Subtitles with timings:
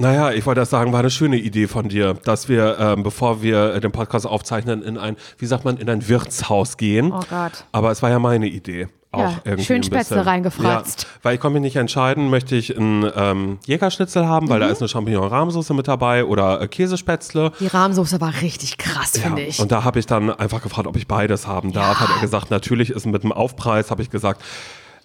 [0.00, 3.42] Naja, ich wollte das sagen, war eine schöne Idee von dir, dass wir, ähm, bevor
[3.42, 7.12] wir äh, den Podcast aufzeichnen, in ein, wie sagt man, in ein Wirtshaus gehen.
[7.12, 7.64] Oh Gott.
[7.72, 8.86] Aber es war ja meine Idee.
[9.10, 11.02] Auch Ja, irgendwie schön Spätzle reingefratzt.
[11.02, 14.68] Ja, weil ich konnte mich nicht entscheiden, möchte ich einen ähm, Jägerschnitzel haben, weil da
[14.68, 17.52] ist eine Champignon-Rahmsoße mit dabei oder äh, Käsespätzle.
[17.58, 19.58] Die Rahmsoße war richtig krass, finde ich.
[19.60, 22.00] Und da habe ich dann einfach gefragt, ob ich beides haben darf.
[22.00, 24.42] Hat er gesagt, natürlich ist mit dem Aufpreis, habe ich gesagt,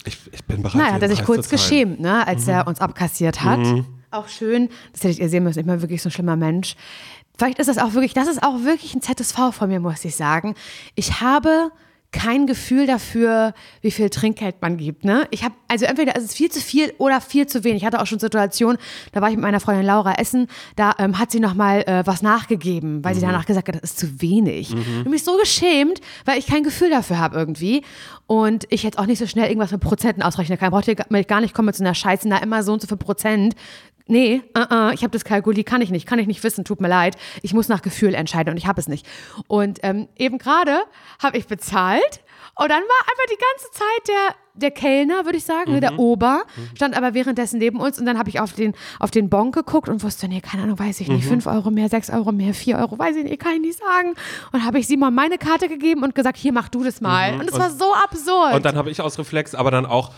[0.05, 0.75] ich, ich bin bereit.
[0.75, 3.59] Naja, hat er sich kurz geschämt, ne, als er uns abkassiert hat.
[4.13, 6.75] Auch schön, das hättet ihr sehen müssen, ich bin wirklich so ein schlimmer Mensch.
[7.37, 10.15] Vielleicht ist das auch wirklich, das ist auch wirklich ein ZSV von mir, muss ich
[10.15, 10.53] sagen.
[10.95, 11.71] Ich habe
[12.11, 15.03] kein Gefühl dafür, wie viel Trinkgeld man gibt.
[15.03, 15.27] Ne?
[15.31, 17.81] Ich habe, also entweder ist es viel zu viel oder viel zu wenig.
[17.81, 18.77] Ich hatte auch schon Situationen,
[19.13, 20.45] da war ich mit meiner Freundin Laura essen,
[20.75, 23.97] da ähm, hat sie nochmal äh, was nachgegeben, weil sie danach gesagt hat, das ist
[23.99, 24.75] zu wenig.
[25.05, 27.83] Und mich so geschämt, weil ich kein Gefühl dafür habe irgendwie.
[28.27, 30.69] Und ich jetzt auch nicht so schnell irgendwas mit Prozenten ausrechnen kann.
[30.69, 32.87] Braucht ihr gar- gar nicht kommen mit so einer Scheiße, na immer so und so
[32.87, 33.55] viel Prozent.
[34.07, 36.81] Nee, uh -uh, ich habe das Kalkuli, kann ich nicht, kann ich nicht wissen, tut
[36.81, 37.15] mir leid.
[37.41, 39.05] Ich muss nach Gefühl entscheiden und ich habe es nicht.
[39.47, 40.79] Und ähm, eben gerade
[41.21, 42.21] habe ich bezahlt
[42.55, 46.43] und dann war einfach die ganze Zeit der, der Kellner, würde ich sagen, der Ober,
[46.75, 49.89] stand aber währenddessen neben uns und dann habe ich auf den, auf den Bon geguckt
[49.89, 52.77] und wusste, nee, keine Ahnung, weiß ich nicht, 5 Euro mehr, 6 Euro mehr, 4
[52.77, 54.13] Euro, weiß ich nicht, kann ich nicht sagen.
[54.51, 57.33] Und habe ich Simon meine Karte gegeben und gesagt, hier, mach du das mal.
[57.39, 58.53] Und es war so absurd.
[58.53, 60.11] Und dann habe ich aus Reflex aber dann auch,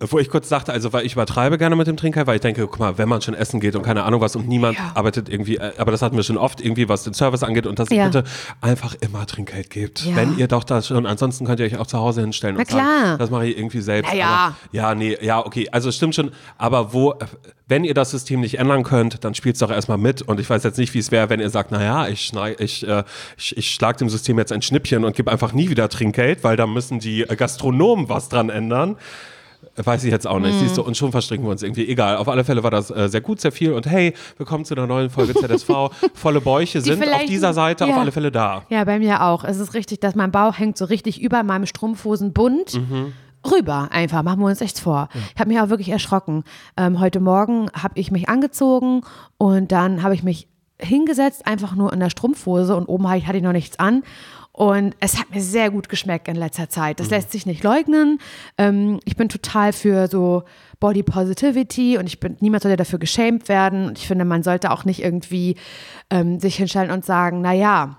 [0.00, 2.66] wo ich kurz dachte, also weil ich übertreibe gerne mit dem Trinkgeld, weil ich denke,
[2.66, 4.90] guck mal, wenn man schon essen geht und keine Ahnung was und niemand Ja.
[4.94, 7.78] arbeitet irgendwie, äh, aber das hatten wir schon oft irgendwie, was den Service angeht und
[7.78, 8.04] dass ihr Ja.
[8.06, 8.24] bitte
[8.60, 10.04] einfach immer Trinkgeld gebt.
[10.04, 10.16] Ja.
[10.16, 12.68] Wenn ihr doch das schon, ansonsten könnt ihr euch auch zu Hause hinstellen Na und
[12.68, 13.18] sagen, klar.
[13.18, 14.12] das mache ich irgendwie selbst.
[14.12, 14.56] Ja.
[14.72, 17.16] Ja, nee, ja, okay, also es stimmt schon, aber wo, äh,
[17.68, 20.50] wenn ihr das System nicht ändern könnt, dann spielt es doch erstmal mit und ich
[20.50, 23.04] weiß jetzt nicht, wie es wäre, wenn ihr sagt, naja, ich, schnei, ich, äh,
[23.38, 26.56] ich, ich schlag dem System jetzt ein Schnippchen und gebe einfach nie wieder Trinkgeld, weil
[26.56, 28.96] da müssen die äh, Gastronomen was dran ändern.
[29.84, 30.58] Weiß ich jetzt auch nicht.
[30.58, 31.88] Siehst du, und schon verstricken wir uns irgendwie.
[31.88, 33.72] Egal, auf alle Fälle war das äh, sehr gut, sehr viel.
[33.72, 35.68] Und hey, willkommen zu einer neuen Folge ZSV.
[36.14, 37.96] Volle Bäuche sind auf dieser Seite auf ja.
[37.98, 38.64] alle Fälle da.
[38.68, 39.44] Ja, bei mir auch.
[39.44, 42.80] Es ist richtig, dass mein Bauch hängt so richtig über meinem Strumpfhosenbund.
[43.50, 45.08] Rüber einfach, machen wir uns echt vor.
[45.34, 46.44] Ich habe mich auch wirklich erschrocken.
[46.76, 49.02] Ähm, heute Morgen habe ich mich angezogen
[49.38, 53.42] und dann habe ich mich hingesetzt, einfach nur in der Strumpfhose und oben hatte ich
[53.42, 54.02] noch nichts an.
[54.52, 56.98] Und es hat mir sehr gut geschmeckt in letzter Zeit.
[56.98, 58.18] Das lässt sich nicht leugnen.
[58.58, 60.42] Ähm, ich bin total für so
[60.80, 63.86] Body Positivity und ich bin, niemand sollte dafür geschämt werden.
[63.88, 65.56] Und ich finde, man sollte auch nicht irgendwie
[66.10, 67.96] ähm, sich hinstellen und sagen, na ja,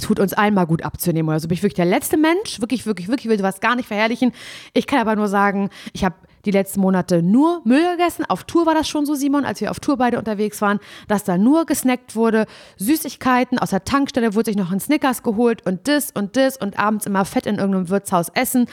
[0.00, 1.48] tut uns allen mal gut abzunehmen oder so.
[1.48, 4.32] Bin ich wirklich der letzte Mensch, wirklich, wirklich, wirklich, will sowas gar nicht verherrlichen.
[4.74, 6.14] Ich kann aber nur sagen, ich habe
[6.44, 8.24] die letzten Monate nur Müll gegessen.
[8.28, 11.24] Auf Tour war das schon so, Simon, als wir auf Tour beide unterwegs waren, dass
[11.24, 12.46] da nur gesnackt wurde,
[12.78, 16.78] Süßigkeiten, aus der Tankstelle wurde sich noch ein Snickers geholt und das und das und
[16.78, 18.66] abends immer fett in irgendeinem Wirtshaus essen.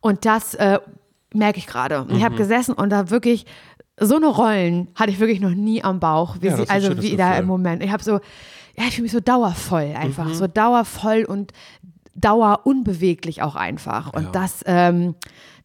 [0.00, 0.80] Und das äh,
[1.32, 2.00] merke ich gerade.
[2.02, 3.46] Und Ich habe gesessen und da wirklich
[4.00, 7.16] so eine Rollen hatte ich wirklich noch nie am Bauch, wie Ja, sie, also wie
[7.16, 7.42] da Gefühl.
[7.42, 7.82] im Moment.
[7.82, 8.14] Ich habe so,
[8.76, 10.34] ja, ich fühle mich so dauervoll einfach, Mhm.
[10.34, 11.52] so dauervoll und
[12.16, 14.12] dauerunbeweglich auch einfach.
[14.12, 14.30] Und Ja.
[14.32, 15.14] das, ähm,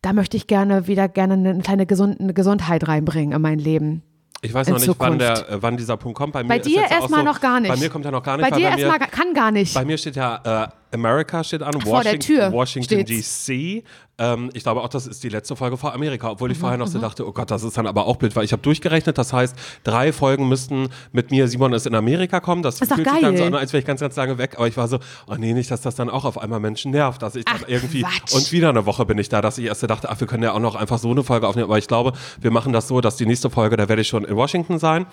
[0.02, 4.04] da möchte ich gerne wieder gerne eine kleine Gesund eine Gesundheit reinbringen in mein Leben.
[4.42, 6.32] Ich weiß noch nicht, wann, der, wann dieser Punkt kommt.
[6.32, 7.72] Bei, mir Bei dir erstmal so, noch gar nicht.
[7.74, 8.50] Bei mir kommt er noch gar nicht.
[8.50, 9.74] Bei dir erstmal kann gar nicht.
[9.74, 13.06] Bei mir steht ja äh, America steht an, Vor der Washington, Tür Washington.
[13.06, 13.84] DC.
[14.22, 16.78] Ähm, ich glaube auch, das ist die letzte Folge vor Amerika, obwohl ich Mhm, vorher
[16.78, 19.18] noch so dachte, oh Gott, das ist dann aber auch blöd, weil ich habe durchgerechnet,
[19.18, 19.56] das heißt,
[19.86, 22.62] drei Folgen müssten mit mir, Simon ist in Amerika kommen.
[22.62, 24.56] Das Ist doch fühlt sich dann so an, als wäre ich ganz, ganz lange weg.
[24.58, 27.22] Aber ich war so, oh nee, nicht, dass das dann auch auf einmal Menschen nervt,
[27.22, 28.34] dass ich dann Ach, irgendwie Quatsch.
[28.34, 30.52] und wieder eine Woche bin ich da, dass ich erst dachte, ach, wir können ja
[30.52, 31.70] auch noch einfach so eine Folge aufnehmen.
[31.70, 32.12] Aber ich glaube,
[32.42, 35.06] wir machen das so, dass die nächste Folge, da werde ich schon in Washington sein.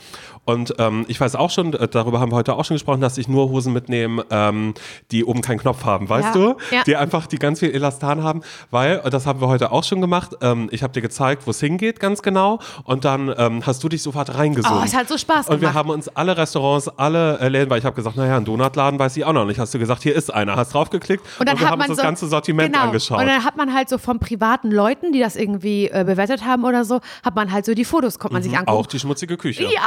[0.47, 3.19] Und ähm, ich weiß auch schon, äh, darüber haben wir heute auch schon gesprochen, dass
[3.19, 4.73] ich nur Hosen mitnehme, ähm,
[5.11, 6.57] die oben keinen Knopf haben, weißt Ja, du?
[6.71, 6.83] ja.
[6.85, 8.41] Die einfach, die ganz viel Elastan haben,
[8.71, 11.51] weil, und das haben wir heute auch schon gemacht, ähm, ich habe dir gezeigt, wo
[11.51, 12.61] es hingeht, ganz genau.
[12.85, 14.79] Und dann ähm, hast du dich sofort reingesungen.
[14.81, 15.75] Oh, es hat so Spaß Und wir gemacht.
[15.75, 19.17] haben uns alle Restaurants, alle äh, Läden, weil ich habe gesagt, naja, ein Donutladen weiß
[19.17, 19.59] ich auch noch nicht.
[19.59, 20.55] Hast du gesagt, hier ist einer.
[20.57, 22.85] Hast draufgeklickt Und dann wir hat haben man uns so, das ganze Sortiment genau.
[22.87, 23.19] angeschaut.
[23.19, 26.65] Und dann hat man halt so von privaten Leuten, die das irgendwie äh, bewertet haben
[26.65, 28.71] oder so, hat man halt so die Fotos, kommt man sich angucken.
[28.73, 28.79] Mhm.
[28.79, 29.65] Auch die schmutzige Küche.
[29.65, 29.81] Ja,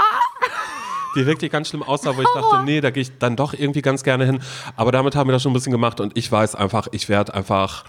[1.15, 3.81] Die wirklich ganz schlimm aussah, wo ich dachte, nee, da gehe ich dann doch irgendwie
[3.81, 4.41] ganz gerne hin.
[4.75, 7.33] Aber damit haben wir das schon ein bisschen gemacht und ich weiß einfach, ich werde
[7.33, 7.83] einfach,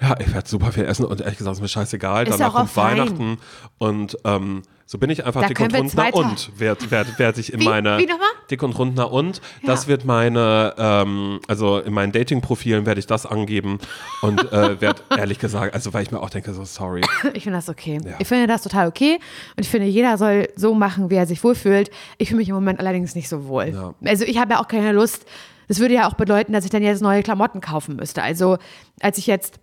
[0.00, 2.26] ja, ich werde super viel essen und ehrlich gesagt ist mir scheißegal.
[2.26, 2.76] Ist Danach auch kommt.
[2.76, 3.38] Weihnachten
[3.78, 7.38] und ähm, so bin ich einfach Da dick und wir rundner und werd, werd, werd
[7.38, 7.64] ich in Wie?
[7.64, 8.08] meine Wie
[8.50, 13.24] dick und rundner und das wird meine ähm, also in meinen Dating-Profilen werde ich das
[13.24, 13.78] angeben
[14.22, 17.02] und äh, werde ehrlich gesagt also weil ich mir auch denke so sorry
[17.34, 17.98] ich finde das okay.
[18.04, 18.16] Ja.
[18.18, 19.18] Ich finde das total okay.
[19.56, 21.90] Und ich finde, jeder soll so machen, wie er sich wohlfühlt.
[22.18, 23.68] Ich fühle mich im Moment allerdings nicht so wohl.
[23.68, 23.94] Ja.
[24.04, 25.26] Also ich habe ja auch keine Lust.
[25.68, 28.22] Das würde ja auch bedeuten, dass ich dann jetzt neue Klamotten kaufen müsste.
[28.22, 28.58] Also
[29.00, 29.60] als ich jetzt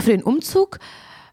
[0.00, 0.78] für den Umzug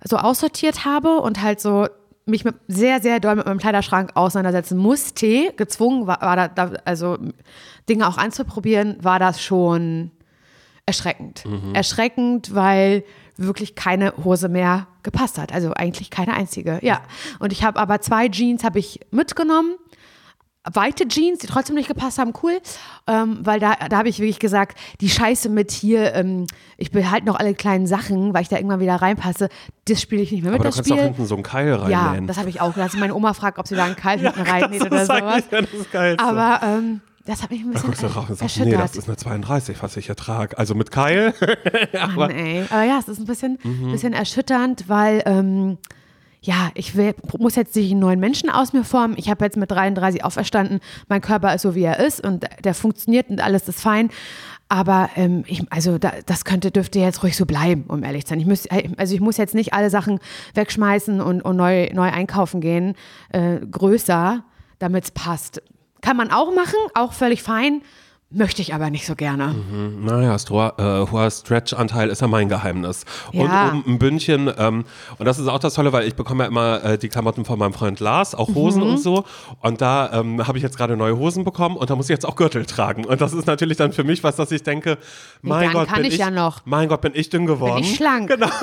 [0.04, 1.88] so aussortiert habe und halt so
[2.26, 6.74] mich mit, sehr, sehr doll mit meinem Kleiderschrank auseinandersetzen musste, gezwungen war, war da, da,
[6.86, 7.18] also
[7.88, 10.12] Dinge auch anzuprobieren, war das schon
[10.86, 11.46] erschreckend.
[11.46, 11.76] Mhm.
[11.76, 13.04] Erschreckend, weil
[13.38, 15.54] wirklich keine Hose mehr gepasst hat.
[15.54, 16.80] Also eigentlich keine einzige.
[16.82, 17.02] Ja.
[17.40, 19.76] Und ich habe aber zwei Jeans habe ich mitgenommen.
[20.74, 22.60] Weite Jeans, die trotzdem nicht gepasst haben, cool.
[23.08, 26.48] Ähm, weil da, da habe ich wirklich gesagt, die Scheiße mit hier, ähm,
[26.78, 29.50] ich behalte noch alle kleinen Sachen, weil ich da irgendwann wieder reinpasse,
[29.88, 31.02] das spiele ich nicht mehr mit, Aber du das kannst Spiel.
[31.04, 32.22] hinten so einen Keil reinnehmen.
[32.24, 32.94] Ja, das habe ich auch gedacht.
[33.00, 35.44] Meine Oma fragt, ob sie da einen Kalt hinten reinnäht oder ist sowas.
[35.50, 36.24] ja das Geilste.
[36.26, 38.96] Aber ähm, das hat mich ein da bisschen guckst du drauf und sagst, nee, das
[38.96, 40.58] ist eine 32, was ich hier trage.
[40.58, 41.34] Also mit Keil.
[42.16, 42.66] Mann, ey.
[42.70, 43.92] Aber ja, es ist ein bisschen, Mhm.
[43.92, 45.78] bisschen erschütternd, weil ähm,
[46.42, 49.16] ja, ich will, muss jetzt nicht einen neuen Menschen aus mir formen.
[49.18, 50.80] Ich habe jetzt mit 33 auferstanden.
[51.10, 54.10] Mein Körper ist so, wie er ist und der funktioniert und alles ist fein.
[54.70, 58.30] Aber ähm, ich, also da, das könnte, dürfte jetzt ruhig so bleiben, um ehrlich zu
[58.30, 58.40] sein.
[58.40, 60.20] Ich muss, also ich muss jetzt nicht alle Sachen
[60.54, 62.96] wegschmeißen und, und neu, neu einkaufen gehen,
[63.34, 64.44] äh, größer,
[64.78, 65.62] damit es passt.
[66.02, 67.82] Kann man auch machen, auch völlig fein,
[68.32, 69.56] möchte ich aber nicht so gerne.
[70.02, 73.04] Naja, hoher, äh, hoher Stretch-Anteil ist ja mein Geheimnis.
[73.34, 73.70] Und Ja.
[73.70, 74.86] um ein Bündchen, ähm,
[75.18, 77.58] und das ist auch das Tolle, weil ich bekomme ja immer äh, die Klamotten von
[77.58, 78.90] meinem Freund Lars, auch Hosen Mhm.
[78.92, 79.24] und so.
[79.62, 82.26] Und da ähm, habe ich jetzt gerade neue Hosen bekommen und da muss ich jetzt
[82.26, 83.04] auch Gürtel tragen.
[83.06, 85.00] Und das ist natürlich dann für mich was, dass ich denke,
[85.42, 86.60] mein Gott, bin ich ja noch.
[86.66, 87.76] mein Gott, bin ich dünn geworden.
[87.82, 88.30] Bin ich schlank.
[88.30, 88.50] Genau.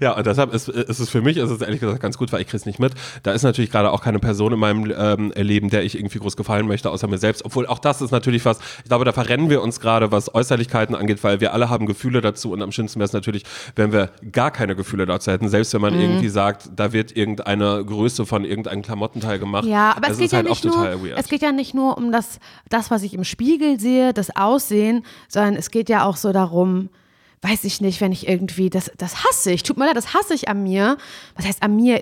[0.00, 2.40] Ja, und deshalb ist, ist es für mich, ist es ehrlich gesagt ganz gut, weil
[2.40, 2.92] ich kriege es nicht mit.
[3.22, 6.36] Da ist natürlich gerade auch keine Person in meinem ähm, Leben, der ich irgendwie groß
[6.36, 7.44] gefallen möchte, außer mir selbst.
[7.44, 10.94] Obwohl auch das ist natürlich was, ich glaube, da verrennen wir uns gerade, was Äußerlichkeiten
[10.94, 13.44] angeht, weil wir alle haben Gefühle dazu und am schönsten wäre es natürlich,
[13.74, 16.00] wenn wir gar keine Gefühle dazu hätten, selbst wenn man Mhm.
[16.00, 19.64] irgendwie sagt, da wird irgendeine Größe von irgendeinem Klamottenteil gemacht.
[19.64, 22.12] Ja, aber das es geht ja halt nicht nur, es geht ja nicht nur um
[22.12, 26.30] das, das, was ich im Spiegel sehe, das Aussehen, sondern es geht ja auch so
[26.32, 26.90] darum,
[27.40, 30.34] weiß ich nicht, wenn ich irgendwie, das, das hasse ich, tut mir leid, das hasse
[30.34, 30.98] ich an mir.
[31.34, 32.00] Was heißt an mir?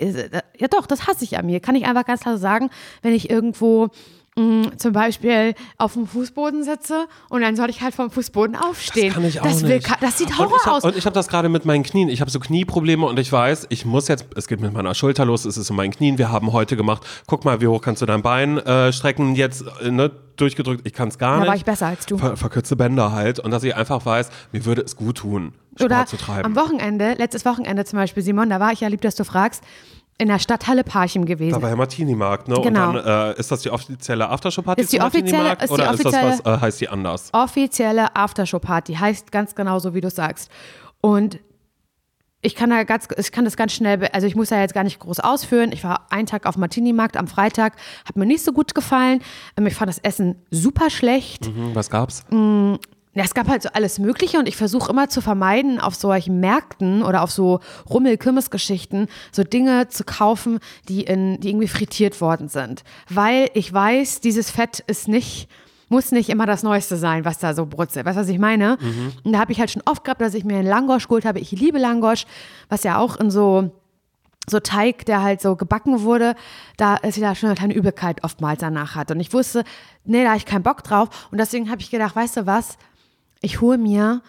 [0.59, 1.61] Ja doch, das hasse ich an mir.
[1.61, 2.69] Kann ich einfach ganz klar sagen,
[3.03, 3.91] wenn ich irgendwo
[4.37, 9.07] mh, zum Beispiel auf dem Fußboden sitze und dann soll ich halt vom Fußboden aufstehen.
[9.09, 9.91] Das kann ich auch das, will nicht.
[10.01, 10.85] das sieht Und Horror ich hab, aus.
[10.85, 12.09] Und ich habe das gerade mit meinen Knien.
[12.09, 15.25] Ich habe so Knieprobleme und ich weiß, ich muss jetzt, es geht mit meiner Schulter
[15.25, 16.19] los, es ist in meinen Knien.
[16.19, 19.65] Wir haben heute gemacht, guck mal, wie hoch kannst du dein Bein äh, strecken, jetzt
[19.83, 20.87] äh, ne, durchgedrückt.
[20.87, 21.49] Ich kann es gar Da nicht.
[21.49, 22.17] war ich besser als du.
[22.17, 23.39] Ver verkürzte Bänder halt.
[23.41, 26.45] Und dass ich einfach weiß, mir würde es gut tun, Sport Oder zu treiben.
[26.45, 29.63] am Wochenende, letztes Wochenende zum Beispiel, Simon, da war ich ja lieb, dass du fragst,
[30.21, 31.55] in der Stadthalle Parchim gewesen.
[31.57, 32.55] da war ja Martini-Markt, ne?
[32.63, 32.91] Genau.
[32.91, 36.05] Und dann äh, ist das die offizielle Aftershow-Party Ist die offizielle- ist die Oder ist
[36.05, 37.29] das was, offizielle- äh, heißt die anders?
[37.33, 38.95] offizielle Aftershow-Party.
[38.95, 40.51] Heißt ganz genau so, wie du sagst.
[41.01, 41.41] Und
[42.43, 44.85] ich kann da ganz, ich kann das ganz schnell, also ich muss da jetzt gar
[44.85, 45.73] nicht groß ausführen.
[45.73, 47.75] Ich war einen Tag auf Martini-Markt am Freitag,
[48.07, 49.21] hat mir nicht so gut gefallen.
[49.59, 51.47] Ähm, Ich fand das Essen super schlecht.
[51.47, 52.25] Hm, was gab's?
[53.13, 56.39] Ja, es gab halt so alles Mögliche und ich versuche immer zu vermeiden, auf solchen
[56.39, 57.59] Märkten oder auf so
[57.89, 62.85] Rummel-Kirmes-Geschichten so Dinge zu kaufen, die, in, die irgendwie frittiert worden sind.
[63.09, 65.49] Weil ich weiß, dieses Fett ist nicht,
[65.89, 68.07] muss nicht immer das Neueste sein, was da so brutzelt.
[68.07, 68.79] Weißt du, was ich meine?
[69.25, 71.41] Und da habe ich halt schon oft gehabt, dass ich mir einen Langosch geholt habe.
[71.41, 72.27] Ich liebe Langosch,
[72.69, 73.73] was ja auch in so
[74.49, 76.35] so Teig, der halt so gebacken wurde,
[76.77, 79.11] da ist da schon eine kleine Übelkeit oftmals danach hat.
[79.11, 79.65] Und ich wusste,
[80.05, 81.29] nee, da habe ich keinen Bock drauf.
[81.31, 82.77] Und deswegen habe ich gedacht, weißt du was,
[83.41, 84.23] ich hole mir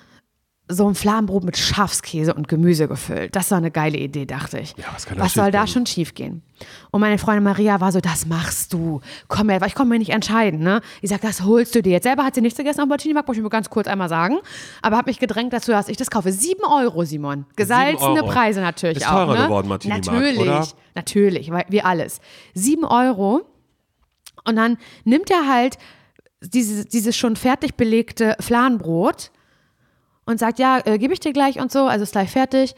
[0.74, 3.36] so ein Fladenbrot mit Schafskäse und Gemüse gefüllt.
[3.36, 4.74] Das war eine geile Idee, dachte ich.
[4.78, 6.44] Ja, was was soll da schon schief gehen?
[6.92, 9.02] Und meine Freundin Maria war so, das machst du.
[9.28, 10.62] Komm her, ich konnte mir nicht entscheiden.
[10.62, 10.80] Ne?
[11.02, 11.92] Ich sag, das holst du dir.
[11.92, 14.38] Jetzt selber hat sie nichts gegessen am Martini-Markt, muss ich mir ganz kurz einmal sagen.
[14.82, 16.32] Aber habe mich gedrängt dazu, dass ich das kaufe.
[16.32, 17.46] Sieben Euro, Simon.
[17.58, 18.28] Gesalzene Euro.
[18.28, 19.26] Preise natürlich Ist auch.
[19.26, 19.44] teurer ne?
[19.48, 20.68] geworden, Martini-Markt, Natürlich, oder?
[20.96, 22.22] natürlich, weil- wie alles.
[22.54, 23.42] Sieben Euro.
[24.46, 25.78] Und dann nimmt er halt
[26.42, 29.32] dieses, dieses schon fertig belegte Fladenbrot
[30.26, 32.76] und sagt, ja, äh, gebe ich dir gleich und so, also ist gleich fertig.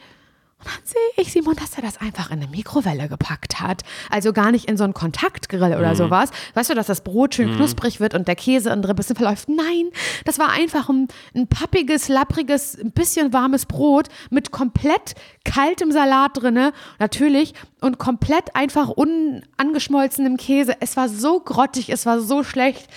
[0.58, 3.82] Und dann sehe ich Simon, dass er das einfach in eine Mikrowelle gepackt hat.
[4.08, 6.30] Also gar nicht in so einen Kontaktgrill oder sowas.
[6.54, 9.48] Weißt du, dass das Brot schön knusprig wird und der Käse ein bisschen verläuft?
[9.48, 9.90] Nein,
[10.24, 16.30] das war einfach ein, ein pappiges, lappriges, ein bisschen warmes Brot mit komplett kaltem Salat
[16.40, 20.76] drinne, natürlich, und komplett einfach unangeschmolzenem Käse.
[20.80, 22.88] Es war so grottig, es war so schlecht.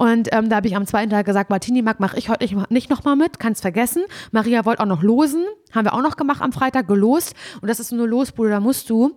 [0.00, 2.70] Und ähm, da habe ich am zweiten Tag gesagt, Martini Mark mache ich heute nicht,
[2.70, 4.04] nicht nochmal mit, kannst vergessen.
[4.30, 7.34] Maria wollte auch noch losen, haben wir auch noch gemacht am Freitag, gelost.
[7.60, 9.10] Und das ist so eine Losbude, da musst du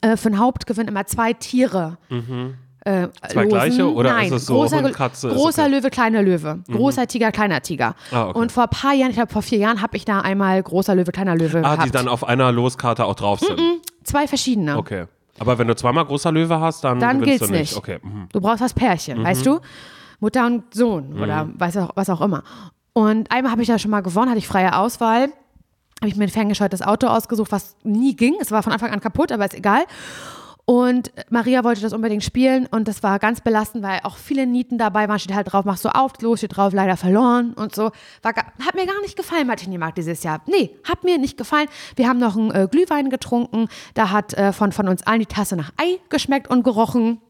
[0.00, 1.98] äh, für den Hauptgewinn immer zwei Tiere
[2.84, 3.48] äh, Zwei losen.
[3.48, 5.70] gleiche oder Nein, ist es so großer, Hund, Katze, großer okay?
[5.74, 6.60] Löwe, kleiner Löwe.
[6.70, 7.96] Großer Tiger, kleiner Tiger.
[8.12, 8.38] Ah, okay.
[8.38, 10.94] Und vor ein paar Jahren, ich glaube vor vier Jahren, habe ich da einmal großer
[10.94, 11.84] Löwe, kleiner Löwe Ah, gehabt.
[11.86, 13.60] die dann auf einer Loskarte auch drauf sind.
[14.04, 14.78] Zwei verschiedene.
[14.78, 15.06] Okay.
[15.38, 17.70] Aber wenn du zweimal großer Löwe hast, dann, Dann gewinnst gilt's du nicht.
[17.72, 17.76] nicht.
[17.76, 17.98] Okay.
[18.02, 18.28] mhm.
[18.32, 19.60] Du brauchst das Pärchen, weißt du?
[20.20, 22.42] Mutter und Sohn oder weiß auch, was auch immer.
[22.92, 25.28] Und einmal habe ich da schon mal gewonnen, hatte ich freie Auswahl.
[26.00, 28.34] habe ich mir ein ferngesteuertes Auto ausgesucht, was nie ging.
[28.40, 29.84] Es war von Anfang an kaputt, aber ist egal.
[30.70, 34.78] Und Maria wollte das unbedingt spielen und das war ganz belastend, weil auch viele Nieten
[34.78, 35.18] dabei waren.
[35.18, 37.90] Steht halt drauf, machst du auf, los, steht drauf, leider verloren und so.
[38.22, 40.42] War, hat mir gar nicht gefallen, Martini Markt dieses Jahr.
[40.46, 41.66] Nee, hat mir nicht gefallen.
[41.96, 43.66] Wir haben noch einen äh, Glühwein getrunken.
[43.94, 47.20] Da hat äh, von, von uns allen die Tasse nach Ei geschmeckt und gerochen.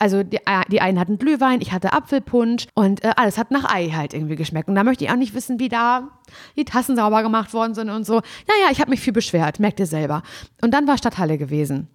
[0.00, 3.72] Also die, äh, die einen hatten Glühwein, ich hatte Apfelpunsch und äh, alles hat nach
[3.72, 4.68] Ei halt irgendwie geschmeckt.
[4.68, 6.08] Und da möchte ich auch nicht wissen, wie da
[6.56, 8.14] die Tassen sauber gemacht worden sind und so.
[8.14, 10.24] Naja, ich habe mich viel beschwert, merkt ihr selber.
[10.62, 11.88] Und dann war Stadthalle gewesen.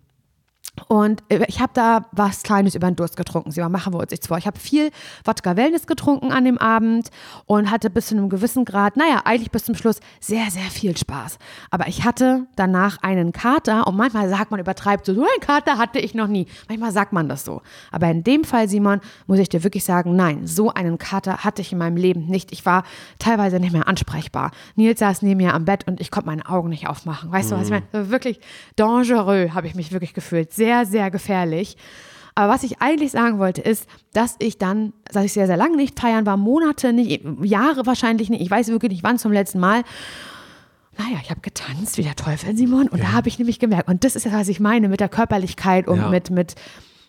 [0.88, 3.52] Und äh, ich habe da was Kleines über den Durst getrunken.
[3.52, 4.38] Sie machen wir uns nichts vor.
[4.38, 4.90] Ich habe viel
[5.24, 7.10] Wodka Wellness getrunken an dem Abend
[7.46, 10.98] und hatte bis zu einem gewissen Grad, naja, eigentlich bis zum Schluss sehr, sehr viel
[10.98, 11.38] Spaß.
[11.70, 15.78] Aber ich hatte danach einen Kater und manchmal sagt man, übertreibt so, so einen Kater
[15.78, 16.48] hatte ich noch nie.
[16.68, 17.62] Manchmal sagt man das so.
[17.92, 21.62] Aber in dem Fall, Simon, muss ich dir wirklich sagen, nein, so einen Kater hatte
[21.62, 22.52] ich in meinem Leben nicht.
[22.52, 22.84] Ich war
[23.20, 24.52] teilweise nicht mehr ansprechbar.
[24.76, 27.32] Nils saß neben mir am Bett und ich konnte meine Augen nicht aufmachen.
[27.32, 27.56] Weißt mhm.
[27.56, 28.10] du, was ich meine?
[28.10, 28.40] Wirklich
[28.76, 30.52] dangereux habe ich mich wirklich gefühlt.
[30.52, 31.76] Sehr sehr, sehr gefährlich.
[32.36, 35.76] Aber was ich eigentlich sagen wollte, ist, dass ich dann, dass ich sehr, sehr lange
[35.76, 39.60] nicht feiern war, Monate nicht, Jahre wahrscheinlich nicht, ich weiß wirklich nicht wann zum letzten
[39.60, 39.84] Mal.
[40.98, 43.06] Naja, ich habe getanzt wie der Teufel, Simon, und ja.
[43.06, 45.88] da habe ich nämlich gemerkt, und das ist das, was ich meine mit der Körperlichkeit
[45.88, 46.10] und ja.
[46.10, 46.56] mit, mit,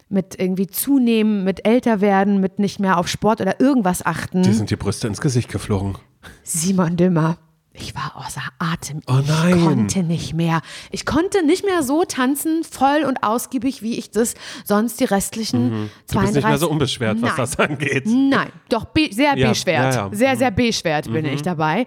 [0.08, 4.42] mit irgendwie zunehmen, mit älter werden, mit nicht mehr auf Sport oder irgendwas achten.
[4.42, 5.96] Die sind die Brüste ins Gesicht geflogen.
[6.42, 7.38] Simon Dümmer.
[7.76, 9.00] Ich war außer Atem.
[9.09, 9.59] Oh nein.
[9.59, 10.61] Ich konnte nicht mehr.
[10.93, 15.83] Ich konnte nicht mehr so tanzen, voll und ausgiebig, wie ich das sonst die restlichen
[15.83, 15.90] mhm.
[16.11, 18.04] Du bist nicht mehr so unbeschwert, was das angeht.
[18.07, 19.95] Nein, doch be sehr ja, beschwert.
[19.95, 20.14] Ja, ja.
[20.14, 20.54] Sehr, sehr mhm.
[20.54, 21.33] beschwert bin mhm.
[21.33, 21.87] ich dabei.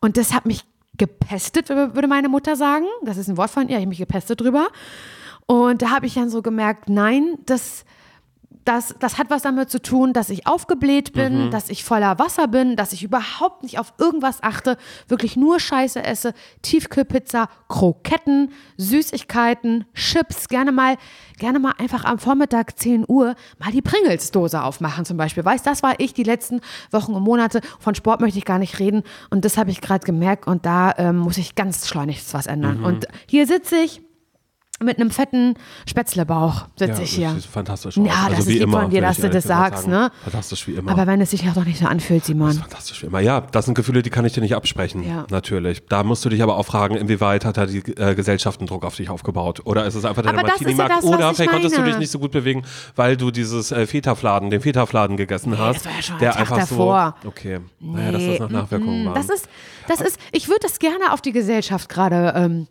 [0.00, 0.64] Und das hat mich
[0.98, 2.86] gepestet, würde meine Mutter sagen.
[3.04, 4.66] Das ist ein Wort von ihr, ich habe mich gepestet drüber.
[5.46, 7.84] Und da habe ich dann so gemerkt, nein, das
[8.64, 11.50] das, das hat was damit zu tun, dass ich aufgebläht bin, mhm.
[11.50, 14.76] dass ich voller Wasser bin, dass ich überhaupt nicht auf irgendwas achte,
[15.08, 20.96] wirklich nur Scheiße esse, Tiefkühlpizza, Kroketten, Süßigkeiten, Chips, gerne mal,
[21.38, 25.44] gerne mal einfach am Vormittag 10 Uhr mal die Pringles-Dose aufmachen zum Beispiel.
[25.44, 27.60] Weißt, das war ich die letzten Wochen und Monate.
[27.78, 30.92] Von Sport möchte ich gar nicht reden und das habe ich gerade gemerkt und da
[30.98, 32.78] ähm, muss ich ganz schleunigst was ändern.
[32.78, 32.84] Mhm.
[32.84, 34.02] Und hier sitze ich
[34.82, 35.54] mit einem fetten
[35.86, 37.32] Spätzlebauch sitze ja, ich hier.
[37.34, 38.06] Das fantastisch aus.
[38.06, 40.10] Ja, also das ist lieb von dir, dass du das sagst, ne?
[40.24, 40.92] Fantastisch wie immer.
[40.92, 42.48] Aber wenn es sich auch doch nicht so anfühlt, Simon.
[42.48, 43.20] Das ist fantastisch wie immer.
[43.20, 45.06] Ja, das sind Gefühle, die kann ich dir nicht absprechen.
[45.06, 45.26] Ja.
[45.30, 45.82] Natürlich.
[45.88, 48.84] Da musst du dich aber auch fragen, inwieweit hat da die äh, Gesellschaft einen Druck
[48.84, 49.60] auf dich aufgebaut?
[49.64, 51.04] Oder ist es einfach deine Martini-Markt?
[51.04, 52.62] Ja oder vielleicht konntest du dich nicht so gut bewegen,
[52.96, 55.76] weil du dieses äh, Feta-Fladen, den Feta-Fladen gegessen nee, hast.
[55.76, 57.16] Das war ja schon der einfach davor.
[57.22, 57.28] so.
[57.28, 57.60] Okay.
[57.80, 59.14] Nee, naja, dass das nach Nachwirkungen war.
[59.14, 59.46] Das ist,
[59.88, 62.32] das ist, ich würde das gerne auf die Gesellschaft gerade.
[62.34, 62.66] Ähm,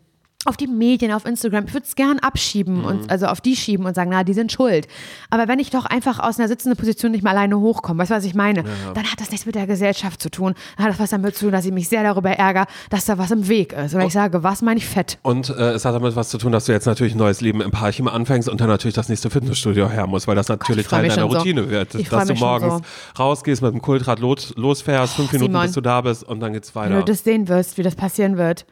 [0.46, 1.66] auf die Medien, auf Instagram.
[1.66, 2.84] Ich würde es gern abschieben mhm.
[2.84, 4.88] und also auf die schieben und sagen, na, die sind schuld.
[5.28, 8.14] Aber wenn ich doch einfach aus einer sitzenden Position nicht mal alleine hochkomme, weißt du,
[8.14, 8.60] was ich meine?
[8.60, 8.92] Ja, ja.
[8.94, 10.54] Dann hat das nichts mit der Gesellschaft zu tun.
[10.76, 13.18] Dann hat das was damit zu tun, dass ich mich sehr darüber ärgere, dass da
[13.18, 13.94] was im Weg ist.
[13.94, 15.18] Und ich sage, was meine ich fett?
[15.22, 17.60] Und äh, es hat damit was zu tun, dass du jetzt natürlich ein neues Leben
[17.60, 21.06] im Parchim anfängst und dann natürlich das nächste Fitnessstudio her muss, weil das natürlich Teil
[21.06, 21.70] deiner Routine so.
[21.70, 21.94] wird.
[21.94, 23.22] Ich dass du morgens so.
[23.22, 26.40] rausgehst, mit dem Kultrad los, losfährst, fünf oh, Minuten Simon, bis du da bist und
[26.40, 26.90] dann geht's weiter.
[26.90, 28.64] Wenn du das sehen wirst, wie das passieren wird.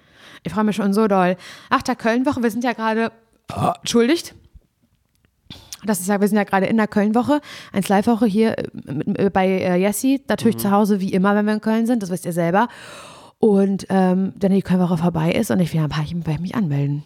[0.42, 1.36] Ich freue mich schon so doll.
[1.70, 3.12] Achter Kölnwoche, wir sind ja gerade,
[3.54, 4.34] oh, entschuldigt.
[5.84, 7.40] Das ist ja, wir sind ja gerade in der Kölnwoche,
[7.72, 10.60] 1 Live-Woche hier äh, bei äh, Jessie, natürlich mhm.
[10.60, 12.68] zu Hause wie immer, wenn wir in Köln sind, das wisst ihr selber.
[13.38, 17.04] Und ähm, wenn die Kölnwoche vorbei ist und ich wieder ein paar ich mich anmelden.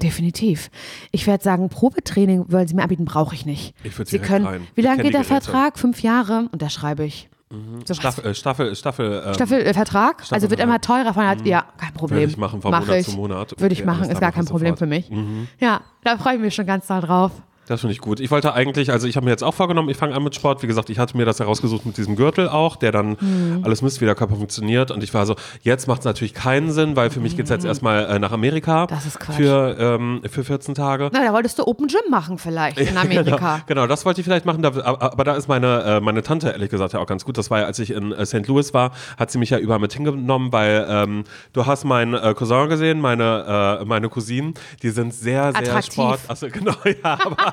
[0.00, 0.70] Definitiv.
[1.10, 3.74] Ich werde sagen, Probetraining wollen Sie mir anbieten, brauche ich nicht.
[3.84, 4.46] Ich würde Sie können.
[4.46, 4.66] Rein.
[4.74, 5.78] Wie lange geht der Vertrag?
[5.78, 6.48] Fünf Jahre?
[6.50, 7.28] Und da schreibe ich.
[7.52, 7.84] Mhm.
[7.86, 10.16] So Staffel, äh, Staffel, Staffel, ähm, Staffelvertrag?
[10.20, 11.46] Staffel also wird immer teurer von mhm.
[11.46, 12.20] ja, kein Problem.
[12.20, 13.06] Würde ich machen von Mach Monat ich.
[13.06, 13.60] zu Monat.
[13.60, 14.78] Würde ich machen, ist gar kein Problem sofort.
[14.78, 15.10] für mich.
[15.10, 15.48] Mhm.
[15.60, 17.32] Ja, da freue ich mich schon ganz doll drauf.
[17.66, 18.18] Das finde ich gut.
[18.18, 20.62] Ich wollte eigentlich, also ich habe mir jetzt auch vorgenommen, ich fange an mit Sport.
[20.62, 23.60] Wie gesagt, ich hatte mir das herausgesucht mit diesem Gürtel auch, der dann mhm.
[23.62, 24.90] alles misst, wie der Körper funktioniert.
[24.90, 27.50] Und ich war so, jetzt macht es natürlich keinen Sinn, weil für mich geht es
[27.50, 27.68] jetzt mhm.
[27.68, 28.86] erstmal äh, nach Amerika.
[28.88, 29.36] Das ist Quatsch.
[29.36, 31.10] Für, ähm, für 14 Tage.
[31.12, 33.62] Na, da wolltest du Open Gym machen vielleicht in Amerika.
[33.66, 34.62] genau, genau, das wollte ich vielleicht machen.
[34.62, 37.38] Da, aber da ist meine, äh, meine Tante ehrlich gesagt ja auch ganz gut.
[37.38, 38.46] Das war ja, als ich in äh, St.
[38.48, 42.34] Louis war, hat sie mich ja überall mit hingenommen, weil ähm, du hast meinen äh,
[42.34, 45.92] Cousin gesehen, meine, äh, meine Cousinen, die sind sehr, sehr Attraktiv.
[45.92, 46.20] Sport.
[46.28, 47.52] Achso, genau, ja, aber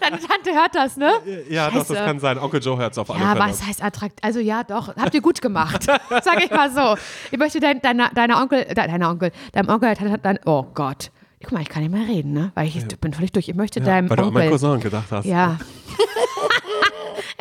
[0.00, 1.12] Deine Tante hört das, ne?
[1.48, 2.38] Ja, das, das, kann sein.
[2.38, 3.40] Onkel Joe hört es auf alle ja, Fälle.
[3.40, 4.18] Ja, was heißt attraktiv?
[4.22, 4.94] Also ja, doch.
[4.96, 5.84] Habt ihr gut gemacht.
[6.22, 6.96] Sag ich mal so.
[7.30, 11.10] Ich möchte dein, deiner, deiner Onkel, deiner Onkel, deinem Onkel hat dann, oh Gott.
[11.42, 12.52] Guck mal, ich kann nicht mehr reden, ne?
[12.54, 12.82] Weil ich ja.
[13.00, 13.48] bin völlig durch.
[13.48, 14.34] Ich möchte ja, deinem weil Onkel.
[14.34, 15.24] Weil du an meinen Cousin gedacht hast.
[15.24, 15.58] Ja.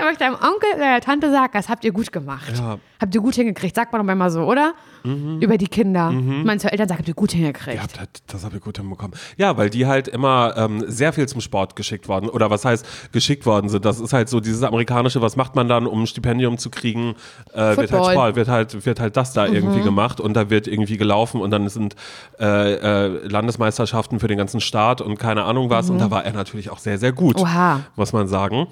[0.01, 2.51] Er möchte deinem Onkel oder der Tante sagen, das habt ihr gut gemacht.
[2.57, 2.79] Ja.
[2.99, 3.75] Habt ihr gut hingekriegt.
[3.75, 4.73] Sagt man doch immer so, oder?
[5.03, 6.11] Über die Kinder.
[6.11, 7.77] Manche Eltern sagen, habt ihr gut hingekriegt.
[7.77, 9.15] Ja, das, das habe ich gut hinbekommen.
[9.37, 13.11] Ja, weil die halt immer ähm, sehr viel zum Sport geschickt worden oder was heißt
[13.11, 13.85] geschickt worden sind.
[13.85, 17.13] Das ist halt so dieses amerikanische, was macht man dann, um ein Stipendium zu kriegen?
[17.53, 18.11] Äh, wird halt.
[18.11, 21.51] Sport, wird halt, wird halt das da irgendwie gemacht und da wird irgendwie gelaufen und
[21.51, 21.95] dann sind
[22.39, 25.91] äh, äh, Landesmeisterschaften für den ganzen Staat und keine Ahnung was.
[25.91, 27.81] Und da war er natürlich auch sehr, sehr gut, Oha.
[27.95, 28.67] muss man sagen.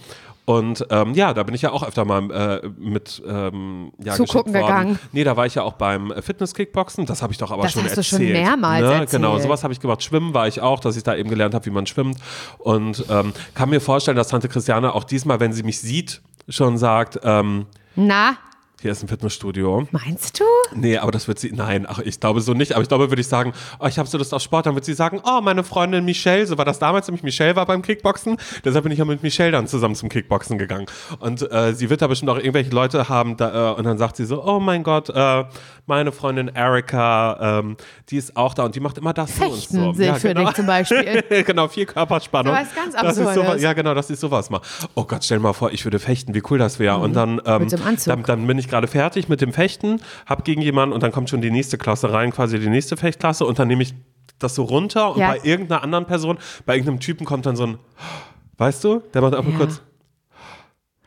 [0.49, 4.51] Und ähm, ja, da bin ich ja auch öfter mal äh, mit ähm, ja, Zugucken
[4.51, 4.97] gegangen.
[5.11, 7.05] Nee, da war ich ja auch beim Fitness-Kickboxen.
[7.05, 8.21] Das habe ich doch aber Das schon hast du erzählt.
[8.23, 8.93] schon mehrmals ne?
[8.93, 9.11] erzählt.
[9.11, 10.01] Genau, sowas habe ich gemacht.
[10.01, 12.17] Schwimmen war ich auch, dass ich da eben gelernt habe, wie man schwimmt.
[12.57, 16.79] Und ähm, kann mir vorstellen, dass Tante Christiane auch diesmal, wenn sie mich sieht, schon
[16.79, 18.35] sagt, ähm, Na,
[18.81, 19.87] hier ist ein Fitnessstudio.
[19.91, 20.43] meinst du?
[20.73, 22.73] Nee, aber das wird sie, nein, ach, ich glaube so nicht.
[22.73, 24.85] Aber ich glaube, würde ich sagen, oh, ich habe so Lust auf Sport, dann wird
[24.85, 28.37] sie sagen, oh, meine Freundin Michelle, so war das damals, nämlich Michelle war beim Kickboxen.
[28.63, 30.85] Deshalb bin ich ja mit Michelle dann zusammen zum Kickboxen gegangen.
[31.19, 34.15] Und äh, sie wird da bestimmt auch irgendwelche Leute haben, da, äh, und dann sagt
[34.15, 35.43] sie so, oh mein Gott, äh,
[35.89, 37.75] meine Freundin Erika, ähm,
[38.09, 40.01] die ist auch da und die macht immer das so und Fechten so.
[40.01, 41.23] ich für dich zum Beispiel.
[41.45, 42.55] genau, viel Körperspannung.
[42.55, 43.35] So was ganz ich Absurdes.
[43.35, 44.61] sowas, ja, genau, dass ich sowas mache.
[44.95, 46.97] Oh Gott, stell dir mal vor, ich würde fechten, wie cool das wäre.
[46.97, 47.67] Und dann, ähm,
[48.05, 51.29] dann, dann bin ich gerade fertig mit dem Fechten, hab gegen jemanden und dann kommt
[51.29, 53.93] schon die nächste Klasse rein, quasi die nächste Fechtklasse und dann nehme ich
[54.39, 55.31] das so runter und Ja.
[55.31, 57.77] bei irgendeiner anderen Person, bei irgendeinem Typen kommt dann so ein,
[58.57, 59.57] weißt du, der macht einfach Ja.
[59.57, 59.81] kurz,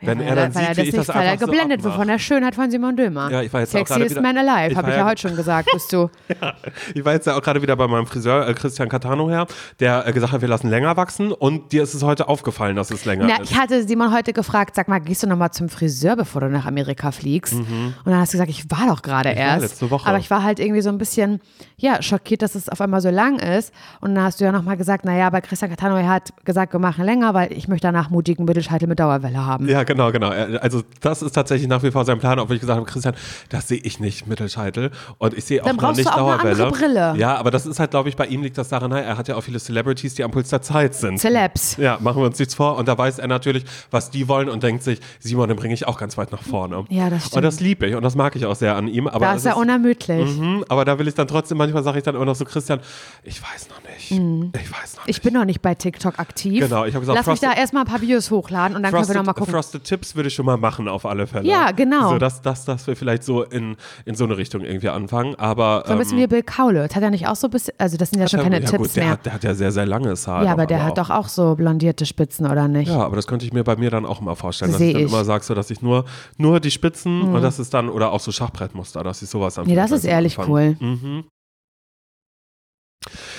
[0.05, 1.51] wenn Ja, er dann weil sieht, er das ich nicht, das weil er einfach so
[1.51, 3.31] geblendet wird von der Schönheit von Simon Dömer.
[3.31, 5.35] Ja, ich war jetzt auch gerade Sexiest man alive, habe ich ja ja- heute schon
[5.35, 6.09] gesagt, bist du.
[6.95, 9.47] Ich war jetzt ja auch gerade wieder bei meinem Friseur, äh, Christian Catano her,
[9.79, 12.91] der äh, gesagt hat, wir lassen länger wachsen und dir ist es heute aufgefallen, dass
[12.91, 13.51] es länger Na, ist.
[13.51, 16.65] ich hatte Simon heute gefragt, sag mal, gehst du nochmal zum Friseur, bevor du nach
[16.65, 17.53] Amerika fliegst?
[17.53, 19.61] Und dann hast du gesagt, ich war doch gerade erst.
[19.61, 20.07] letzte Woche.
[20.07, 21.39] Aber ich war halt irgendwie so ein bisschen,
[21.77, 23.73] ja, schockiert, dass es auf einmal so lang ist.
[24.01, 26.79] Und dann hast du ja nochmal gesagt, naja, bei Christian Catano, er hat gesagt, wir
[26.79, 29.67] machen länger, weil ich möchte danach mutigen Mittelscheitel mit Dauerwelle haben.
[29.67, 30.31] Ja, genau, genau.
[30.31, 33.15] Er- Also das ist tatsächlich nach wie vor sein Plan, obwohl ich gesagt habe, Christian,
[33.49, 34.91] das sehe ich nicht, Mittelscheitel.
[35.17, 36.63] Und ich sehe auch Dann noch brauchst nicht du auch eine Dauerwelle.
[36.65, 37.13] andere Brille.
[37.17, 39.35] Ja, aber das ist halt, glaube ich, bei ihm liegt das daran, er hat ja
[39.35, 41.17] auch viele Celebrities, die am Puls der Zeit sind.
[41.19, 41.77] Celebs.
[41.77, 42.77] Ja, machen wir uns nichts vor.
[42.77, 45.87] Und da weiß er natürlich, was die wollen und denkt sich, Simon, den bringe ich
[45.87, 46.85] auch ganz weit nach vorne.
[46.89, 47.45] Ja, das Und stimmt.
[47.45, 49.07] das liebe ich und das mag ich auch sehr an ihm.
[49.07, 50.37] Aber Da ist er unermüdlich.
[50.37, 52.79] Mhm, aber da will ich dann trotzdem, manchmal sage ich dann immer noch so, Christian,
[53.23, 54.11] ich weiß noch nicht.
[54.11, 55.07] Ich weiß noch nicht.
[55.07, 55.09] Mhm.
[55.13, 56.59] Ich bin noch nicht bei TikTok aktiv.
[56.59, 58.91] Genau, ich hab gesagt, Lass mich Frosted- da erstmal ein paar Videos hochladen und dann
[58.91, 59.53] können wir nochmal gucken.
[59.53, 61.47] Frosted Tips würde ich schon mal machen, auf alle Fälle.
[61.47, 62.09] Ja, genau.
[62.11, 65.35] So, dass, dass, dass wir vielleicht so in, in so eine Richtung irgendwie anfangen.
[65.35, 65.83] Aber.
[65.85, 66.95] So ein bisschen wie Bill Kaulitz.
[66.95, 68.95] Hat er nicht auch so bisschen, also das sind ja schon keine ja, Tipps gut,
[68.95, 69.13] der mehr.
[69.13, 70.43] hat, der hat ja sehr, sehr langes Haar.
[70.45, 70.83] ja, aber der auch.
[70.85, 72.89] hat doch auch so blondierte Spitzen, oder nicht?
[72.89, 74.93] Ja, aber das könnte ich mir bei mir dann auch immer vorstellen, dass Seh ich
[74.93, 75.07] dann ich.
[75.09, 75.13] Mhm.
[75.15, 76.05] immer sage, so, dass ich nur,
[76.37, 79.65] nur die Spitzen und das ist dann, oder auch so Schachbrettmuster, dass ich sowas dann
[79.67, 80.77] Nee, das ist ehrlich Anfang- cool.
[80.79, 81.23] Mhm.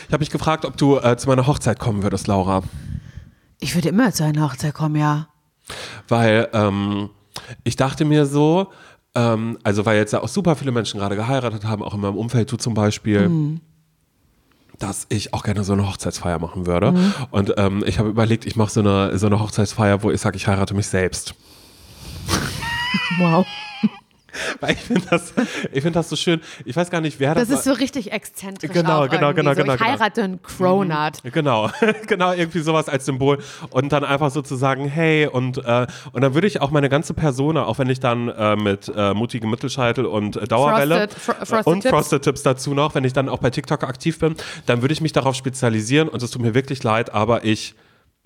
[0.06, 2.62] Ich habe mich gefragt, ob du äh, zu meiner Hochzeit kommen würdest, Laura.
[3.60, 5.28] Ich würde immer zu einer Hochzeit kommen, ja.
[6.08, 7.10] Weil ähm,
[7.64, 8.72] ich dachte mir so,
[9.14, 12.16] ähm, also weil jetzt ja auch super viele Menschen gerade geheiratet haben, auch in meinem
[12.16, 13.28] Umfeld, du zum Beispiel.
[13.28, 13.60] Mhm.
[14.80, 16.92] Dass ich auch gerne so eine Hochzeitsfeier machen würde.
[17.30, 20.36] Und ähm, ich habe überlegt, ich mache so eine, so eine Hochzeitsfeier, wo ich sage,
[20.36, 21.34] ich heirate mich selbst.
[23.18, 23.46] Wow.
[24.60, 25.32] Weil ich finde das,
[25.72, 26.40] ich find das so schön.
[26.64, 28.70] Ich weiß gar nicht, wer das, Das ist so richtig exzentrisch.
[28.70, 29.42] Genau, auch genau, irgendwie.
[29.42, 29.90] genau, so, genau, Ich genau.
[29.90, 31.12] heirate einen Cronut.
[31.32, 31.70] Genau,
[32.06, 33.38] genau, irgendwie sowas als Symbol.
[33.70, 37.64] Und dann einfach sozusagen, hey, und, äh, und dann würde ich auch meine ganze Persona,
[37.66, 41.66] auch wenn ich dann äh, mit äh, mutigem Mittelscheitel und äh, Dauerwelle Frosted- Fro- Frosted
[41.66, 41.90] und Tips.
[41.90, 44.34] Frosted Tips dazu noch, wenn ich dann auch bei TikTok aktiv bin,
[44.66, 47.74] dann würde ich mich darauf spezialisieren und es tut mir wirklich leid, aber ich.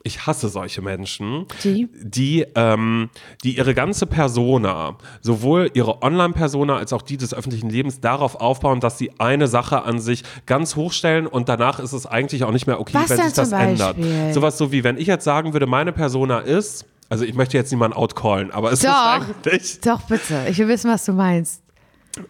[0.05, 1.89] Ich hasse solche Menschen, Die?
[1.93, 3.11] die, ähm,
[3.43, 8.79] die ihre ganze Persona, sowohl ihre Online-Persona als auch die des öffentlichen Lebens, darauf aufbauen,
[8.79, 12.67] dass sie eine Sache an sich ganz hochstellen und danach ist es eigentlich auch nicht
[12.69, 13.97] mehr okay, Was wenn sich das ändert.
[14.33, 17.73] Sowas so wie, wenn ich jetzt sagen würde, meine Persona ist, also ich möchte jetzt
[17.73, 18.89] niemanden outcallen, aber es Doch.
[18.89, 20.47] ist eigentlich, Doch, bitte.
[20.49, 21.63] Ich will wissen, was du meinst.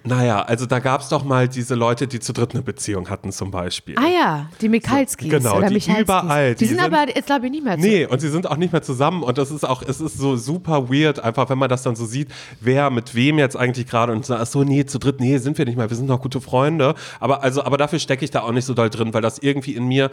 [0.05, 3.33] Naja, also da gab es doch mal diese Leute, die zu dritt eine Beziehung hatten
[3.33, 3.95] zum Beispiel.
[3.99, 5.31] Ah ja, die Michalskis.
[5.31, 6.03] genau, oder die Michalskis.
[6.05, 7.81] überall, Die, die sind, sind- aber jetzt, glaube ich, nicht mehr zu.
[7.87, 10.37] Nee, und sie sind auch nicht mehr zusammen und das ist auch, es ist so
[10.37, 12.29] super weird, einfach wenn man das dann so sieht,
[12.61, 15.59] wer mit wem jetzt eigentlich gerade und sagt, ach so, nee, zu dritt, nee, sind
[15.59, 16.95] wir nicht mehr, wir sind noch gute Freunde.
[17.21, 19.75] Aber also, aber dafür stecke ich da auch nicht so doll drin, weil das irgendwie
[19.75, 20.11] in mir,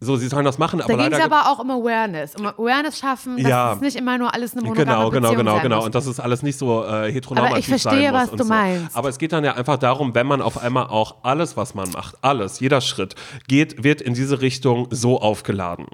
[0.00, 1.24] so, sie sollen das machen, Da aber ging es leider.
[1.24, 2.34] aber auch um Awareness.
[2.36, 3.72] Um Awareness schaffen, dass Ja.
[3.72, 5.84] es nicht immer nur alles eine monogame Genau, genau, Beziehung genau, genau.
[5.84, 8.42] Und dass es alles nicht so äh, heteronormativ Aber ich verstehe, sein muss was du
[8.44, 8.48] so.
[8.48, 8.96] meinst.
[8.96, 11.90] Aber es geht dann ja einfach darum, wenn man auf einmal auch alles, was man
[11.92, 13.14] macht, alles, jeder Schritt,
[13.48, 15.86] geht, wird in diese Richtung so aufgeladen.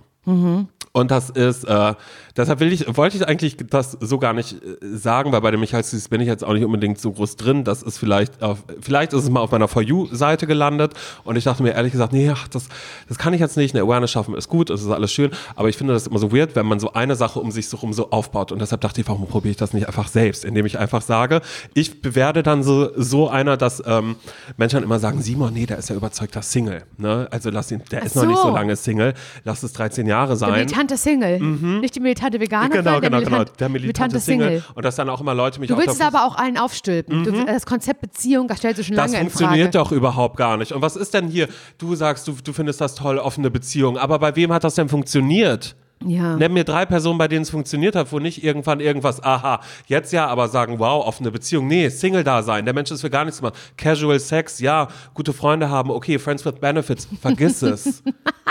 [0.95, 1.95] Und das ist, äh,
[2.37, 5.61] deshalb will ich, wollte ich eigentlich das so gar nicht äh, sagen, weil bei dem
[5.61, 7.65] Michael bin ich jetzt auch nicht unbedingt so groß drin.
[7.65, 11.45] Das ist vielleicht, auf, vielleicht ist es mal auf meiner For You-Seite gelandet und ich
[11.45, 12.69] dachte mir ehrlich gesagt, nee, ach, das,
[13.09, 13.75] das kann ich jetzt nicht.
[13.75, 16.33] Eine Awareness schaffen ist gut, es ist alles schön, aber ich finde das immer so
[16.33, 18.53] weird, wenn man so eine Sache um sich so rum so aufbaut.
[18.53, 21.41] Und deshalb dachte ich, warum probiere ich das nicht einfach selbst, indem ich einfach sage,
[21.75, 24.17] ich bewerte dann so, so einer, dass ähm,
[24.57, 26.83] Menschen immer sagen, Simon, nee, der ist ja überzeugter Single.
[26.97, 27.29] Ne?
[27.31, 28.23] Also lass ihn, der ach ist so.
[28.23, 29.15] noch nicht so lange Single,
[29.45, 31.39] lass es 13 Jahre sein militante Single.
[31.41, 31.81] Mhm.
[31.81, 33.45] Nicht die militante Veganerin, genau, genau, der, genau.
[33.45, 34.49] der militante, Single.
[34.49, 34.65] Single.
[34.75, 37.21] Und dass dann auch immer Leute mich Du willst es aber auch allen aufstülpen.
[37.21, 37.25] Mhm.
[37.25, 39.33] Du, das Konzept Beziehung, das stellst du schon das lange in Frage.
[39.33, 40.73] Das funktioniert doch überhaupt gar nicht.
[40.73, 41.49] Und was ist denn hier?
[41.79, 43.99] Du sagst, du, du findest das toll, offene Beziehung.
[43.99, 45.77] Aber bei wem hat das denn funktioniert?
[46.07, 46.37] Ja.
[46.37, 50.13] Nenn mir drei Personen, bei denen es funktioniert hat, wo nicht irgendwann irgendwas, aha, jetzt
[50.13, 51.67] ja, aber sagen, wow, offene Beziehung.
[51.67, 52.65] Nee, Single da sein.
[52.65, 53.55] Der Mensch ist für gar nichts gemacht.
[53.77, 58.03] Casual Sex, ja, gute Freunde haben, okay, Friends with Benefits, vergiss es.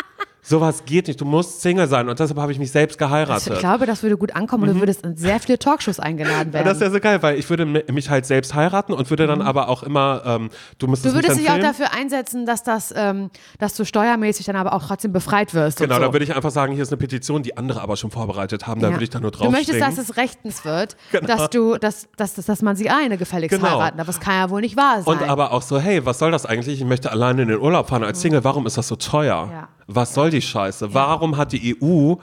[0.43, 1.21] Sowas geht nicht.
[1.21, 2.09] Du musst Single sein.
[2.09, 3.53] Und deshalb habe ich mich selbst geheiratet.
[3.53, 4.81] Ich glaube, das würde gut ankommen und du mhm.
[4.81, 6.65] würdest in sehr viele Talkshows eingeladen werden.
[6.65, 9.27] Ja, das ist ja so geil, weil ich würde mich halt selbst heiraten und würde
[9.27, 9.45] dann mhm.
[9.45, 10.49] aber auch immer, ähm,
[10.79, 14.55] du müsstest Du würdest dich auch dafür einsetzen, dass das, ähm, dass du steuermäßig dann
[14.55, 15.77] aber auch trotzdem befreit wirst.
[15.77, 16.01] Genau, so.
[16.01, 18.81] da würde ich einfach sagen, hier ist eine Petition, die andere aber schon vorbereitet haben.
[18.81, 18.93] Da ja.
[18.93, 21.27] würde ich dann nur drauf Du möchtest, dass es rechtens wird, genau.
[21.27, 23.73] dass du, dass, dass, dass, dass man sie eine gefälligst genau.
[23.73, 23.99] heiraten.
[23.99, 25.19] Aber das kann ja wohl nicht wahr sein.
[25.19, 26.81] Und aber auch so, hey, was soll das eigentlich?
[26.81, 28.43] Ich möchte alleine in den Urlaub fahren als Single.
[28.43, 29.49] Warum ist das so teuer?
[29.51, 29.67] Ja.
[29.93, 30.93] Was soll die Scheiße?
[30.93, 32.15] Warum hat die EU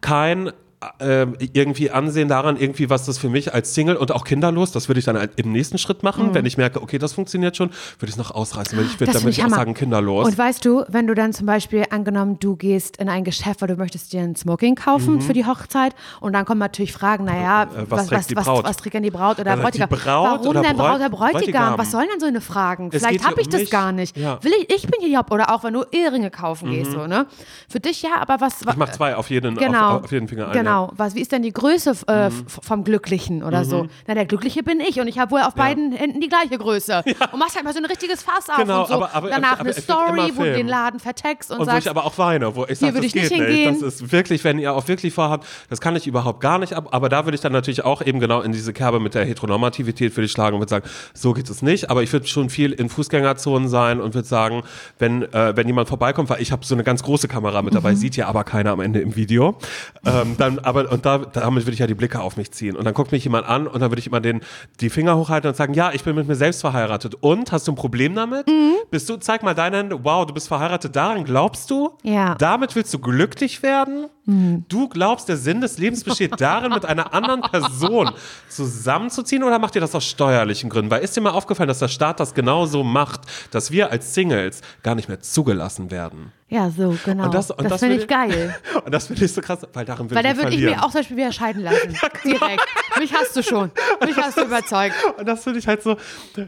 [0.00, 0.52] kein
[1.00, 4.88] äh, irgendwie ansehen daran, irgendwie, was das für mich als Single und auch kinderlos, das
[4.88, 6.28] würde ich dann halt im nächsten Schritt machen.
[6.28, 6.34] Mhm.
[6.34, 9.12] Wenn ich merke, okay, das funktioniert schon, würde ich es noch ausreißen, weil ich würde
[9.12, 10.26] damit auch sagen, kinderlos.
[10.26, 13.68] Und weißt du, wenn du dann zum Beispiel angenommen, du gehst in ein Geschäft, weil
[13.68, 15.20] du möchtest dir ein Smoking kaufen mhm.
[15.20, 18.64] für die Hochzeit und dann kommen natürlich Fragen, naja, äh, was, was, trägt was, was,
[18.64, 19.88] was, trägt denn die Braut oder also Bräutigam?
[19.88, 21.40] Braut Warum oder denn Braut oder Bräutigam?
[21.40, 21.78] Bräutigam?
[21.78, 22.90] Was sollen denn so eine Fragen?
[22.92, 23.70] Es Vielleicht habe ich um das mich.
[23.70, 24.16] gar nicht.
[24.16, 24.42] Ja.
[24.44, 26.74] Will ich, ich bin hier oder auch wenn du Eheringe kaufen mhm.
[26.74, 27.26] gehst, so, ne?
[27.68, 28.62] Für dich ja, aber was.
[28.62, 30.67] Ich mach zwei auf jeden, genau, auf, auf jeden Finger ein.
[30.68, 30.86] Genau.
[30.86, 30.92] Ja.
[30.96, 32.46] Was, wie ist denn die Größe äh, mhm.
[32.48, 33.64] vom Glücklichen oder mhm.
[33.64, 33.86] so.
[34.06, 35.62] Na, der Glückliche bin ich und ich habe wohl auf ja.
[35.62, 37.02] beiden Händen die gleiche Größe.
[37.04, 37.14] Ja.
[37.32, 38.94] Und machst halt mal so ein richtiges Fass auf genau, und so.
[38.94, 41.80] Aber, aber, Danach aber, eine Story, wo du den Laden vertext und, und sagst, wo
[41.80, 43.40] ich aber auch weine, wo ich sage, das ich geht nicht.
[43.40, 43.82] nicht.
[43.82, 46.88] Das ist wirklich, wenn ihr auch wirklich vorhabt, das kann ich überhaupt gar nicht ab.
[46.90, 50.16] Aber da würde ich dann natürlich auch eben genau in diese Kerbe mit der Heteronormativität
[50.16, 51.90] würde ich schlagen und würde sagen, so geht es nicht.
[51.90, 54.62] Aber ich würde schon viel in Fußgängerzonen sein und würde sagen,
[54.98, 57.92] wenn, äh, wenn jemand vorbeikommt, weil ich habe so eine ganz große Kamera mit dabei,
[57.92, 57.96] mhm.
[57.96, 59.56] sieht ja aber keiner am Ende im Video.
[60.04, 62.76] Ähm, dann, aber, und da, damit würde ich ja die Blicke auf mich ziehen.
[62.76, 64.40] Und dann guckt mich jemand an und dann würde ich immer den,
[64.80, 67.14] die Finger hochhalten und sagen, ja, ich bin mit mir selbst verheiratet.
[67.20, 68.46] Und, hast du ein Problem damit?
[68.46, 68.74] Mhm.
[68.90, 71.90] Bist du, zeig mal deine Hände, wow, du bist verheiratet, daran glaubst du?
[72.02, 72.34] Ja.
[72.36, 74.06] Damit willst du glücklich werden?
[74.24, 74.64] Mhm.
[74.68, 78.10] Du glaubst, der Sinn des Lebens besteht darin, mit einer anderen Person
[78.48, 80.90] zusammenzuziehen oder macht ihr das aus steuerlichen Gründen?
[80.90, 84.60] Weil ist dir mal aufgefallen, dass der Staat das genauso macht, dass wir als Singles
[84.82, 86.32] gar nicht mehr zugelassen werden?
[86.50, 87.24] Ja, so, genau.
[87.24, 88.56] Und das, das, das finde ich geil.
[88.84, 90.90] Und das finde ich so krass, weil darin will weil da würde ich mir auch
[90.90, 91.90] zum Beispiel wieder scheiden lassen.
[91.90, 92.38] ja, genau.
[92.38, 92.66] Direkt.
[92.98, 93.70] Mich hast du schon.
[94.04, 94.94] Mich hast du überzeugt.
[95.18, 95.96] Und das finde ich halt so,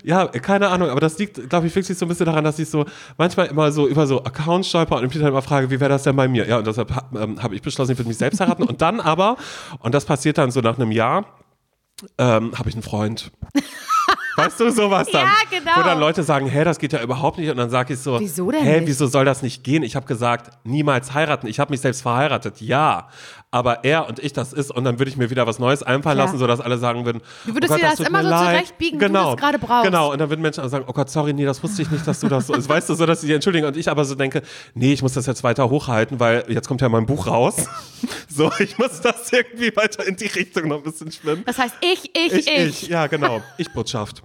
[0.02, 2.70] ja, keine Ahnung, aber das liegt, glaube ich, wirklich so ein bisschen daran, dass ich
[2.70, 2.86] so
[3.18, 6.04] manchmal immer so über so Accounts stolper und mich dann immer frage, wie wäre das
[6.04, 6.48] denn bei mir?
[6.48, 8.62] Ja, und deshalb ähm, habe ich beschlossen, ich würde mich selbst heiraten.
[8.62, 9.36] und dann aber,
[9.80, 11.26] und das passiert dann so nach einem Jahr,
[12.16, 13.30] ähm, habe ich einen Freund.
[14.36, 15.26] Weißt du, sowas dann.
[15.26, 15.72] Ja, genau.
[15.76, 17.50] Wo dann Leute sagen, hä, das geht ja überhaupt nicht.
[17.50, 18.88] Und dann sage ich so, wieso denn hä, nicht?
[18.88, 19.82] wieso soll das nicht gehen?
[19.82, 21.46] Ich habe gesagt, niemals heiraten.
[21.46, 23.08] Ich habe mich selbst verheiratet, ja
[23.52, 26.16] aber er und ich das ist und dann würde ich mir wieder was Neues einfallen
[26.16, 26.26] Klar.
[26.26, 28.56] lassen, sodass alle sagen würden, du würdest oh Gott, dir das, das immer so leid.
[28.56, 29.30] zurechtbiegen, genau.
[29.30, 29.84] du es gerade brauchst.
[29.84, 32.20] Genau, und dann würden Menschen sagen, oh Gott, sorry, nee, das wusste ich nicht, dass
[32.20, 32.68] du das so ist.
[32.68, 34.42] Weißt du, so, dass sie entschuldigen und ich aber so denke,
[34.74, 37.66] nee, ich muss das jetzt weiter hochhalten, weil jetzt kommt ja mein Buch raus.
[38.28, 41.42] so, ich muss das irgendwie weiter in die Richtung noch ein bisschen schwimmen.
[41.44, 42.46] Das heißt, ich, ich, ich.
[42.46, 42.88] Ich, ich.
[42.88, 43.42] ja, genau.
[43.58, 44.22] Ich-Botschaft.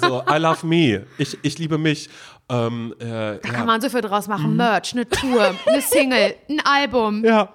[0.00, 1.06] so, I love me.
[1.18, 2.08] Ich, ich liebe mich.
[2.52, 3.38] Ähm, äh, da ja.
[3.38, 4.50] kann man so viel draus machen.
[4.50, 4.56] Mhm.
[4.56, 7.24] Merch, eine Tour, eine Single, ein Album.
[7.24, 7.48] Ja.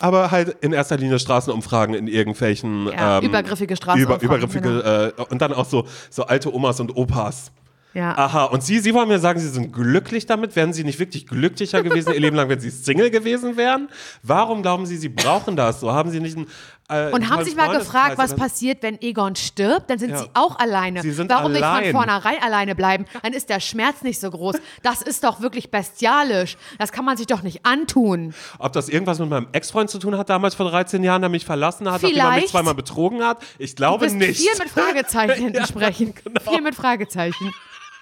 [0.00, 4.24] Aber halt in erster Linie Straßenumfragen in irgendwelchen ja, ähm, übergriffige Straßenumfragen.
[4.24, 5.22] Über, übergriffige genau.
[5.22, 7.52] äh, und dann auch so, so alte Omas und Opas.
[7.94, 8.18] Ja.
[8.18, 10.56] Aha, und Sie, Sie wollen mir sagen, Sie sind glücklich damit?
[10.56, 13.88] Wären Sie nicht wirklich glücklicher gewesen Ihr Leben lang, wenn Sie Single gewesen wären?
[14.24, 15.92] Warum glauben Sie, Sie brauchen das so?
[15.92, 16.48] Haben Sie nicht ein
[16.88, 19.88] äh, und haben sich mal gefragt, was passiert, wenn Egon stirbt?
[19.88, 20.18] Dann sind ja.
[20.18, 21.00] sie auch alleine.
[21.00, 21.82] Sie sind Warum allein.
[21.82, 23.06] nicht von vornherein alleine bleiben?
[23.22, 24.56] Dann ist der Schmerz nicht so groß.
[24.82, 26.56] Das ist doch wirklich bestialisch.
[26.78, 28.34] Das kann man sich doch nicht antun.
[28.58, 31.46] Ob das irgendwas mit meinem Ex-Freund zu tun hat, damals vor 13 Jahren, der mich
[31.46, 32.18] verlassen hat, Vielleicht.
[32.18, 33.42] nachdem er mich zweimal betrogen hat?
[33.58, 34.40] Ich glaube du nicht.
[34.40, 36.14] Viel mit Fragezeichen ja, sprechen.
[36.22, 36.52] Genau.
[36.52, 37.52] Viel mit Fragezeichen.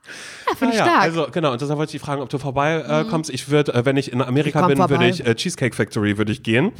[0.47, 1.01] Ja, finde ich ja, stark.
[1.01, 3.29] Also genau, und deshalb wollte ich dich fragen, ob du vorbeikommst.
[3.29, 3.35] Äh, mhm.
[3.35, 6.31] Ich würde, äh, wenn ich in Amerika ich bin, würde ich äh, Cheesecake Factory würde
[6.31, 6.71] ich gehen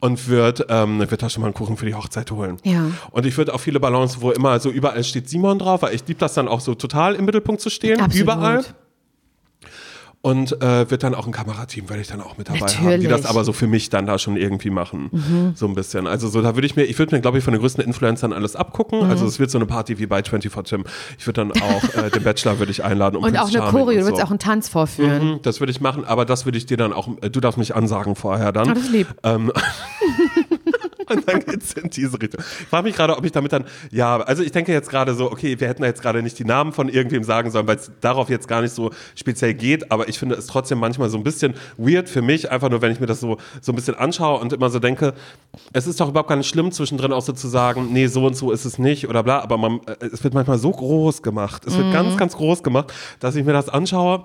[0.00, 2.58] und würde ähm, würd da schon mal einen Kuchen für die Hochzeit holen.
[2.64, 2.90] Ja.
[3.10, 6.06] Und ich würde auch viele Ballons, wo immer so überall steht Simon drauf, weil ich
[6.06, 8.22] liebe das dann auch so total im Mittelpunkt zu stehen, Absolut.
[8.22, 8.64] überall.
[10.26, 12.80] Und äh, wird dann auch ein Kamerateam, werde ich dann auch mit dabei Natürlich.
[12.80, 15.08] haben, die das aber so für mich dann da schon irgendwie machen.
[15.12, 15.52] Mhm.
[15.54, 16.08] So ein bisschen.
[16.08, 18.32] Also so, da würde ich mir, ich würde mir, glaube ich, von den größten Influencern
[18.32, 19.04] alles abgucken.
[19.04, 19.10] Mhm.
[19.10, 20.84] Also es wird so eine Party wie bei 24 Tim.
[21.16, 23.18] Ich würde dann auch äh, den Bachelor würde ich einladen.
[23.18, 24.08] Um Und auch eine Choreo, und du so.
[24.08, 25.28] willst auch einen Tanz vorführen.
[25.34, 27.56] Mhm, Das würde ich machen, aber das würde ich dir dann auch, äh, du darfst
[27.56, 28.70] mich ansagen vorher dann.
[28.70, 29.06] Ah, das lieb.
[29.22, 29.52] Ähm,
[31.10, 32.42] und dann geht's in diese Richtung.
[32.60, 35.30] Ich frage mich gerade, ob ich damit dann, ja, also ich denke jetzt gerade so,
[35.30, 37.90] okay, wir hätten da jetzt gerade nicht die Namen von irgendwem sagen sollen, weil es
[38.00, 41.22] darauf jetzt gar nicht so speziell geht, aber ich finde es trotzdem manchmal so ein
[41.22, 44.40] bisschen weird für mich, einfach nur, wenn ich mir das so, so ein bisschen anschaue
[44.40, 45.14] und immer so denke,
[45.72, 48.36] es ist doch überhaupt gar nicht schlimm, zwischendrin auch so zu sagen, nee, so und
[48.36, 51.64] so ist es nicht oder bla, aber man, äh, es wird manchmal so groß gemacht,
[51.66, 54.24] es wird ganz, ganz groß gemacht, dass ich mir das anschaue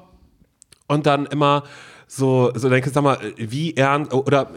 [0.88, 1.64] und dann immer
[2.08, 4.50] so, so denke, sag mal, wie ernst oder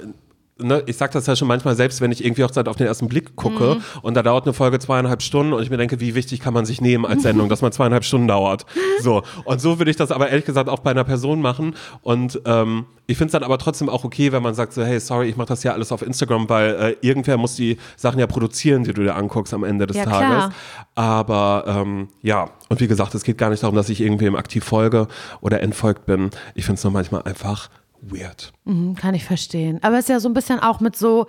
[0.56, 3.08] Ne, ich sag das ja schon manchmal selbst, wenn ich irgendwie Hochzeit auf den ersten
[3.08, 6.38] Blick gucke und da dauert eine Folge zweieinhalb Stunden und ich mir denke, wie wichtig
[6.38, 8.64] kann man sich nehmen als Sendung, dass man zweieinhalb Stunden dauert.
[9.00, 9.24] So.
[9.46, 11.74] Und so würde ich das aber ehrlich gesagt auch bei einer Person machen.
[12.02, 15.00] Und ähm, ich finde es dann aber trotzdem auch okay, wenn man sagt so, hey,
[15.00, 18.28] sorry, ich mache das ja alles auf Instagram, weil äh, irgendwer muss die Sachen ja
[18.28, 20.20] produzieren, die du dir anguckst am Ende des Ja, Tages.
[20.28, 20.52] klar.
[20.94, 24.62] Aber ähm, ja, und wie gesagt, es geht gar nicht darum, dass ich irgendwem aktiv
[24.62, 25.08] folge
[25.40, 26.30] oder entfolgt bin.
[26.54, 27.70] Ich finde es nur manchmal einfach
[28.10, 28.52] weird.
[28.64, 29.78] Mhm, kann ich verstehen.
[29.82, 31.26] Aber es ist ja so ein bisschen auch mit so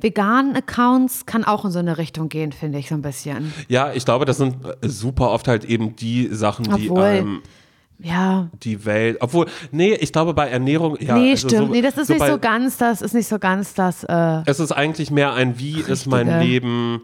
[0.00, 3.52] veganen Accounts, kann auch in so eine Richtung gehen, finde ich so ein bisschen.
[3.68, 7.42] Ja, ich glaube, das sind äh, super oft halt eben die Sachen, die Obwohl, einem
[8.00, 11.16] Ja, die Welt, obwohl, nee, ich glaube bei Ernährung, ja.
[11.18, 11.66] nee, also stimmt.
[11.66, 14.42] so- nee, das ist so nicht so ganz das, ist nicht so ganz das, äh,
[14.46, 16.44] Es ist eigentlich mehr ein, wie ist mein Richtige.
[16.48, 17.00] Leben.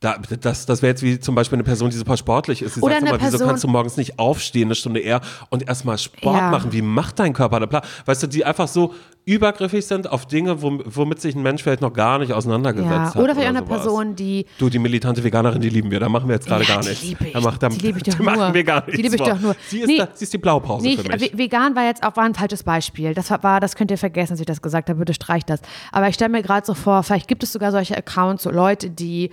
[0.00, 2.76] Da, das das wäre jetzt wie zum Beispiel eine Person, die super sportlich ist.
[2.76, 5.66] Die Oder sagt immer, wieso Person- kannst du morgens nicht aufstehen, eine Stunde eher und
[5.66, 6.50] erstmal Sport Ja.
[6.52, 6.72] machen?
[6.72, 7.66] Wie macht dein Körper da?
[7.66, 7.82] Bla.
[8.06, 11.80] Weißt du, die einfach so übergriffig sind auf Dinge, wom- womit sich ein Mensch vielleicht
[11.82, 13.04] noch gar nicht auseinandergesetzt ja.
[13.06, 13.16] hat.
[13.16, 13.82] Oder vielleicht eine sowas.
[13.82, 15.98] Person, die Du, die militante Veganerin, die lieben wir.
[15.98, 17.02] Da machen wir jetzt gerade Ja, gar die nichts.
[17.04, 17.32] liebe ich.
[17.32, 18.54] Da macht, da, Die liebe ich doch die machen nur.
[18.54, 19.02] wir gar Die nichts.
[19.02, 19.30] liebe ich vor.
[19.30, 19.56] doch nur.
[19.66, 19.98] Sie ist, Nee.
[19.98, 21.32] da, sie ist die Blaupause Nicht, für mich.
[21.32, 23.14] ve- vegan war jetzt auch war ein falsches Beispiel.
[23.14, 25.00] Das war- das könnt ihr vergessen, dass ich das gesagt habe.
[25.00, 25.60] Bitte streicht das.
[25.90, 28.90] Aber ich stelle mir gerade so vor, vielleicht gibt es sogar solche Accounts, so Leute,
[28.90, 29.30] die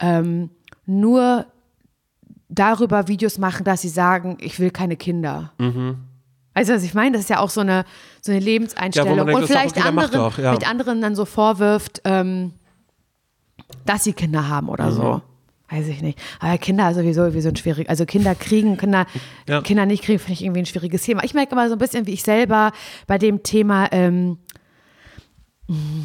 [0.00, 0.50] ähm,
[0.86, 1.46] nur
[2.48, 5.52] darüber Videos machen, dass sie sagen, ich will keine Kinder.
[6.52, 7.84] Also, was ich meine, das ist ja auch so eine,
[8.20, 9.12] so eine Lebenseinstellung.
[9.12, 9.18] Mhm.
[9.18, 10.50] Ja, denkt, Und vielleicht okay, anderen, doch, ja.
[10.50, 12.52] vielleicht anderen dann so vorwirft, ähm,
[13.86, 14.92] dass sie Kinder haben oder Mhm.
[14.94, 15.22] so.
[15.72, 16.18] Weiß ich nicht.
[16.40, 17.88] Aber Kinder sowieso irgendwie so ein schwierig.
[17.88, 19.06] Also Kinder kriegen, Kinder,
[19.48, 19.60] Ja.
[19.62, 21.22] Kinder nicht kriegen, finde ich irgendwie ein schwieriges Thema.
[21.22, 22.72] Ich merke aber so ein bisschen, wie ich selber
[23.06, 24.38] bei dem Thema, ähm,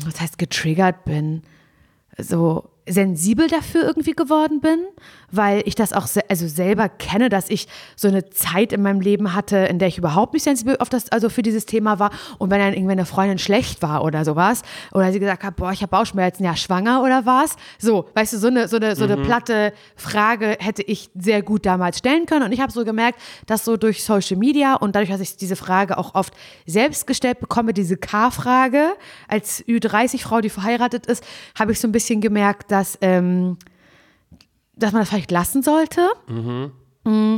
[0.06, 1.42] was heißt getriggert bin,
[2.20, 4.86] so sensibel dafür irgendwie geworden bin,
[5.32, 9.02] weil ich das auch se also selber kenne, dass ich so eine Zeit in meinem
[9.02, 12.12] Leben hatte, in der ich überhaupt nicht sensibel auf das also für dieses Thema war.
[12.38, 15.72] Und wenn dann irgendwie eine Freundin schlecht war oder sowas oder sie gesagt hat, boah,
[15.72, 17.56] ich habe Bauchschmerzen, ja, schwanger oder was?
[17.80, 21.66] So, weißt du, so eine so eine so eine platte Frage hätte ich sehr gut
[21.66, 22.44] damals stellen können.
[22.44, 25.56] Und ich habe so gemerkt, dass so durch Social Media und dadurch, dass ich diese
[25.56, 26.34] Frage auch oft
[26.68, 28.94] selbst gestellt bekomme, diese K-Frage
[29.28, 31.24] als Ü30-Frau, die verheiratet ist,
[31.58, 33.58] habe ich so ein bisschen gemerkt, dass, ähm,
[34.76, 36.10] dass man das vielleicht lassen sollte.
[36.28, 37.38] Mm.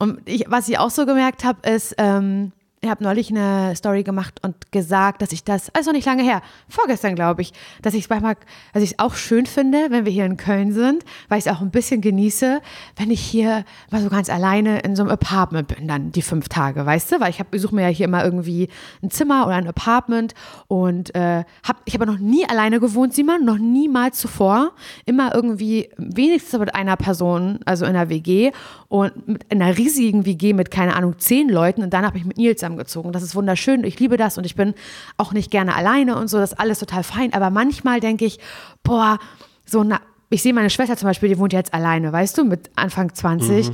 [0.00, 4.04] Und ich, was ich auch so gemerkt habe, ist, ähm, ich habe neulich eine Story
[4.04, 8.04] gemacht und gesagt, dass ich das, also nicht lange her, vorgestern glaube ich, dass ich
[8.04, 8.36] es manchmal,
[8.72, 11.52] dass ich es auch schön finde, wenn wir hier in Köln sind, weil ich es
[11.52, 12.60] auch ein bisschen genieße,
[12.96, 16.48] wenn ich hier mal so ganz alleine in so einem Apartment bin, dann die fünf
[16.48, 17.20] Tage, weißt du?
[17.20, 18.68] Weil ich suche mir ja hier immer irgendwie
[19.02, 20.34] ein Zimmer oder ein Apartment
[20.68, 24.72] und äh, hab, ich habe noch nie alleine gewohnt, Simon, noch niemals zuvor.
[25.04, 28.52] Immer irgendwie wenigstens mit einer Person, also in einer WG
[28.88, 32.38] und mit einer riesigen WG mit, keine Ahnung, zehn Leuten und dann habe ich mit
[32.38, 33.12] Nils zusammengezogen.
[33.12, 34.74] Das ist wunderschön, ich liebe das und ich bin
[35.16, 37.32] auch nicht gerne alleine und so, das ist alles total fein.
[37.32, 38.38] Aber manchmal denke ich,
[38.82, 39.18] boah,
[39.66, 40.00] so na,
[40.30, 43.70] ich sehe meine Schwester zum Beispiel, die wohnt jetzt alleine, weißt du, mit Anfang 20.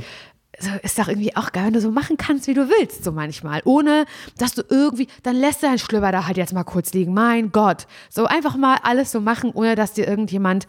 [0.57, 3.11] So, ist doch irgendwie auch geil, wenn du so machen kannst, wie du willst, so
[3.11, 3.61] manchmal.
[3.65, 4.05] Ohne,
[4.37, 7.13] dass du irgendwie, dann lässt du deinen Schlüpper da halt jetzt mal kurz liegen.
[7.13, 7.87] Mein Gott.
[8.09, 10.65] So einfach mal alles so machen, ohne dass dir irgendjemand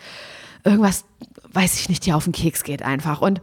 [0.65, 1.05] irgendwas,
[1.53, 3.23] weiß ich nicht, dir auf den Keks geht einfach.
[3.23, 3.41] Und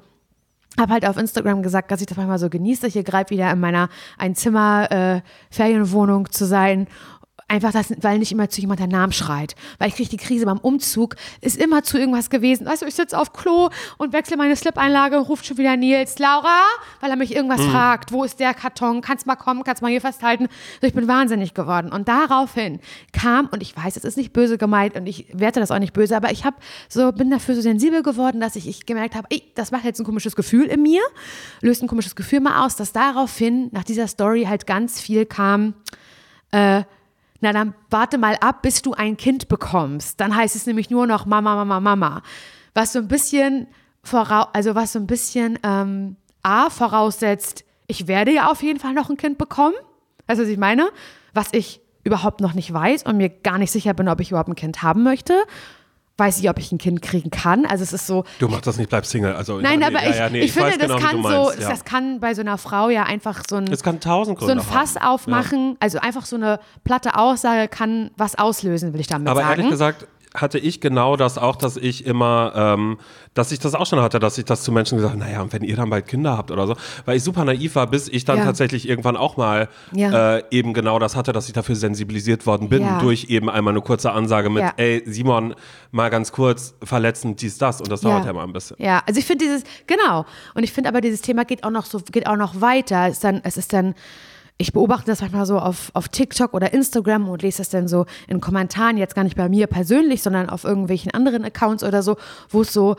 [0.80, 3.60] habe halt auf Instagram gesagt, dass ich das manchmal so genieße, hier gerade wieder in
[3.60, 6.88] meiner Einzimmer-Ferienwohnung zu sein.
[7.48, 9.56] Einfach, das, weil nicht immer zu jemand der Namen schreit.
[9.78, 12.66] Weil ich kriege die Krise beim Umzug, ist immer zu irgendwas gewesen.
[12.66, 16.62] Weißt du, ich sitze auf Klo und wechsle meine Slip-Einlage, ruft schon wieder Nils, Laura,
[17.02, 18.12] weil er mich irgendwas fragt.
[18.12, 19.02] Wo ist der Karton?
[19.02, 20.48] Kannst mal kommen, kannst mal hier festhalten.
[20.82, 21.92] So, ich bin wahnsinnig geworden.
[21.92, 22.80] Und daraufhin
[23.12, 25.94] kam, und ich weiß, es ist nicht böse gemeint und ich werte das auch nicht
[25.94, 26.56] böse, aber ich habe
[26.90, 30.06] so, bin dafür so sensibel geworden, dass ich, ich gemerkt habe, das macht jetzt ein
[30.06, 31.02] komisches Gefühl in mir,
[31.62, 35.74] löst ein komisches Gefühl mal aus, dass daraufhin nach dieser Story halt ganz viel kam,
[36.52, 36.84] äh,
[37.44, 40.20] na dann warte mal ab, bis du ein Kind bekommst.
[40.22, 42.24] Dann heißt es nämlich nur noch Mama, Mama, Mama.
[42.74, 43.68] Was so ein bisschen
[44.02, 48.94] voraus, also was so ein bisschen ähm, A voraussetzt, ich werde ja auf jeden Fall
[48.94, 49.76] noch ein Kind bekommen.
[50.26, 50.90] Weißt du, was ich meine?
[51.34, 54.50] Was ich überhaupt noch nicht weiß und mir gar nicht sicher bin, ob ich überhaupt
[54.50, 55.44] ein Kind haben möchte.
[56.18, 57.66] Weiß ich, ob ich ein Kind kriegen kann.
[57.66, 58.24] Also es ist so.
[58.38, 59.34] Du machst das nicht, bleib Single.
[59.34, 61.30] Also, Nein, ja, aber nee, ich, ja, nee, ich, finde, weiß das genau, kann so,
[61.30, 61.70] meinst, ja.
[61.70, 64.64] das kann bei so einer Frau ja einfach so ein, Es kann tausend so Gründe
[64.64, 65.08] ein Fass haben.
[65.08, 65.76] aufmachen.
[65.80, 69.52] Also einfach so eine platte Aussage kann was auslösen, will ich damit Aber sagen.
[69.62, 72.98] ehrlich gesagt hatte ich genau das auch, dass ich immer, ähm,
[73.34, 75.54] dass ich das auch schon hatte, dass ich das zu Menschen gesagt habe, naja, und
[75.54, 78.26] wenn ihr dann bald Kinder habt oder so, weil ich super naiv war, bis ich
[78.26, 78.46] dann Ja.
[78.46, 80.38] tatsächlich irgendwann auch mal Ja.
[80.38, 83.00] äh, eben genau das hatte, dass ich dafür sensibilisiert worden bin, Ja.
[83.00, 85.54] durch eben einmal eine kurze Ansage mit, ey, Simon,
[85.92, 88.78] mal ganz kurz, verletzend, dies, das und das dauert ja, mal ein bisschen.
[88.80, 90.26] Ja, also ich finde dieses, genau.
[90.56, 93.08] Und ich finde aber dieses Thema geht auch noch so, geht auch noch weiter.
[93.08, 93.94] Es ist dann, es ist dann,
[94.58, 98.06] ich beobachte das manchmal so auf, auf TikTok oder Instagram und lese das dann so
[98.28, 102.18] in Kommentaren, jetzt gar nicht bei mir persönlich, sondern auf irgendwelchen anderen Accounts oder so,
[102.50, 102.96] wo es so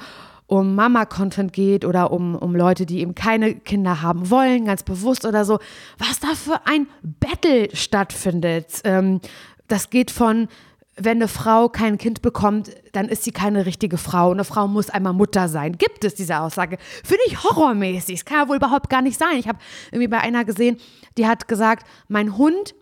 [0.46, 5.24] um Mama-Content geht oder um, um Leute, die eben keine Kinder haben wollen, ganz bewusst
[5.24, 5.58] oder so,
[5.98, 8.80] was da für ein Battle stattfindet.
[8.84, 9.20] Ähm,
[9.68, 10.48] das geht von,
[10.96, 14.30] wenn eine Frau kein Kind bekommt, dann ist sie keine richtige Frau.
[14.30, 15.76] Eine Frau muss einmal Mutter sein.
[15.76, 16.78] Gibt es diese Aussage?
[17.02, 18.20] Finde ich horrormäßig.
[18.20, 19.36] Das kann ja wohl überhaupt gar nicht sein.
[19.36, 19.58] Ich habe
[19.90, 20.78] irgendwie bei einer gesehen,
[21.18, 22.74] die hat gesagt, mein Hund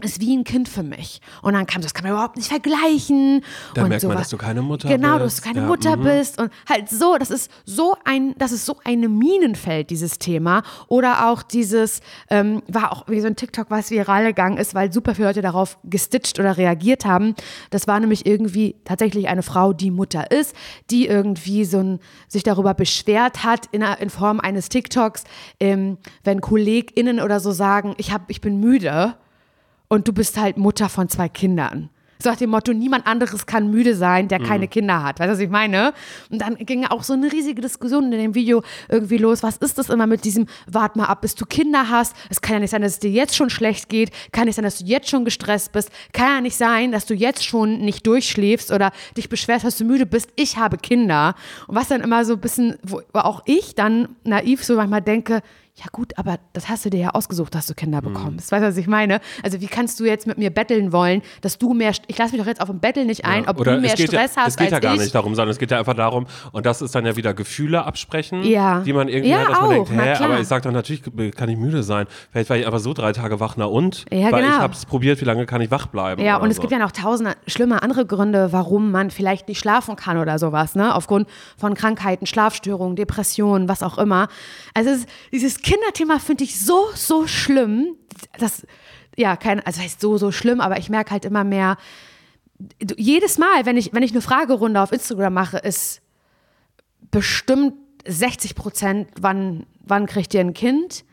[0.00, 1.20] ist wie ein Kind für mich.
[1.42, 3.42] Und dann kam das kann man überhaupt nicht vergleichen.
[3.74, 4.16] Dann und merkt man, sowas.
[4.22, 5.24] dass du keine Mutter genau, bist.
[5.24, 6.02] dass du keine Ja, Mutter mhm.
[6.04, 6.40] bist.
[6.40, 10.62] Und halt so, das ist so ein, das ist so eine Minenfeld, dieses Thema.
[10.86, 14.92] Oder auch dieses, ähm, war auch wie so ein TikTok, was viral gegangen ist, weil
[14.92, 17.34] super viele Leute darauf gestitcht oder reagiert haben.
[17.70, 20.54] Das war nämlich irgendwie tatsächlich eine Frau, die Mutter ist,
[20.90, 25.24] die irgendwie so ein, sich darüber beschwert hat in, in Form eines TikToks,
[25.58, 29.16] ähm, wenn KollegInnen oder so sagen, ich, hab, ich bin müde
[29.88, 31.90] und du bist halt Mutter von zwei Kindern.
[32.20, 35.20] So nach dem Motto, niemand anderes kann müde sein, der keine Kinder hat.
[35.20, 35.92] Weißt du, was ich meine?
[36.30, 39.44] Und dann ging auch so eine riesige Diskussion in dem Video irgendwie los.
[39.44, 42.16] Was ist das immer mit diesem, wart mal ab, bis du Kinder hast?
[42.28, 44.10] Es kann ja nicht sein, dass es dir jetzt schon schlecht geht.
[44.32, 45.90] Kann nicht sein, dass du jetzt schon gestresst bist.
[46.12, 49.84] Kann ja nicht sein, dass du jetzt schon nicht durchschläfst oder dich beschwerst, dass du
[49.84, 50.30] müde bist.
[50.34, 51.36] Ich habe Kinder.
[51.68, 55.40] Und was dann immer so ein bisschen, wo auch ich dann naiv so manchmal denke,
[55.78, 58.12] ja gut, aber das hast du dir ja ausgesucht, dass du Kinder Mhm.
[58.12, 58.50] bekommst.
[58.50, 59.20] Weißt du, was ich meine?
[59.44, 62.40] Also wie kannst du jetzt mit mir betteln wollen, dass du mehr, ich lasse mich
[62.40, 64.56] doch jetzt auf ein Betteln nicht ein, ob Oder du mehr Stress ja, hast Es
[64.56, 65.00] geht als ja gar ich.
[65.00, 67.84] nicht darum, sondern es geht ja einfach darum, und das ist dann ja wieder Gefühle
[67.84, 68.80] absprechen, Ja.
[68.80, 70.74] die man irgendwie Ja, hat, dass man auch, denkt, na hä, aber ich sage dann
[70.74, 71.02] natürlich,
[71.36, 72.06] kann ich müde sein.
[72.32, 74.04] Vielleicht war ich einfach so drei Tage wach, na und?
[74.10, 74.58] Ja, Weil ich genau.
[74.62, 76.22] habe es probiert, wie lange kann ich wach bleiben?
[76.22, 76.62] Ja, und es so.
[76.62, 80.74] gibt ja noch tausend schlimme andere Gründe, warum man vielleicht nicht schlafen kann oder sowas,
[80.74, 80.94] ne?
[80.94, 84.28] Aufgrund von Krankheiten, Schlafstörungen, Depressionen, was auch immer.
[84.74, 87.96] Also es ist, dieses Kinderthema finde ich so, so schlimm.
[88.38, 88.66] Das,
[89.16, 91.76] ja, kein, also heißt so, so schlimm, aber ich merke halt immer mehr,
[92.96, 96.00] jedes Mal, wenn ich, wenn ich eine Fragerunde auf Instagram mache, ist
[97.10, 97.74] bestimmt
[98.06, 101.04] 60 Prozent, wann, wann kriegt ihr ein Kind?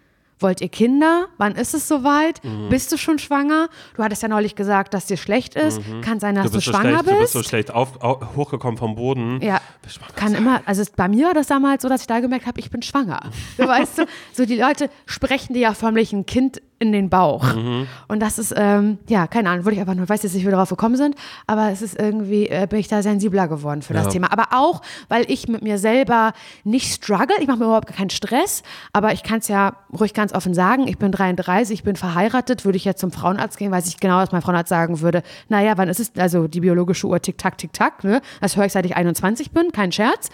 [0.45, 1.25] Wollt ihr Kinder?
[1.39, 2.43] Wann ist es soweit?
[2.43, 2.69] Mhm.
[2.69, 3.67] Bist du schon schwanger?
[3.97, 5.81] Du hattest ja neulich gesagt, dass dir schlecht ist.
[6.03, 6.47] Kann sein, dass Mhm.
[6.47, 7.34] du du, bist, so schwanger schlecht, du bist bist.
[7.34, 9.41] so schlecht auf, au- hochgekommen vom Boden.
[9.41, 10.13] Ja, Bist schwanger.
[10.15, 12.69] kann immer, also bei mir war das damals so, dass ich da gemerkt habe, ich
[12.69, 13.21] bin schwanger.
[13.58, 17.55] Du weißt du, so die Leute sprechen dir ja förmlich ein Kind in den Bauch.
[17.55, 17.88] Mhm.
[18.07, 20.47] Und das ist, ähm, ja, keine Ahnung, würde ich einfach nur, weiß jetzt nicht, wie
[20.47, 21.15] wir darauf gekommen sind,
[21.47, 24.11] aber es ist irgendwie, äh, bin ich da sensibler geworden für das Ja.
[24.11, 24.31] Thema.
[24.31, 26.33] Aber auch, weil ich mit mir selber
[26.63, 28.61] nicht struggle, ich mache mir überhaupt keinen Stress,
[28.91, 32.65] aber ich kann es ja ruhig ganz offen sagen, ich bin 33, ich bin verheiratet,
[32.65, 35.77] würde ich jetzt zum Frauenarzt gehen, weiß ich genau, was mein Frauenarzt sagen würde, naja,
[35.77, 38.21] wann ist es, also die biologische Uhr tick, tack, tick, tack, ne?
[38.41, 40.29] das höre ich, seit ich 21 bin, kein Scherz.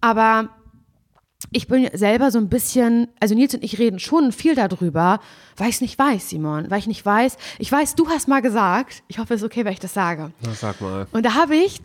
[0.00, 0.50] Aber
[1.54, 5.20] ich bin selber so ein bisschen, also Nils und ich reden schon viel darüber,
[5.56, 7.36] weil ich es nicht weiß, Simon, weil ich nicht weiß.
[7.58, 10.32] Ich weiß, du hast mal gesagt, ich hoffe, es ist okay, wenn ich das sage.
[10.42, 11.06] Na, sag mal.
[11.12, 11.80] Und da habe ich,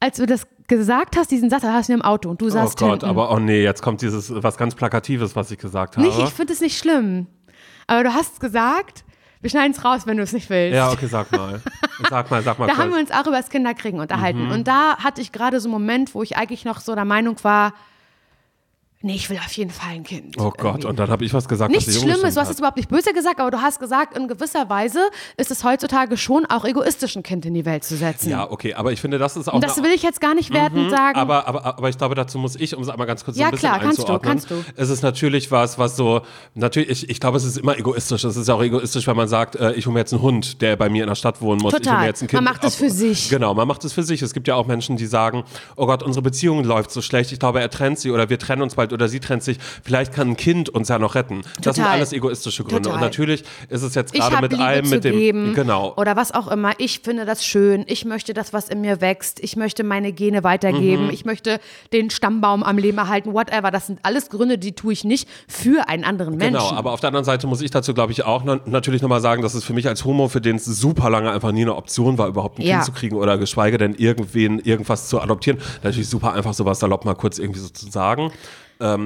[0.00, 2.50] als du das gesagt hast, diesen Satz, da hast du im Auto und du Oh
[2.50, 3.06] saßt Gott, hinten.
[3.06, 6.06] aber oh nee, jetzt kommt dieses was ganz Plakatives, was ich gesagt habe.
[6.06, 7.26] nicht, ich finde es nicht schlimm.
[7.86, 9.04] Aber du hast gesagt,
[9.40, 10.74] wir schneiden es raus, wenn du es nicht willst.
[10.76, 11.60] ja, okay, sag mal.
[12.08, 12.82] Sag mal, sag mal Da kurz.
[12.84, 14.46] haben wir uns auch über das Kinderkriegen unterhalten.
[14.46, 14.50] Mhm.
[14.52, 17.36] Und da hatte ich gerade so einen Moment, wo ich eigentlich noch so der Meinung
[17.42, 17.74] war,
[19.02, 20.36] nee, ich will auf jeden Fall ein Kind.
[20.38, 20.86] oh Gott, irgendwie.
[20.86, 23.40] und dann habe ich was gesagt, Nichts Schlimmes, du hast es überhaupt nicht böse gesagt,
[23.40, 25.00] aber du hast gesagt, in gewisser Weise
[25.36, 28.30] ist es heutzutage schon auch egoistisch, ein Kind in die Welt zu setzen.
[28.30, 30.52] Ja, okay, aber ich finde, das ist auch Und das will ich jetzt gar nicht
[30.52, 31.18] wertend sagen.
[31.18, 33.48] Aber, aber, aber ich glaube, dazu muss ich, um es einmal ganz kurz so Ja,
[33.48, 34.30] ein bisschen klar, kannst du, einzuordnen.
[34.32, 34.64] kannst du.
[34.76, 36.22] Es ist natürlich was, was so,
[36.54, 38.24] natürlich, ich, ich glaube, es ist immer egoistisch.
[38.24, 40.76] Es ist auch egoistisch, wenn man sagt, äh, ich hole mir jetzt einen Hund, der
[40.76, 41.72] bei mir in der Stadt wohnen muss.
[41.72, 42.00] Ich hole Total.
[42.00, 42.44] mir jetzt ein Man kind.
[42.44, 43.28] macht es für sich.
[43.30, 44.22] Genau, man macht es für sich.
[44.22, 45.44] Es gibt ja auch Menschen, die sagen,
[45.76, 48.62] oh Gott, unsere Beziehung läuft so schlecht, ich glaube, er trennt sie oder wir trennen
[48.62, 51.42] uns bald Oder sie trennt sich, vielleicht kann ein Kind uns ja noch retten.
[51.60, 51.98] Das sind Total.
[51.98, 52.82] alles egoistische Gründe.
[52.82, 52.94] Total.
[52.94, 55.94] Und natürlich ist es jetzt gerade mit Liebe allem, mit dem, geben genau.
[55.96, 56.72] oder was auch immer.
[56.78, 57.84] Ich finde das schön.
[57.86, 59.40] Ich möchte das, was in mir wächst.
[59.40, 61.04] Ich möchte meine Gene weitergeben.
[61.04, 61.10] Mhm.
[61.10, 61.60] Ich möchte
[61.92, 63.32] den Stammbaum am Leben erhalten.
[63.32, 63.70] Whatever.
[63.70, 66.54] Das sind alles Gründe, die tue ich nicht für einen anderen Menschen.
[66.54, 69.20] Genau, aber auf der anderen Seite muss ich dazu, glaube ich, auch noch, natürlich nochmal
[69.20, 71.74] sagen, dass es für mich als Homo, für den es super lange einfach nie eine
[71.74, 72.76] Option war, überhaupt ein Ja.
[72.76, 75.58] Kind zu kriegen oder geschweige denn irgendwen, irgendwas zu adoptieren.
[75.82, 78.32] Natürlich super einfach sowas salopp mal kurz irgendwie so zu sagen.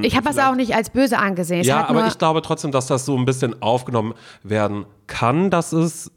[0.02, 1.60] Ich habe das auch nicht als böse angesehen.
[1.60, 5.72] Es Ja, aber ich glaube trotzdem, dass das so ein bisschen aufgenommen werden kann, dass
[5.72, 6.10] es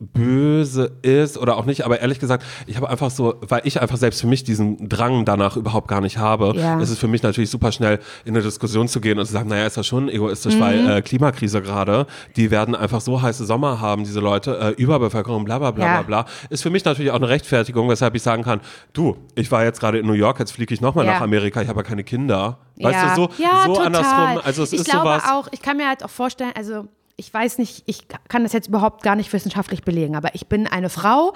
[0.00, 3.96] böse ist oder auch nicht, aber ehrlich gesagt, ich habe einfach so, weil ich einfach
[3.96, 6.80] selbst für mich diesen Drang danach überhaupt gar nicht habe, Ja.
[6.80, 9.48] ist es für mich natürlich super schnell in eine Diskussion zu gehen und zu sagen,
[9.48, 10.60] naja, ist das schon egoistisch, Mhm.
[10.60, 15.44] weil äh, Klimakrise gerade, die werden einfach so heiße Sommer haben, diese Leute, äh, Überbevölkerung,
[15.44, 16.02] bla bla bla Ja.
[16.02, 18.60] bla bla, ist für mich natürlich auch eine Rechtfertigung, weshalb ich sagen kann,
[18.92, 21.14] du, ich war jetzt gerade in New York, jetzt fliege ich nochmal Ja.
[21.14, 22.58] nach Amerika, ich habe ja keine Kinder.
[22.80, 23.14] Weißt ja.
[23.16, 23.86] du, so, ja, so total.
[23.86, 25.24] andersrum, also es ich ist glaube sowas.
[25.28, 26.86] auch, ich kann mir halt auch vorstellen, also
[27.18, 30.66] ich weiß nicht, ich kann das jetzt überhaupt gar nicht wissenschaftlich belegen, aber ich bin
[30.68, 31.34] eine Frau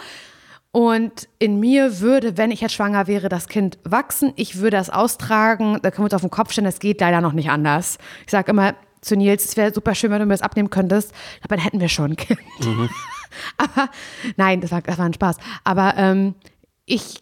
[0.71, 4.33] und in mir würde, wenn ich jetzt schwanger wäre, das Kind wachsen.
[4.37, 7.21] Ich würde es austragen, da können wir uns auf den Kopf stellen, das geht leider
[7.21, 7.99] noch nicht anders.
[8.25, 11.13] Ich sage immer zu Nils, es wäre super schön, wenn du mir das abnehmen könntest,
[11.43, 12.39] aber dann hätten wir schon ein Kind.
[13.59, 13.91] aber
[14.37, 15.37] nein, das war, das war ein Spaß.
[15.65, 16.37] Aber ähm,
[16.87, 17.22] ich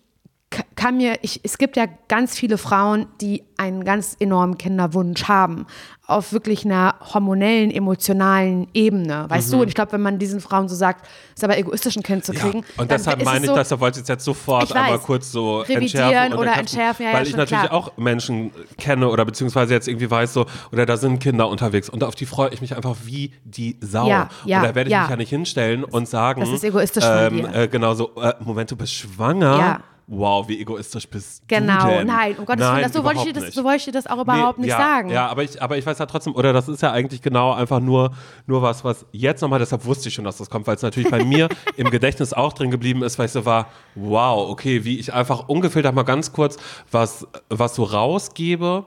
[0.75, 5.67] kann mir, ich, es gibt ja ganz viele Frauen, die einen ganz enormen Kinderwunsch haben.
[6.07, 9.27] Auf wirklich einer hormonellen, emotionalen Ebene.
[9.29, 9.61] Weißt du?
[9.61, 12.25] Und ich glaube, wenn man diesen Frauen so sagt, es ist aber egoistisch, ein Kind
[12.25, 12.59] zu kriegen.
[12.59, 12.65] Mhm.
[12.77, 15.31] Ja, und deshalb meine ich, so, deshalb wollte ich es jetzt sofort Ich einmal kurz
[15.31, 16.39] so Revidieren entschärfen.
[16.39, 17.75] oder entschärfen, ja, ja, Weil ich schon natürlich klar.
[17.75, 22.03] auch Menschen kenne oder beziehungsweise jetzt irgendwie weiß so, oder da sind Kinder unterwegs und
[22.03, 24.09] auf die freue ich mich einfach wie die Sau.
[24.09, 25.03] Ja, ja, und da werde ich ja.
[25.03, 27.55] mich ja nicht hinstellen und sagen, Das ist egoistisch von ähm, dir.
[27.55, 29.59] Äh, genau so, äh, Moment, du bist schwanger?
[29.59, 29.81] Ja.
[30.13, 32.09] Wow, wie egoistisch bist Genau, du denn?
[32.09, 34.21] nein, um Gottes Willen, das, so, wollte ich das, so wollte ich dir das auch
[34.21, 35.09] überhaupt Nee, nicht ja, sagen.
[35.11, 37.79] Ja, aber ich, aber ich weiß ja trotzdem, oder das ist ja eigentlich genau einfach
[37.79, 38.11] nur,
[38.45, 41.11] nur was, was jetzt nochmal, deshalb wusste ich schon, dass das kommt, weil es natürlich
[41.11, 44.99] bei mir im Gedächtnis auch drin geblieben ist, weil ich so war, wow, okay, wie
[44.99, 46.57] ich einfach ungefiltert mal ganz kurz
[46.91, 48.87] was, was so rausgebe.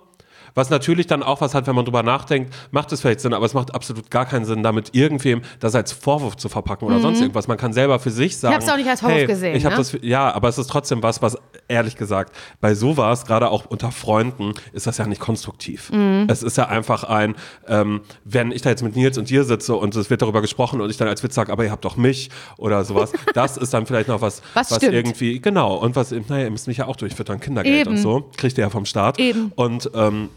[0.56, 3.46] Was natürlich dann auch was hat, wenn man drüber nachdenkt, macht es vielleicht Sinn, aber
[3.46, 7.22] es macht absolut gar keinen Sinn, damit irgendwem das als Vorwurf zu verpacken oder sonst
[7.22, 7.48] irgendwas.
[7.48, 8.54] Man kann selber für sich sagen.
[8.54, 8.58] Mhm.
[8.58, 9.82] hab's auch nicht als Vorwurf hey, gesehen, Ich habe ne?
[9.82, 11.38] das, ja, aber es ist trotzdem was, was
[11.68, 15.92] ehrlich gesagt, bei sowas, gerade auch unter Freunden, ist das ja nicht konstruktiv.
[15.92, 16.28] Mhm.
[16.30, 17.36] Es ist ja einfach ein,
[17.68, 20.82] ähm, wenn ich da jetzt mit Nils und dir sitze und es wird darüber gesprochen
[20.82, 23.74] und ich dann als Witz sage, aber ihr habt doch mich oder sowas, das ist
[23.74, 24.94] dann vielleicht noch was, Was stimmt.
[24.94, 28.02] irgendwie, genau, und was, naja, ihr müsst mich ja auch durchfüttern, Kindergeld und Eben.
[28.02, 29.20] so, kriegt ihr ja vom Staat.
[29.20, 29.52] Eben.
[29.56, 30.30] Und ähm,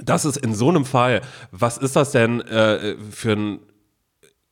[0.00, 3.60] das ist in so einem Fall, was ist das denn äh, für ein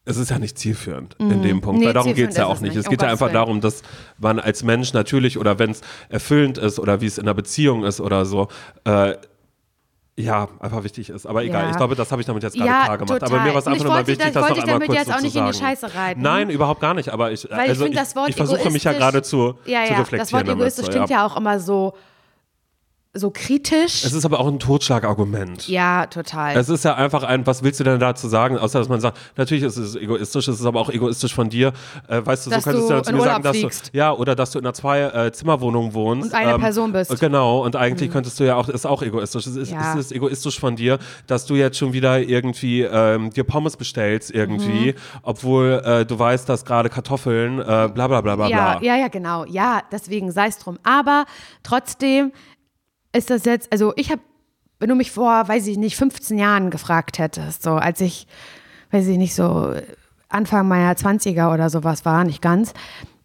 [0.07, 1.81] es ist ja nicht zielführend in dem Punkt, Mhm.
[1.81, 2.77] Nee, weil darum geht es ja auch es nicht.
[2.77, 3.81] Es um geht ja einfach darum, dass
[4.19, 5.81] man als Mensch natürlich oder wenn es
[6.11, 8.49] erfüllend ist oder wie es in einer Beziehung ist oder so,
[8.85, 9.15] äh,
[10.17, 11.27] ja, einfach wichtig ist.
[11.27, 11.71] Aber egal, Ja.
[11.71, 13.23] ich glaube, das habe ich damit jetzt gerade Ja, klar gemacht.
[13.23, 13.47] Aber total.
[13.47, 14.75] mir war es einfach ich nur mal wollte wichtig, da- das noch wollte ich einmal
[14.75, 15.67] damit kurz jetzt auch nicht zu in die sagen.
[15.67, 16.21] Scheiße reiten.
[16.23, 17.09] Nein, überhaupt gar nicht.
[17.09, 19.93] Aber ich, Weil ich also das Wort ich versuche mich ja gerade zu, ja, zu
[19.95, 20.19] ja, reflektieren.
[20.19, 21.27] Das Wort damit, egoistisch so, klingt ja.
[21.27, 21.95] auch immer so,
[23.17, 24.05] so kritisch.
[24.05, 25.69] Es ist aber auch ein Totschlagargument.
[25.69, 26.57] ja, total.
[26.57, 29.19] Es ist ja einfach ein, was willst du denn dazu sagen, außer dass man sagt,
[29.37, 31.73] natürlich ist es egoistisch, es ist aber auch egoistisch von dir.
[32.09, 34.13] Äh, weißt du, Dass so könntest du ja zu mir Urlaub sagen, dass du, ja,
[34.13, 36.33] oder dass du in einer Zwei-Zimmerwohnung wohnst.
[36.33, 37.11] Und eine Person bist.
[37.13, 37.17] Mhm.
[37.19, 39.47] Genau, und eigentlich könntest du ja auch, ist auch egoistisch.
[39.47, 39.93] Es ist, Ja.
[39.93, 44.31] es ist egoistisch von dir, dass du jetzt schon wieder irgendwie ähm, dir Pommes bestellst
[44.33, 44.99] irgendwie, Mhm.
[45.23, 48.83] obwohl äh, du weißt, dass gerade Kartoffeln, äh, bla bla bla bla ja, bla.
[48.83, 49.45] ja, ja, genau.
[49.47, 50.79] Ja, deswegen sei es drum.
[50.83, 51.25] Aber
[51.63, 52.33] trotzdem
[53.15, 54.21] ist das jetzt, also ich habe,
[54.81, 58.27] wenn du mich vor, weiß ich nicht, 15 Jahren gefragt hättest, so als ich,
[58.91, 59.73] weiß ich nicht, so
[60.29, 62.75] Anfang meiner 20er oder sowas war, nicht ganz,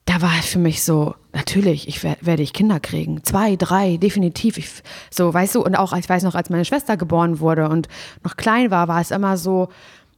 [0.05, 3.23] da war für mich so, natürlich, ich wer- werde ich Kinder kriegen.
[3.23, 4.57] Zwei, drei, definitiv.
[4.57, 4.69] Ich,
[5.11, 7.87] so, weißt du, und auch, ich weiß noch, als meine Schwester geboren wurde und
[8.23, 9.69] noch klein war, war es immer so,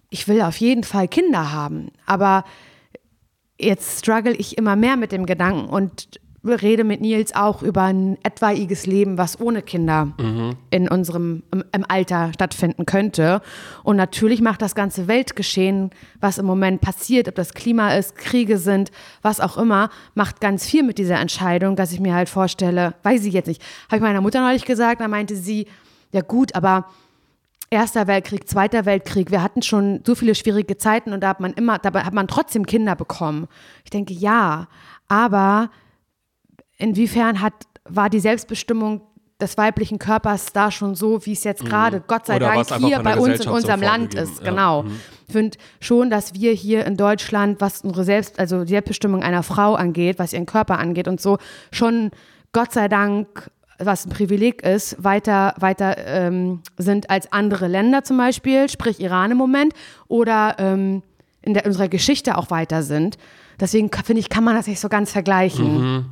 [0.09, 1.91] ich will auf jeden Fall Kinder haben.
[2.05, 2.45] Aber
[3.59, 8.17] jetzt struggle ich immer mehr mit dem Gedanken und rede mit Nils auch über ein
[8.23, 10.07] etwaiges Leben, was ohne Kinder
[10.71, 13.41] in unserem im, im Alter stattfinden könnte.
[13.83, 18.57] Und natürlich macht das ganze Weltgeschehen, was im Moment passiert, ob das Klima ist, Kriege
[18.57, 22.95] sind, was auch immer, macht ganz viel mit dieser Entscheidung, dass ich mir halt vorstelle,
[23.03, 25.67] weiß ich jetzt nicht, habe ich meiner Mutter neulich gesagt, da meinte sie,
[26.11, 26.87] ja gut, aber
[27.73, 31.53] Erster Weltkrieg, Zweiter Weltkrieg, wir hatten schon so viele schwierige Zeiten und da hat man
[31.53, 33.47] immer, dabei hat man trotzdem Kinder bekommen.
[33.85, 34.67] Ich denke, ja,
[35.07, 35.69] aber
[36.81, 37.53] inwiefern hat,
[37.87, 39.01] war die Selbstbestimmung
[39.39, 42.45] des weiblichen Körpers da schon so, wie es jetzt gerade, Gott sei Mhm.
[42.45, 44.39] Oder Dank, hier bei uns in unserem Land ist.
[44.39, 44.49] ja.
[44.49, 44.83] Genau.
[44.83, 44.99] Mhm.
[45.27, 49.43] Ich finde schon, dass wir hier in Deutschland, was unsere Selbst, also die Selbstbestimmung einer
[49.43, 51.37] Frau angeht, was ihren Körper angeht und so,
[51.71, 52.11] schon
[52.51, 53.49] Gott sei Dank
[53.83, 59.31] was ein Privileg ist, weiter, weiter ähm, sind als andere Länder zum Beispiel, sprich Iran
[59.31, 59.73] im Moment,
[60.07, 61.01] oder ähm,
[61.41, 63.17] in der, unserer Geschichte auch weiter sind.
[63.59, 65.81] Deswegen finde ich, kann man das nicht so ganz vergleichen.
[65.81, 66.05] Mhm.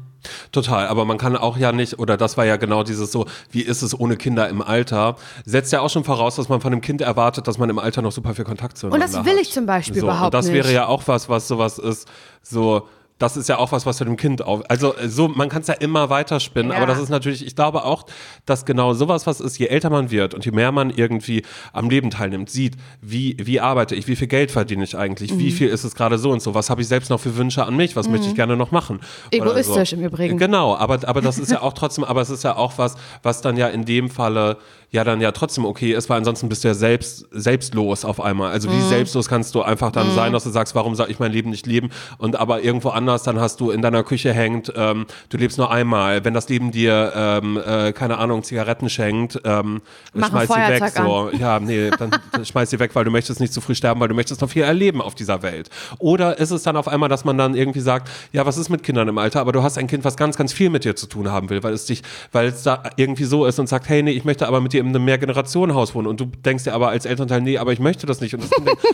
[0.52, 3.62] Total, aber man kann auch ja nicht, oder das war ja genau dieses so, wie
[3.62, 5.16] ist es ohne Kinder im Alter,
[5.46, 8.02] setzt ja auch schon voraus, dass man von dem Kind erwartet, dass man im Alter
[8.02, 9.16] noch super viel Kontakt zueinander hat.
[9.16, 10.56] Und das will ich zum Beispiel so, überhaupt und das nicht.
[10.56, 12.08] wäre ja auch was, was sowas ist,
[12.42, 12.88] so,
[13.20, 14.62] das ist ja auch was, was für dem Kind auf.
[14.70, 16.78] Also so, man kann es ja immer weiterspinnen, Ja.
[16.78, 18.06] aber das ist natürlich, ich glaube auch,
[18.46, 21.44] dass genau sowas was ist, je älter man wird und je mehr man irgendwie
[21.74, 25.40] am Leben teilnimmt, sieht, wie, wie arbeite ich, wie viel Geld verdiene ich eigentlich, Mhm.
[25.40, 27.64] wie viel ist es gerade so und so, was habe ich selbst noch für Wünsche
[27.66, 29.00] an mich, was möchte ich gerne noch machen.
[29.32, 29.96] Egoistisch so.
[29.98, 30.38] im Übrigen.
[30.38, 33.42] Genau, aber, aber das ist ja auch trotzdem, aber es ist ja auch was, was
[33.42, 34.58] dann ja in dem Falle
[34.92, 38.52] ja dann ja trotzdem okay ist, weil ansonsten bist du ja selbst, selbstlos auf einmal.
[38.52, 38.90] Also wie Mhm.
[38.90, 41.68] selbstlos kannst du einfach dann sein, dass du sagst, warum soll ich mein Leben nicht
[41.68, 41.90] leben?
[42.18, 45.70] Und aber irgendwo anders, dann hast du in deiner Küche hängt, ähm, du lebst nur
[45.72, 46.26] einmal.
[46.26, 49.82] Wenn das Leben dir, ähm, äh, keine Ahnung, Zigaretten schenkt, ähm,
[50.14, 50.84] Mach schmeiß sie weg.
[50.96, 51.30] So.
[51.38, 54.08] Ja, nee, dann, dann schmeiß sie weg, weil du möchtest nicht zu früh sterben, weil
[54.08, 55.70] du möchtest noch viel erleben auf dieser Welt.
[56.00, 58.84] Oder ist es dann auf einmal, dass man dann irgendwie sagt, ja, was ist mit
[58.84, 59.40] Kindern im Alter?
[59.42, 61.62] Aber du hast ein Kind, was ganz, ganz viel mit dir zu tun haben will,
[61.64, 64.48] weil es dich, weil es da irgendwie so ist und sagt, hey, nee, ich möchte
[64.48, 66.08] aber mit dir in einem Mehrgenerationenhaus wohnen.
[66.08, 68.34] Und du denkst dir aber als Elternteil, nee, aber ich möchte das nicht.
[68.34, 68.50] Das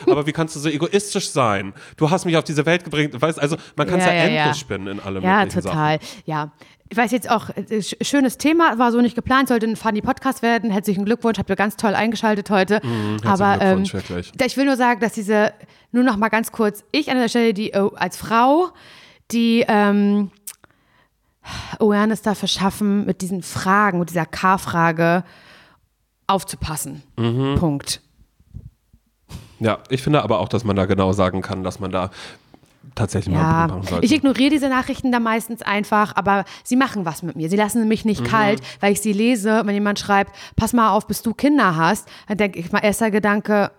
[0.08, 1.74] aber wie kannst du so egoistisch sein?
[1.98, 4.26] Du hast mich auf diese Welt gebracht, weißt, also man kann es ja, Ja, ja,
[4.26, 4.54] endlos ja.
[4.56, 5.24] spinnen in allem.
[5.24, 6.00] Ja, total.
[6.26, 6.52] Ja.
[6.88, 10.02] Ich weiß jetzt auch, äh, sch- schönes Thema, war so nicht geplant, sollte ein funny
[10.02, 10.70] Podcast werden.
[10.70, 12.80] Herzlichen Glückwunsch, habt ihr ganz toll eingeschaltet heute.
[13.26, 15.52] Aber ähm, ich will nur sagen, dass diese,
[15.92, 18.70] nur noch mal ganz kurz, ich an der Stelle, die äh, als Frau,
[19.32, 20.30] die ähm,
[21.80, 25.24] Awareness dafür schaffen, mit diesen Fragen, mit dieser K-Frage
[26.28, 27.04] aufzupassen.
[27.18, 27.56] Mhm.
[27.60, 28.02] Punkt.
[29.60, 32.12] Ja, ich finde aber auch, dass man da genau sagen kann, dass man da
[32.94, 34.06] tatsächlich mal Ja, Punkt machen sollte.
[34.06, 37.50] ich ignoriere diese Nachrichten da meistens einfach, aber sie machen was mit mir.
[37.50, 38.10] Sie lassen mich Mhm.
[38.12, 39.62] nicht kalt, weil ich sie lese.
[39.66, 43.12] Wenn jemand schreibt, pass mal auf, bis du Kinder hast, dann denke ich, mein erster
[43.12, 43.72] Gedanke,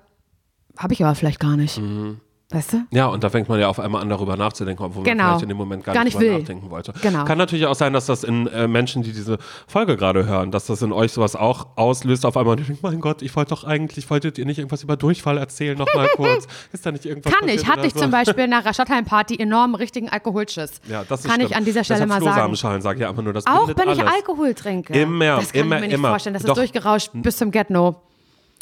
[0.77, 1.79] habe ich aber vielleicht gar nicht.
[1.79, 2.21] Mhm.
[2.51, 2.77] Weißt du?
[2.93, 5.17] Ja, und da fängt man ja auf einmal an, darüber nachzudenken, obwohl Genau.
[5.25, 6.93] man vielleicht in dem Moment gar, Gar nicht, nicht nachdenken wollte.
[7.03, 7.25] Genau.
[7.25, 10.67] Kann natürlich auch sein, dass das in äh, Menschen, die diese Folge gerade hören, dass
[10.67, 14.09] das in euch sowas auch auslöst, auf einmal, denkt, mein Gott, ich wollte doch eigentlich,
[14.11, 16.47] wolltet ihr nicht irgendwas über Durchfall erzählen, nochmal kurz?
[16.73, 17.67] Ist da nicht irgendwas Kann ich.
[17.67, 18.01] Hatte ich so?
[18.03, 20.81] zum Beispiel nach einer Stadtteilparty enormen richtigen Alkoholschiss.
[20.89, 21.59] Ja, das ist Kann ich stimmt.
[21.59, 22.35] an dieser Stelle Deshalb mal sagen.
[22.37, 24.05] Flohsamenschalen, sag ich einfach nur, das Auch wenn ich.
[24.07, 24.93] Alkohol trinke.
[24.93, 26.11] Immer, das kann immer, ich mir nicht immer.
[26.11, 26.35] vorstellen.
[26.35, 26.51] Das Doch.
[26.51, 27.97] ist durchgerauscht bis zum Get-No.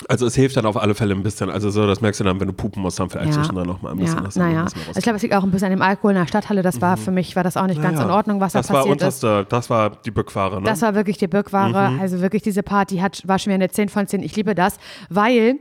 [0.09, 1.51] Also es hilft dann auf alle Fälle ein bisschen.
[1.51, 3.93] Also so, das merkst du dann, wenn du pupen musst, dann vielleicht zwischendrin noch mal
[3.93, 4.25] ein bisschen.
[4.25, 4.59] ja, dann naja.
[4.61, 6.63] ein bisschen ich glaube, es liegt auch ein bisschen an dem Alkohol in der Stadthalle.
[6.63, 8.71] Das war für mich, war das auch nicht ganz Ja, in Ordnung, was da das
[8.71, 9.23] war passiert ist.
[9.25, 10.67] unterste, Das war die Bückware, ne?
[10.67, 11.91] Das war wirklich die Birkware.
[11.91, 12.01] Mhm.
[12.01, 14.23] Also wirklich diese Party hat, war schon wieder eine 10 von 10.
[14.25, 14.79] Ich liebe das,
[15.11, 15.57] weil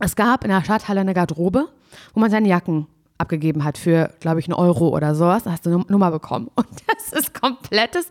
[0.00, 1.68] es gab in der Stadthalle eine Garderobe,
[2.12, 2.86] wo man seine Jacken
[3.18, 5.44] abgegeben hat für, glaube ich, einen Euro oder sowas.
[5.46, 6.50] Hast du eine Nummer bekommen.
[6.54, 8.08] Und das ist komplettes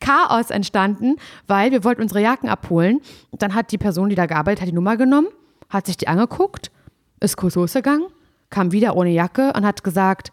[0.00, 3.00] Chaos entstanden, weil wir wollten unsere Jacken abholen.
[3.30, 5.28] Und dann hat die Person, die da gearbeitet hat, die Nummer genommen,
[5.68, 6.70] hat sich die angeguckt,
[7.20, 8.06] ist kurz losgegangen,
[8.50, 10.32] kam wieder ohne Jacke und hat gesagt,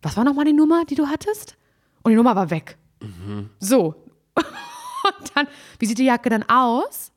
[0.00, 1.56] was war nochmal die Nummer, die du hattest?
[2.02, 2.78] Und die Nummer war weg.
[3.58, 3.94] So.
[4.36, 5.46] Und dann,
[5.78, 7.12] wie sieht die Jacke dann aus?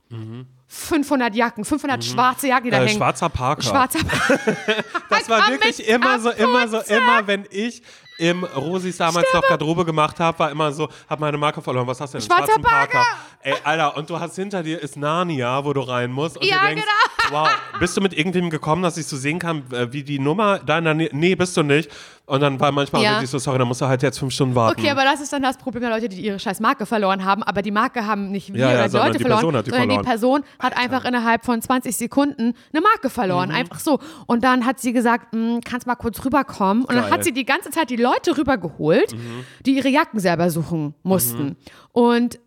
[0.73, 2.97] 500 Jacken, 500 schwarze Jacken, die da äh, hängen.
[2.97, 3.61] schwarzer Parker.
[3.61, 3.99] Schwarzer
[5.09, 7.83] Das war wirklich immer so, immer so, immer, wenn ich
[8.17, 11.87] im Rosis damals noch Garderobe gemacht habe, war immer so, hab meine Marke verloren.
[11.87, 12.25] Was hast du denn?
[12.25, 13.03] Schwarzer Schwarzen Parker.
[13.41, 16.37] Ey, Alter, und du hast hinter dir ist Narnia, wo du rein musst.
[16.37, 16.85] Und Ja, du denkst,
[17.31, 17.49] wow,
[17.79, 21.09] bist du mit irgendwem gekommen, dass ich so sehen kann, äh, wie die Nummer Nähe,
[21.11, 21.91] nee, bist du nicht.
[22.27, 23.11] Und dann war manchmal Ja.
[23.13, 24.79] wirklich so, sorry, dann musst du halt jetzt fünf Stunden warten.
[24.79, 27.43] Okay, aber das ist dann das Problem der Leute, die ihre scheiß Marke verloren haben.
[27.43, 29.89] Aber die Marke haben nicht wir Ja, oder die Leute die verloren, sondern verloren.
[29.89, 33.49] die Person hat einfach innerhalb von 20 Sekunden eine Marke verloren.
[33.49, 33.55] Mhm.
[33.55, 33.99] Einfach so.
[34.27, 36.83] Und dann hat sie gesagt, "Mm, kannst mal kurz rüberkommen.
[36.85, 37.11] Und dann Geil.
[37.11, 39.43] hat sie die ganze Zeit die Leute rübergeholt, Mhm.
[39.65, 41.57] die ihre Jacken selber suchen mussten.
[41.91, 42.39] Und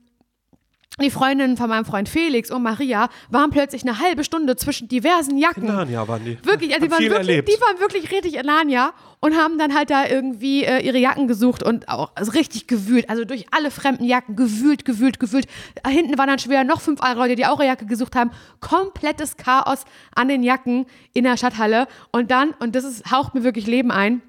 [1.02, 5.36] die Freundinnen von meinem Freund Felix und Maria waren plötzlich eine halbe Stunde zwischen diversen
[5.36, 5.66] Jacken.
[5.66, 6.38] Narnia waren die.
[6.44, 7.48] Wirklich, also die waren wirklich, erlebt.
[7.48, 11.26] die waren wirklich richtig in Narnia und haben dann halt da irgendwie äh, ihre Jacken
[11.26, 15.46] gesucht und auch also richtig gewühlt, also durch alle fremden Jacken gewühlt, gewühlt, gewühlt.
[15.84, 18.30] Hinten waren dann schon wieder noch fünf andere Leute, die auch ihre Jacke gesucht haben.
[18.60, 23.42] Komplettes Chaos an den Jacken in der Stadthalle und dann, und das ist, haucht mir
[23.42, 24.22] wirklich Leben ein,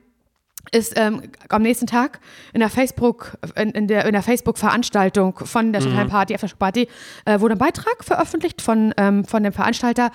[0.72, 2.20] ist ähm, am nächsten Tag
[2.54, 6.88] in der Facebook in, in der, in der Facebook-Veranstaltung von der Stadtteilparty, Aftershock-Party,
[7.26, 10.12] äh, wurde ein Beitrag veröffentlicht von, ähm, von dem Veranstalter,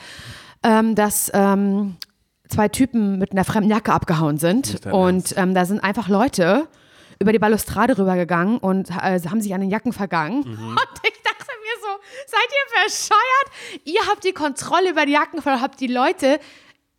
[0.63, 1.97] ähm, dass ähm,
[2.49, 4.87] zwei Typen mit einer fremden Jacke abgehauen sind.
[4.87, 6.67] Und ähm, da sind einfach Leute
[7.21, 10.43] über die Balustrade rübergegangen und äh, haben sich an den Jacken vergangen.
[10.45, 13.85] Und ich dachte mir so, seid ihr verscheuert?
[13.85, 16.41] Ihr habt die Kontrolle über die Jacken habt die Leute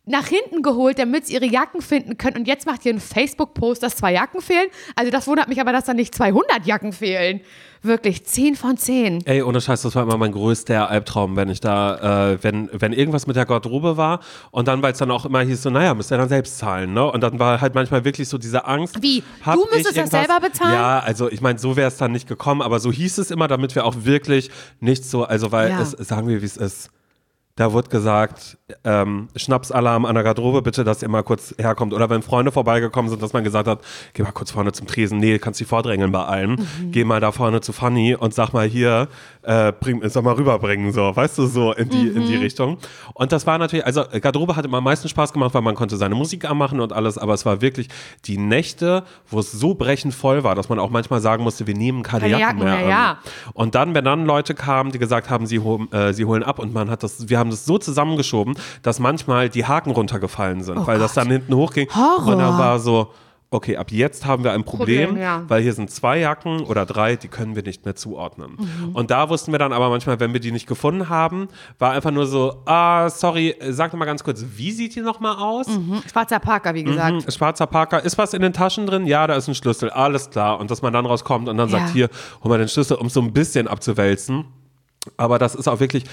[0.04, 2.38] nach hinten geholt, damit sie ihre Jacken finden können.
[2.38, 4.66] Und jetzt macht ihr einen Facebook-Post, dass zwei Jacken fehlen.
[4.96, 7.40] Also das wundert mich aber, dass da nicht 200 Jacken fehlen.
[7.84, 9.26] Wirklich, 10 von 10.
[9.26, 12.92] Ey, ohne Scheiß, das war immer mein größter Albtraum, wenn ich da, äh, wenn, wenn
[12.92, 14.20] irgendwas mit der Garderobe war
[14.52, 16.92] und dann, weil es dann auch immer hieß, so, naja, müsst ihr dann selbst zahlen,
[16.94, 17.10] ne?
[17.10, 19.02] Und dann war halt manchmal wirklich so diese Angst.
[19.02, 19.22] Wie?
[19.44, 20.74] Du müsstest das selber bezahlen?
[20.74, 23.48] Ja, also ich meine, so wäre es dann nicht gekommen, aber so hieß es immer,
[23.48, 25.80] damit wir auch wirklich nicht so, also weil Ja.
[25.80, 26.90] es, sagen wir, wie es ist.
[27.56, 31.92] Da wird gesagt, ähm, Schnapsalarm an der Garderobe, bitte, dass ihr mal kurz herkommt.
[31.92, 33.80] Oder wenn Freunde vorbeigekommen sind, dass man gesagt hat,
[34.14, 35.18] geh mal kurz vorne zum Tresen.
[35.18, 36.52] Nee, kannst dich vordrängeln bei allen.
[36.52, 36.92] Mhm.
[36.92, 39.08] Geh mal da vorne zu Fanny und sag mal hier,
[39.42, 42.42] äh, bring, sag mal rüberbringen, so, weißt du, so in die, in die Mhm.
[42.42, 42.78] Richtung.
[43.12, 45.98] Und das war natürlich, also Garderobe hat immer am meisten Spaß gemacht, weil man konnte
[45.98, 47.88] seine Musik anmachen und alles, aber es war wirklich
[48.24, 51.74] die Nächte, wo es so brechend voll war, dass man auch manchmal sagen musste, wir
[51.74, 52.88] nehmen keine, Keine Jacken Jacken mehr an.
[52.88, 53.18] ja.
[53.52, 56.72] Und dann, wenn dann Leute kamen, die gesagt haben, sie, äh, sie holen ab und
[56.72, 60.98] man hat das, wir haben das so zusammengeschoben, dass manchmal die Haken runtergefallen sind, weil
[60.98, 61.88] das dann hinten hochging.
[61.92, 62.32] Oh Horror.
[62.32, 63.10] Und dann war so,
[63.52, 65.42] okay, ab jetzt haben wir ein Problem, Problem, ja.
[65.46, 68.56] weil hier sind zwei Jacken oder drei, die können wir nicht mehr zuordnen.
[68.58, 68.96] Mhm.
[68.96, 72.10] Und da wussten wir dann aber manchmal, wenn wir die nicht gefunden haben, war einfach
[72.10, 75.66] nur so, ah, sorry, sag doch mal ganz kurz, wie sieht die nochmal aus?
[76.10, 77.12] Schwarzer Parker, wie gesagt.
[77.12, 79.06] Mhm, Schwarzer Parker, ist was in den Taschen drin?
[79.06, 80.58] Ja, da ist ein Schlüssel, alles klar.
[80.58, 81.78] Und dass man dann rauskommt und dann Ja.
[81.78, 82.08] sagt, hier,
[82.42, 84.46] hol mal den Schlüssel, um so ein bisschen abzuwälzen.
[85.16, 86.04] Aber das ist auch wirklich,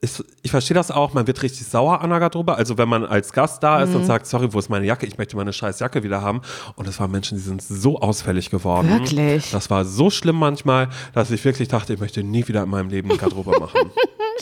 [0.00, 2.54] ist, ich verstehe das auch, man wird richtig sauer an der Garderobe.
[2.56, 3.84] Also wenn man als Gast da Mhm.
[3.84, 5.04] ist und sagt, sorry, wo ist meine Jacke?
[5.06, 6.40] Ich möchte meine scheiß Jacke wieder haben.
[6.76, 8.88] Und es waren Menschen, die sind so ausfällig geworden.
[8.88, 9.50] Wirklich?
[9.50, 12.88] Das war so schlimm manchmal, dass ich wirklich dachte, ich möchte nie wieder in meinem
[12.88, 13.90] Leben eine Garderobe machen.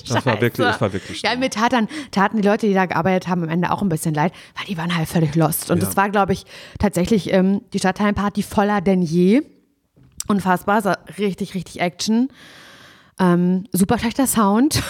[0.09, 1.41] Das war wirklich, das war wirklich Ja, schlimm.
[1.41, 4.15] mir tat dann, taten die Leute, die da gearbeitet haben, am Ende auch ein bisschen
[4.15, 5.69] leid, weil die waren halt völlig lost.
[5.69, 5.85] Und Ja.
[5.87, 6.45] das war, glaube ich,
[6.79, 9.43] tatsächlich ähm, die Stadtteilenparty voller denn je.
[10.29, 12.29] Unfassbar, so richtig, richtig Action.
[13.19, 14.83] Ähm, super schlechter Sound.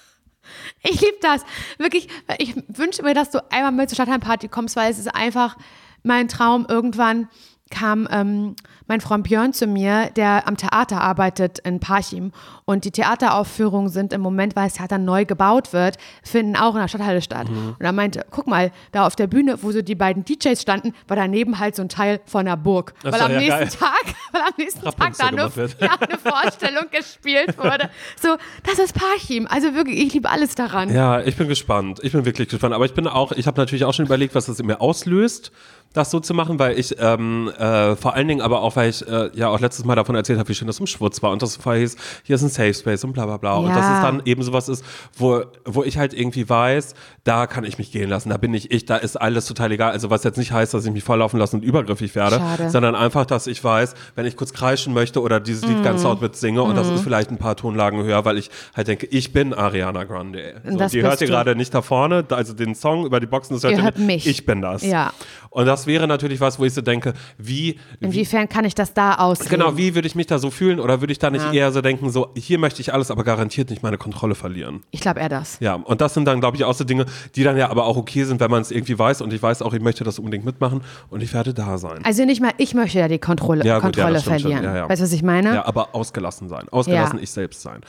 [0.82, 1.44] ich liebe das.
[1.78, 5.56] Wirklich, ich wünsche mir, dass du einmal mit zur Stadtteilenparty kommst, weil es ist einfach
[6.02, 6.66] mein Traum.
[6.68, 7.28] Irgendwann
[7.70, 8.56] kam ähm,
[8.86, 12.32] mein Freund Björn zu mir, der am Theater arbeitet in Parchim.
[12.68, 16.82] Und die Theateraufführungen sind im Moment, weil das Theater neu gebaut wird, finden auch in
[16.82, 17.48] der Stadthalle statt.
[17.48, 17.76] Mhm.
[17.78, 20.92] Und er meinte, guck mal, da auf der Bühne, wo so die beiden DJs standen,
[21.06, 22.92] war daneben halt so ein Teil von einer Burg.
[23.04, 23.68] Ach weil am ja, nächsten geil.
[23.70, 25.76] Tag, weil am nächsten Tag Rapunzel da eine, wird.
[25.80, 27.88] ja, eine Vorstellung gespielt wurde.
[28.20, 29.46] So, das ist Parchim.
[29.48, 30.92] Also wirklich, ich liebe alles daran.
[30.92, 32.00] Ja, ich bin gespannt.
[32.02, 32.74] Ich bin wirklich gespannt.
[32.74, 35.52] Aber ich bin auch, ich habe natürlich auch schon überlegt, was das in mir auslöst,
[35.94, 39.06] das so zu machen, weil ich ähm, äh, vor allen Dingen aber auch, weil ich
[39.08, 41.40] äh, ja auch letztes Mal davon erzählt habe, wie schön das im Schwutz war und
[41.40, 43.54] das vorher hieß, hier ist ein Safe Space und bla bla bla.
[43.56, 43.96] Und dass Ja.
[43.98, 44.84] es dann eben sowas ist,
[45.16, 46.94] wo, wo ich halt irgendwie weiß,
[47.24, 49.92] da kann ich mich gehen lassen, da bin ich ich, da ist alles total egal.
[49.92, 52.70] Also was jetzt nicht heißt, dass ich mich volllaufen lasse und übergriffig werde, Schade.
[52.70, 56.20] sondern einfach, dass ich weiß, wenn ich kurz kreischen möchte oder dieses Lied ganz laut
[56.20, 59.54] mitsinge und das ist vielleicht ein paar Tonlagen höher, weil ich halt denke, ich bin
[59.54, 60.60] Ariana Grande.
[60.68, 63.62] So, die hört ihr gerade nicht da vorne, also den Song über die Boxen, das
[63.62, 64.06] hört Ihr ihr hört nicht.
[64.06, 64.26] mich.
[64.26, 64.82] Ich bin das.
[64.82, 65.12] Ja.
[65.50, 68.94] Und das wäre natürlich was, wo ich so denke, wie, wie Inwiefern kann ich das
[68.94, 69.50] da ausleben?
[69.58, 71.52] genau, wie würde ich mich da so fühlen oder würde ich da nicht Ja.
[71.52, 74.82] eher so denken, so, hier möchte ich alles, aber garantiert nicht meine Kontrolle verlieren.
[74.90, 75.58] Ich glaube eher das.
[75.60, 77.96] Ja, und das sind dann, glaube ich, auch so Dinge, die dann ja aber auch
[77.96, 80.44] okay sind, wenn man es irgendwie weiß und ich weiß auch, ich möchte das unbedingt
[80.44, 80.80] mitmachen
[81.10, 82.04] und ich werde da sein.
[82.04, 84.40] Also nicht mal, ich möchte ja die Kontrolle, Ja, gut, ja, Kontrolle schon.
[84.40, 84.64] verlieren.
[84.64, 84.88] Ja, ja.
[84.88, 85.54] Weißt du, was ich meine?
[85.54, 86.68] Ja, aber ausgelassen sein.
[86.70, 87.22] Ausgelassen Ja.
[87.22, 87.82] ich selbst sein.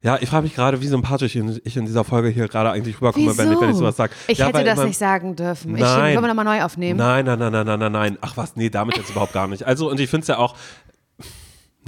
[0.00, 3.36] Ja, ich frage mich gerade, wie sympathisch ich in dieser Folge hier gerade eigentlich rüberkomme,
[3.36, 4.12] wenn ich, wenn ich sowas sage.
[4.28, 5.74] Ich ja, hätte das immer- nicht sagen dürfen.
[5.74, 6.14] Ich, Nein.
[6.14, 6.96] können wir nochmal neu aufnehmen?
[6.96, 8.18] Nein, nein, nein, nein, nein, nein, nein.
[8.20, 9.64] Ach was, nee, damit jetzt überhaupt gar nicht.
[9.66, 10.54] Also, und ich finde es ja auch.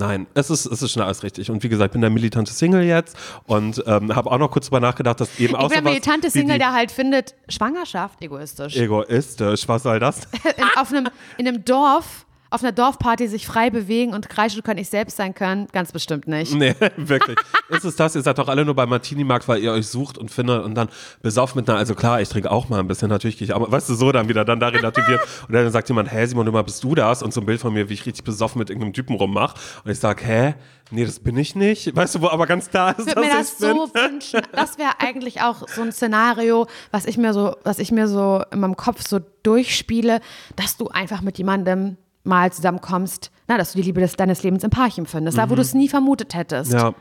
[0.01, 1.51] Nein, es ist, es ist schon alles richtig.
[1.51, 3.15] Und wie gesagt, ich bin der militante Single jetzt
[3.47, 6.31] und ähm, habe auch noch kurz drüber nachgedacht, dass eben auch Ich bin der militante
[6.31, 8.77] Single, der halt findet, Schwangerschaft egoistisch.
[8.77, 10.23] Egoistisch, was soll das?
[10.57, 14.79] in, auf einem, in einem Dorf, auf einer Dorfparty sich frei bewegen und kreischen können,
[14.79, 16.55] ich selbst sein können, ganz bestimmt nicht.
[16.55, 17.39] Nee, wirklich.
[17.69, 18.17] ist es das?
[18.17, 20.89] Ihr seid doch alle nur beim Martini-Markt, weil ihr euch sucht und findet und dann
[21.23, 23.61] besauft mit einer, also klar, ich trinke auch mal ein bisschen, natürlich gehe ich auch
[23.61, 25.21] mal, weißt du, so dann wieder, dann da relativiert.
[25.49, 27.23] und dann sagt jemand, hä, Simon, du mal, bist du das?
[27.23, 29.55] Und so ein Bild von mir, wie ich richtig besoffen mit irgendeinem Typen rummach.
[29.85, 30.55] Und ich sag, hä?
[30.91, 31.95] Nee, das bin ich nicht.
[31.95, 34.03] Weißt du, wo aber ganz klar ist, Ich würde mir das so bin?
[34.03, 34.41] wünschen.
[34.53, 38.43] Das wäre eigentlich auch so ein Szenario, was ich mir so, was ich mir so
[38.51, 40.21] in meinem Kopf so durchspiele,
[40.57, 44.63] dass du einfach mit jemandem mal zusammenkommst, na, dass du die Liebe des, deines Lebens
[44.65, 46.79] im Parchim findest, da wo du es nie vermutet hättest, Mhm.
[46.79, 46.95] Ja,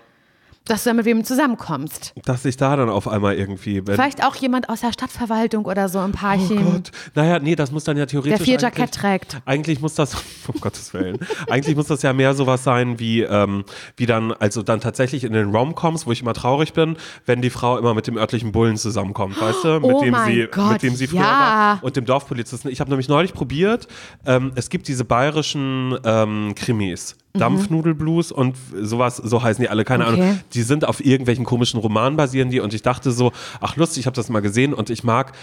[0.70, 2.14] dass du dann mit wem zusammenkommst.
[2.26, 3.96] dass ich da dann auf einmal irgendwie bin.
[3.96, 6.92] Vielleicht auch jemand aus der Stadtverwaltung oder so im Oh Parchim, Gott.
[7.16, 8.42] Naja, nee, das muss dann ja der theoretisch.
[8.46, 9.42] viel eigentlich- Jackett trägt.
[9.46, 10.14] Eigentlich muss das,
[10.48, 11.18] um Gottes Willen,
[11.50, 13.64] eigentlich muss das ja mehr sowas sein wie, ähm,
[13.98, 17.50] wie dann, also dann tatsächlich in den Romcoms, wo ich immer traurig bin, wenn die
[17.50, 20.84] Frau immer mit dem örtlichen Bullen zusammenkommt, weißt du, mit Oh dem sie, Gott, mit
[20.84, 21.26] dem sie früher ja.
[21.26, 22.70] war und dem Dorfpolizisten.
[22.72, 23.88] Ich habe nämlich neulich probiert,
[24.26, 27.16] ähm, es gibt diese bayerischen ähm, Krimis.
[27.40, 30.22] Dampfnudelblues und sowas, so heißen die alle, keine Okay.
[30.22, 30.40] Ahnung.
[30.54, 33.32] Die sind auf irgendwelchen komischen Romanen basieren die und ich dachte so,
[33.62, 35.34] ach lustig, ich habe das mal gesehen und ich mag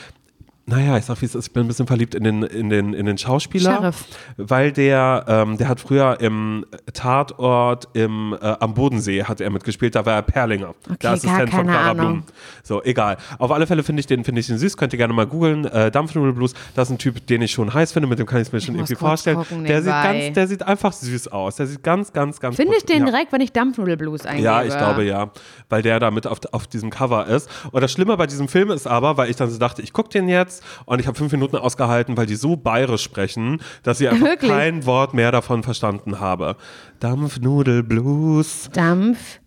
[0.68, 2.92] naja, ich sag wie es ist, ich bin ein bisschen verliebt in den, in den,
[2.92, 3.76] in den Schauspieler.
[3.76, 4.04] Sheriff.
[4.36, 9.94] Weil der, ähm, der hat früher im Tatort im, äh, am Bodensee hat er mitgespielt,
[9.94, 10.74] da war er Perlinger.
[10.88, 12.06] der gar Assistent von Clara Ahnung.
[12.06, 12.22] Blum.
[12.64, 13.16] So, egal.
[13.38, 15.66] Auf alle Fälle finde ich den, finde ich den süß, könnt ihr gerne mal googeln.
[15.66, 18.48] Äh, Dampfnudelblues, das ist ein Typ, den ich schon heiß finde, mit dem kann ich
[18.48, 19.44] es mir schon muss irgendwie vorstellen.
[19.68, 21.54] der sieht ganz, der sieht einfach süß aus.
[21.54, 23.12] Der sieht ganz, ganz, ganz Finde ich den ja.
[23.12, 24.44] direkt, wenn ich Dampfnudelblues eingebe?
[24.44, 25.30] Ja, ich glaube ja,
[25.68, 27.48] weil der da mit auf, auf diesem Cover ist.
[27.70, 30.08] Und das Schlimme bei diesem Film ist aber, weil ich dann so dachte, ich gucke
[30.08, 34.08] den jetzt und ich habe fünf Minuten ausgehalten, weil die so bayerisch sprechen, dass ich
[34.08, 34.50] einfach Wirklich?
[34.50, 36.56] kein Wort mehr davon verstanden habe.
[37.00, 38.70] Dampfnudelblues.
[38.72, 39.40] Dampf,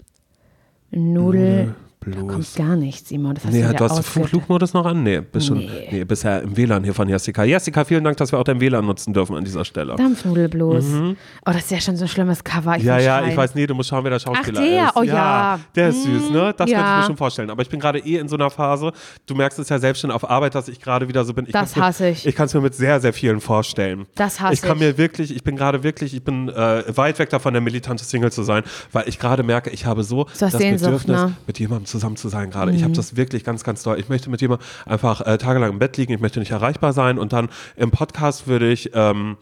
[0.91, 1.75] Nudel,
[2.11, 2.31] da Blues.
[2.33, 3.33] kommt gar nichts, Simon.
[3.35, 4.23] Das hast Nee, du du hast den.
[4.25, 5.03] Flugmodus noch an?
[5.03, 5.87] Nee, bist schon, Nee.
[5.91, 7.43] nee, bisher im WLAN hier von Jessica.
[7.43, 9.95] Jessica, vielen Dank, dass wir auch dein WLAN nutzen dürfen an dieser Stelle.
[9.95, 10.85] Dampfnudelblues.
[10.93, 11.13] Oh,
[11.45, 12.75] das ist ja schon so ein schlimmes Cover.
[12.77, 12.87] Ich Mhm.
[12.89, 13.31] Ja, ja, schreien.
[13.31, 14.85] ich weiß, nee, du musst schauen, wer der Schauspieler Ach, der?
[14.87, 14.95] ist.
[14.95, 15.59] Oh, ja.
[15.75, 16.53] Der ist süß, ne?
[16.57, 16.77] Das ja.
[16.77, 17.49] könnte ich mir schon vorstellen.
[17.49, 18.91] Aber ich bin gerade eh in so einer Phase,
[19.25, 21.45] du merkst es ja selbst schon auf Arbeit, dass ich gerade wieder so bin.
[21.45, 22.25] Ich Das kann's mir, hasse ich.
[22.25, 24.05] Ich kann es mir mit sehr, sehr vielen vorstellen.
[24.15, 24.61] Das hasse ich.
[24.61, 24.83] kann ich.
[24.83, 28.31] mir wirklich, ich bin gerade wirklich, ich bin äh, weit weg davon, der militante Single
[28.31, 31.27] zu sein, weil ich gerade merke, ich habe so das Sehnsucht, Bedürfnis, ne?
[31.27, 31.35] Mhm.
[31.47, 32.71] mit jemandem zusammen zu sein gerade.
[32.71, 33.99] Ich habe das wirklich ganz, ganz doll.
[33.99, 37.19] Ich möchte mit jemandem einfach äh, tagelang im Bett liegen, ich möchte nicht erreichbar sein
[37.19, 39.37] und dann im Podcast würde ich ähm,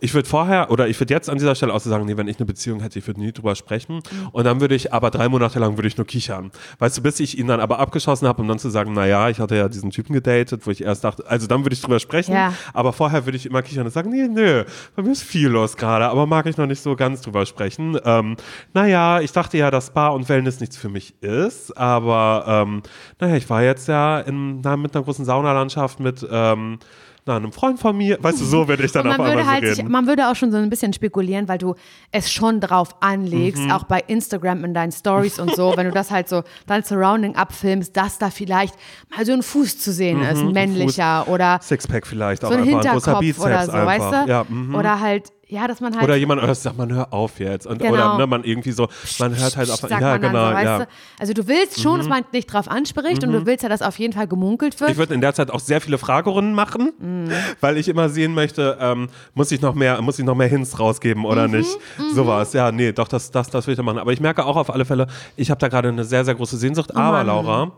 [0.00, 2.28] ich würde vorher oder ich würde jetzt an dieser Stelle auch so sagen, nee, wenn
[2.28, 4.00] ich eine Beziehung hätte, ich würde nie drüber sprechen.
[4.32, 6.50] Und dann würde ich aber drei Monate lang würde ich nur kichern.
[6.78, 9.40] Weißt du, bis ich ihn dann aber abgeschossen habe, um dann zu sagen, naja, ich
[9.40, 12.34] hatte ja diesen Typen gedatet, wo ich erst dachte, also dann würde ich drüber sprechen.
[12.34, 12.52] Ja.
[12.72, 15.76] Aber vorher würde ich immer kichern und sagen, nee, nö, bei mir ist viel los
[15.76, 17.98] gerade, aber mag ich noch nicht so ganz drüber sprechen.
[18.04, 18.36] Ähm,
[18.74, 22.82] naja, ich dachte ja, dass Spa und Wellness nichts für mich ist, aber ähm,
[23.20, 26.78] naja, ich war jetzt ja in, na, mit einer großen Saunalandschaft mit ähm,
[27.26, 28.18] na, einem Freund von mir.
[28.22, 29.90] Weißt du, so würde ich dann auf man einmal würde, halt so sich, reden.
[29.90, 31.74] man würde auch schon so ein bisschen spekulieren, weil du
[32.12, 33.72] es schon drauf anlegst, Mhm.
[33.72, 37.34] auch bei Instagram in deinen Stories und so, wenn du das halt so dein Surrounding
[37.34, 38.74] abfilmst, dass da vielleicht
[39.14, 42.60] mal so ein Fuß zu sehen ist, ein männlicher oder Sixpack vielleicht so auch ein
[42.60, 43.86] einfach, ein großer Bizeps oder so, einfach.
[44.12, 44.30] weißt du?
[44.30, 44.74] Ja, mhm.
[44.74, 46.02] Oder halt, ja, dass man halt.
[46.04, 47.66] Oder jemand, oder sagt man, hör auf jetzt.
[47.66, 47.92] Und, Genau.
[47.92, 48.88] Oder ne, man irgendwie so,
[49.20, 49.76] man hört halt auf.
[49.80, 50.78] sagt Ja, genau, so, ja.
[50.78, 50.82] Mhm.
[50.82, 50.88] du?
[51.20, 53.98] Also du willst schon, dass man dich drauf anspricht und du willst ja, dass auf
[53.98, 54.90] jeden Fall gemunkelt wird.
[54.90, 57.30] Ich würde in der Zeit auch sehr viele Fragerunden machen, Mhm.
[57.60, 60.78] weil ich immer sehen möchte, ähm, muss ich noch mehr, muss ich noch mehr Hints
[60.80, 61.70] rausgeben Mhm, oder nicht?
[62.12, 62.52] Sowas.
[62.52, 63.98] Ja, nee, doch, das, das, das will ich dann machen.
[63.98, 66.56] Aber ich merke auch auf alle Fälle, ich habe da gerade eine sehr, sehr große
[66.56, 66.90] Sehnsucht.
[66.94, 67.72] Oh Aber Laura,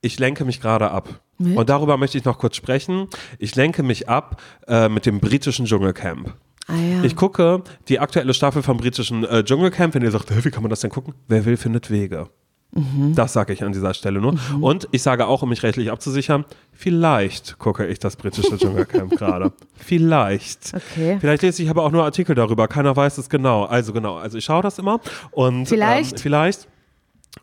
[0.00, 1.08] ich lenke mich gerade ab.
[1.38, 3.08] Und darüber möchte ich noch kurz sprechen.
[3.38, 6.34] Ich lenke mich ab äh, mit dem britischen Dschungelcamp.
[6.70, 7.04] Ah, ja.
[7.04, 9.94] Ich gucke die aktuelle Staffel vom britischen äh, Dschungelcamp.
[9.94, 11.14] Wenn ihr sagt, "Hä, wie kann man das denn gucken?
[11.28, 12.28] Wer will, findet Wege.
[12.72, 13.14] Mhm.
[13.16, 14.36] Das sage ich an dieser Stelle nur.
[14.60, 19.52] Und ich sage auch, um mich rechtlich abzusichern, vielleicht gucke ich das britische Dschungelcamp gerade.
[19.74, 20.72] Vielleicht.
[20.74, 21.18] Okay.
[21.20, 22.68] Vielleicht lese ich aber auch nur Artikel darüber.
[22.68, 23.64] Keiner weiß es genau.
[23.64, 24.16] Also genau.
[24.16, 25.00] Also ich schaue das immer.
[25.32, 26.12] Und Vielleicht.
[26.12, 26.68] Ähm, vielleicht.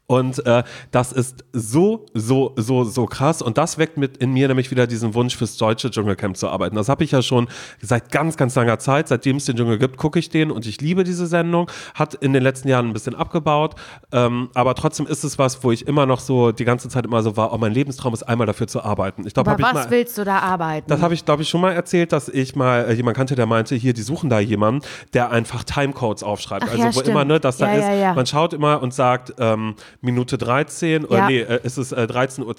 [0.09, 3.41] Und äh, das ist so, so, so, so krass.
[3.41, 6.77] Und das weckt mit in mir nämlich wieder diesen Wunsch fürs deutsche Dschungelcamp zu arbeiten.
[6.77, 7.49] Das habe ich ja schon
[7.81, 9.09] seit ganz, ganz langer Zeit.
[9.09, 11.69] Seitdem es den Dschungel gibt, gucke ich den und ich liebe diese Sendung.
[11.93, 13.75] Hat in den letzten Jahren ein bisschen abgebaut.
[14.13, 17.21] Ähm, aber trotzdem ist es was, wo ich immer noch so die ganze Zeit immer
[17.21, 19.27] so war, oh, mein Lebenstraum ist einmal dafür zu arbeiten.
[19.27, 19.91] Ich glaube, Aber habe ich was mal.
[19.91, 20.89] willst du da arbeiten?
[20.89, 23.45] Das habe ich, glaube ich, schon mal erzählt, dass ich mal äh, jemand kannte, der
[23.45, 26.63] meinte, hier, die suchen da jemanden, der einfach Timecodes aufschreibt.
[26.65, 27.07] Ach also ja, wo stimmt.
[27.09, 28.13] immer, ne, dass da Ja, ist, ja, ja.
[28.13, 31.27] man schaut immer und sagt, ähm, Minute 13 oder Ja.
[31.27, 32.55] nee, äh, es ist äh, 13.12 Uhr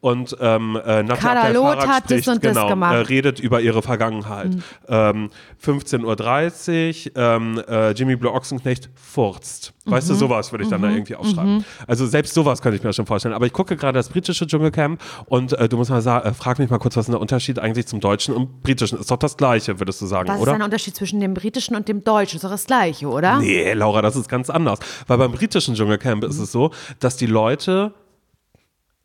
[0.00, 2.94] und ähm, äh, Nadja Loth Abdel-Farag hat das spricht, und das genau, gemacht.
[2.94, 4.56] Äh, redet über ihre Vergangenheit.
[4.88, 5.30] Ähm,
[5.64, 9.72] 15.30 Uhr, ähm, äh, Jimmy Blue Ochsenknecht furzt.
[9.86, 10.18] Weißt du, Mhm.
[10.18, 11.64] sowas würde ich dann da irgendwie aufschreiben.
[11.86, 13.34] Also selbst sowas könnte ich mir schon vorstellen.
[13.34, 16.58] Aber ich gucke gerade das britische Dschungelcamp und äh, du musst mal sagen, äh, frag
[16.58, 18.98] mich mal kurz, was ist der Unterschied eigentlich zum deutschen und britischen?
[19.00, 20.52] Ist doch das gleiche, würdest du sagen, was ist oder?
[20.52, 22.36] denn der Unterschied zwischen dem britischen und dem deutschen?
[22.36, 23.38] Ist doch das gleiche, oder?
[23.40, 24.78] Nee, Laura, das ist ganz anders.
[25.06, 26.70] Weil beim britischen Dschungelcamp ist es so,
[27.00, 27.94] dass die Leute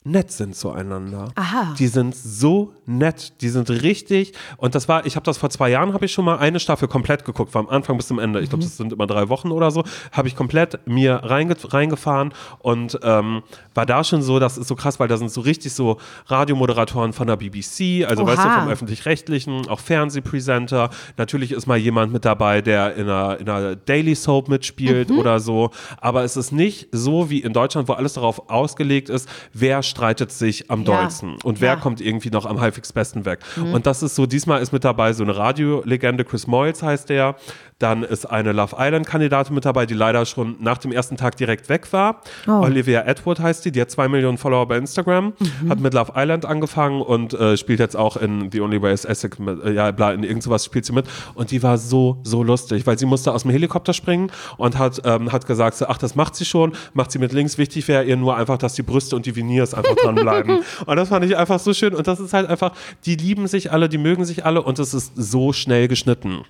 [0.05, 1.29] nett sind zueinander.
[1.35, 1.73] Aha.
[1.79, 4.33] Die sind so nett, die sind richtig.
[4.57, 6.87] Und das war, ich habe das vor zwei Jahren, habe ich schon mal eine Staffel
[6.87, 8.39] komplett geguckt, vom Anfang bis zum Ende.
[8.39, 8.49] Ich Mhm.
[8.49, 9.83] glaube, das sind immer drei Wochen oder so.
[10.11, 13.43] Habe ich komplett mir reinge reingefahren und ähm,
[13.73, 15.97] war da schon so, das ist so krass, weil da sind so richtig so
[16.27, 18.59] Radiomoderatoren von der BBC, also weißt du, Oha.
[18.61, 20.89] vom öffentlich-rechtlichen, auch Fernsehpresenter.
[21.17, 25.19] Natürlich ist mal jemand mit dabei, der in einer, in einer Daily Soap mitspielt Mhm.
[25.19, 25.69] oder so.
[26.01, 30.31] Aber es ist nicht so wie in Deutschland, wo alles darauf ausgelegt ist, wer streitet
[30.31, 30.85] sich am Ja.
[30.85, 31.75] dollsten und wer Ja.
[31.77, 33.39] kommt irgendwie noch am halbwegs besten weg.
[33.71, 37.35] Und das ist so, diesmal ist mit dabei so eine Radiolegende, Chris Moyles heißt der.
[37.79, 41.69] Dann ist eine Love Island-Kandidatin mit dabei, die leider schon nach dem ersten Tag direkt
[41.69, 42.21] weg war.
[42.47, 42.51] Oh.
[42.63, 45.33] Olivia Edward heißt die, die hat zwei Millionen Follower bei Instagram,
[45.69, 49.05] hat mit Love Island angefangen und äh, spielt jetzt auch in The Only Way is
[49.05, 51.05] Essex mit, äh, ja, bla, in irgend sowas spielt sie mit.
[51.35, 55.01] Und die war so, so lustig, weil sie musste aus dem Helikopter springen und hat,
[55.05, 57.57] ähm, hat gesagt, so, ach, das macht sie schon, macht sie mit links.
[57.57, 60.63] Wichtig wäre ihr nur einfach, dass die Brüste und die Veneers einfach dranbleiben.
[60.85, 61.93] und das fand ich einfach so schön.
[61.93, 62.73] Und das ist halt einfach,
[63.05, 66.43] die lieben sich alle, die mögen sich alle und es ist so schnell geschnitten.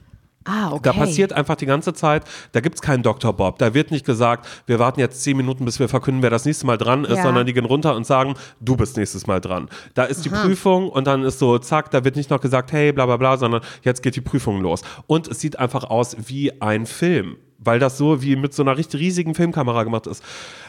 [0.45, 0.81] Ah, okay.
[0.83, 3.33] Da passiert einfach die ganze Zeit, da gibt es keinen Dr.
[3.33, 3.59] Bob.
[3.59, 6.65] Da wird nicht gesagt, wir warten jetzt zehn Minuten, bis wir verkünden, wer das nächste
[6.65, 7.23] Mal dran ist, Ja.
[7.23, 9.69] sondern die gehen runter und sagen, du bist nächstes Mal dran.
[9.93, 12.91] Da ist die Prüfung und dann ist so, zack, da wird nicht noch gesagt, hey,
[12.91, 14.81] bla bla bla, sondern jetzt geht die Prüfung los.
[15.07, 17.37] Und es sieht einfach aus wie ein Film.
[17.63, 20.23] Weil das so wie mit so einer richtig riesigen Filmkamera gemacht ist.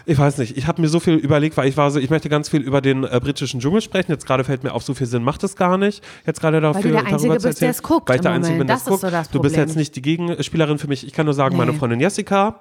[0.07, 2.29] Ich weiß nicht, ich habe mir so viel überlegt, weil ich war so, ich möchte
[2.29, 4.11] ganz viel über den äh, britischen Dschungel sprechen.
[4.13, 6.03] Jetzt gerade fällt mir auf, so viel Sinn macht es gar nicht.
[6.27, 8.59] Jetzt gerade dafür, der Einzige darüber zu bist, der es guckt Weil ich der Einzige
[8.59, 9.01] bin, der Das es guckt.
[9.01, 11.07] so Du bist jetzt nicht die Gegenspielerin für mich.
[11.07, 11.79] Ich kann nur sagen, meine Nee.
[11.79, 12.61] Freundin Jessica.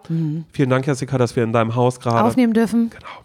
[0.52, 2.24] Vielen Dank, Jessica, dass wir in deinem Haus gerade.
[2.24, 2.90] Aufnehmen dürfen.
[2.90, 3.23] Genau.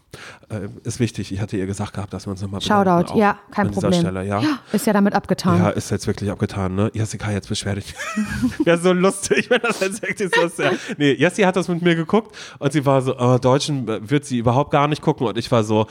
[0.48, 1.32] Äh, ist wichtig.
[1.32, 3.18] Ich hatte ihr gesagt gehabt, dass wir uns nochmal Shoutout.
[3.18, 3.92] Ja, kein an Problem.
[3.92, 4.42] Dieser Stelle, ja.
[4.72, 5.58] Ist ja damit abgetan.
[5.58, 6.90] Ja, ist jetzt wirklich abgetan, ne?
[6.94, 7.94] Jessica, jetzt beschwer dich.
[8.64, 10.60] Wäre so lustig, wenn das jetzt wirklich so ist.
[10.96, 14.24] Nee, Jessie hat das mit mir geguckt und sie war so, oh, Deutschen äh, wird
[14.24, 15.86] sie überhaupt gar nicht gucken und ich war so,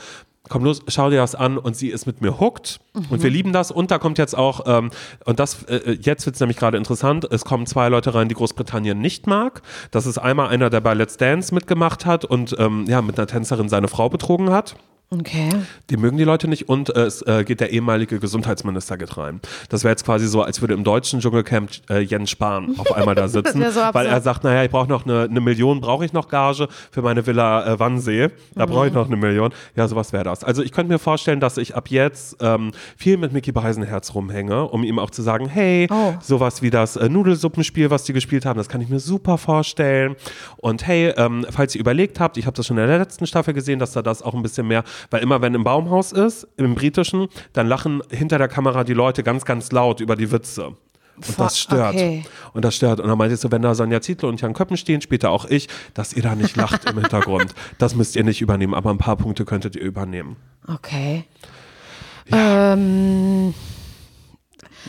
[0.48, 2.80] komm los, schau dir das an und sie ist mit mir hooked
[3.10, 4.90] und wir lieben das und da kommt jetzt auch, ähm,
[5.24, 8.34] und das, äh, jetzt wird es nämlich gerade interessant, es kommen zwei Leute rein, die
[8.34, 9.62] Großbritannien nicht mag.
[9.90, 13.26] Das ist einmal einer, der bei Let's Dance mitgemacht hat und ähm, ja, mit einer
[13.26, 14.76] Tänzerin seine Frau betrogen hat.
[15.10, 15.48] Okay.
[15.88, 19.40] Die mögen die Leute nicht und äh, es äh, geht der ehemalige Gesundheitsminister geht rein.
[19.70, 23.14] Das wäre jetzt quasi so, als würde im deutschen Dschungelcamp äh, Jens Spahn auf einmal
[23.14, 26.12] da sitzen, so weil er sagt, naja, ich brauche noch eine, eine Million, brauche ich
[26.12, 28.28] noch Gage für meine Villa äh, Wannsee.
[28.54, 29.50] Da brauche ich noch eine Million.
[29.76, 30.44] Ja, sowas wäre das.
[30.44, 34.64] Also ich könnte mir vorstellen, dass ich ab jetzt ähm, viel mit Mickey Beisenherz rumhänge,
[34.68, 36.14] um ihm auch zu sagen, hey, Oh.
[36.20, 40.16] sowas wie das äh, Nudelsuppenspiel, was die gespielt haben, das kann ich mir super vorstellen.
[40.58, 43.54] Und hey, ähm, falls ihr überlegt habt, ich habe das schon in der letzten Staffel
[43.54, 46.74] gesehen, dass da das auch ein bisschen mehr, weil immer wenn im Baumhaus ist, im
[46.74, 50.74] britischen, dann lachen hinter der Kamera die Leute ganz, ganz laut über die Witze.
[51.26, 51.94] Und das stört.
[51.94, 52.24] okay.
[52.52, 53.00] Und das stört.
[53.00, 55.46] Und dann meinte ich so, wenn da Sonja Zietlow und Jan Köppen stehen, später auch
[55.46, 57.54] ich, dass ihr da nicht lacht im Hintergrund.
[57.78, 60.36] Das müsst ihr nicht übernehmen, aber ein paar Punkte könntet ihr übernehmen.
[60.66, 61.24] Okay.
[62.32, 63.54] Ähm,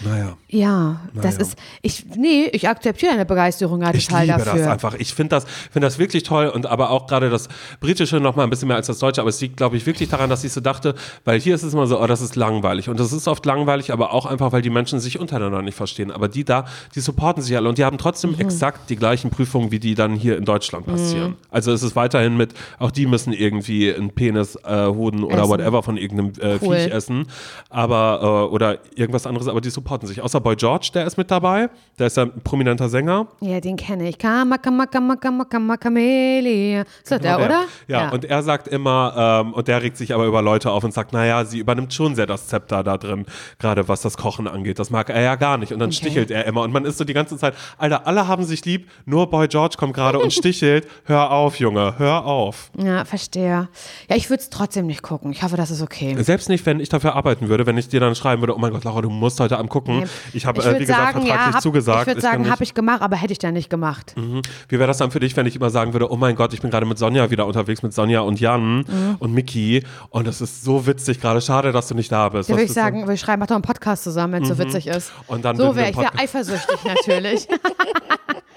[0.03, 0.37] Naja.
[0.47, 1.37] ja, das Naja.
[1.39, 4.59] ist, ich, nee, ich akzeptiere deine Begeisterung Ich total liebe dafür.
[4.59, 4.93] das einfach.
[4.95, 8.43] Ich finde das, finde das wirklich toll und aber auch gerade das Britische noch mal
[8.43, 9.21] ein bisschen mehr als das Deutsche.
[9.21, 10.95] Aber es liegt, glaube ich, wirklich daran, dass ich so dachte,
[11.25, 12.89] weil hier ist es immer so, oh, das ist langweilig.
[12.89, 16.11] Und das ist oft langweilig, aber auch einfach, weil die Menschen sich untereinander nicht verstehen.
[16.11, 18.39] Aber die da, die supporten sich alle und die haben trotzdem Mhm.
[18.39, 21.35] exakt die gleichen Prüfungen, wie die dann hier in Deutschland passieren.
[21.51, 25.49] Also es ist weiterhin mit, auch die müssen irgendwie einen Penis, äh, Hoden oder Essen.
[25.49, 26.75] whatever von irgendeinem äh, Cool.
[26.77, 27.25] Viech essen.
[27.69, 30.21] Aber, äh, oder irgendwas anderes, aber die supporten sich.
[30.21, 31.69] Außer Boy George, der ist mit dabei.
[31.97, 33.27] Der ist ja ein prominenter Sänger.
[33.41, 34.17] Ja, den kenne ich.
[34.17, 36.81] Kamakamakamakamakamelia.
[36.81, 37.61] Ist das der, Genau oder?
[37.87, 40.93] Ja, und er sagt immer, ähm, und der regt sich aber über Leute auf und
[40.93, 43.25] sagt, naja, sie übernimmt schon sehr das Zepter da drin,
[43.59, 44.79] gerade was das Kochen angeht.
[44.79, 45.73] Das mag er ja gar nicht.
[45.73, 45.97] Und dann Okay.
[45.97, 46.61] stichelt er immer.
[46.61, 49.75] Und man ist so die ganze Zeit, Alter, alle haben sich lieb, nur Boy George
[49.77, 50.87] kommt gerade und stichelt.
[51.05, 52.71] Hör auf, Junge, hör auf.
[52.77, 53.67] ja, verstehe.
[54.09, 55.31] Ja, ich würde es trotzdem nicht gucken.
[55.31, 56.15] Ich hoffe, das ist okay.
[56.19, 58.71] Selbst nicht, wenn ich dafür arbeiten würde, wenn ich dir dann schreiben würde, oh mein
[58.71, 60.03] Gott, Laura, du musst heute Abend gucken.
[60.33, 62.01] Ich habe, äh, wie gesagt, vertraglich hab, zugesagt.
[62.01, 64.13] Ich würde sagen, habe ich gemacht, aber hätte ich dann nicht gemacht.
[64.17, 64.41] Mhm.
[64.67, 66.61] Wie wäre das dann für dich, wenn ich immer sagen würde, oh mein Gott, ich
[66.61, 69.15] bin gerade mit Sonja wieder unterwegs, mit Sonja und Jan Mhm.
[69.19, 72.49] und Miki und es ist so witzig gerade, schade, dass du nicht da bist.
[72.49, 74.87] Da würde ich sagen, wir schreiben, mach doch einen Podcast zusammen, wenn es so witzig
[74.87, 75.11] ist.
[75.27, 75.33] Mhm.
[75.35, 77.47] Und dann so wäre ich, wäre eifersüchtig natürlich.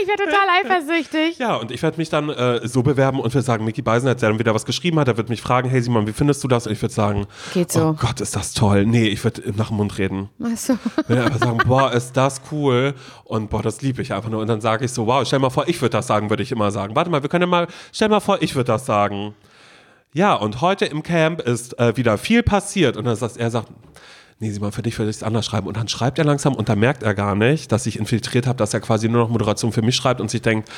[0.00, 1.38] ich wäre total eifersüchtig.
[1.38, 4.30] Ja, und ich werde mich dann äh, so bewerben und würde sagen, Micky Beisenherz, der
[4.30, 6.66] dann wieder was geschrieben hat, der wird mich fragen, hey Simon, wie findest du das?
[6.66, 7.88] Und ich würde sagen, Geht so.
[7.88, 8.86] oh Gott, ist das toll.
[8.86, 10.28] Nee, ich würde nach dem Mund reden.
[10.42, 10.78] Achso.
[11.08, 12.94] Wenn einfach sagen, boah, ist das cool
[13.24, 14.40] und boah, das liebe ich einfach nur.
[14.40, 16.52] Und dann sage ich so, wow, stell mal vor, ich würde das sagen, würde ich
[16.52, 16.94] immer sagen.
[16.96, 19.34] Warte mal, wir können ja mal, stell mal vor, ich würde das sagen.
[20.12, 22.96] Ja, und heute im Camp ist äh, wieder viel passiert.
[22.96, 23.68] Und dann sagt er, sagt,
[24.38, 25.66] nee, Simon, für dich würde ich es anders schreiben.
[25.66, 28.56] Und dann schreibt er langsam und dann merkt er gar nicht, dass ich infiltriert habe,
[28.56, 30.70] dass er quasi nur noch Moderation für mich schreibt und sich denkt,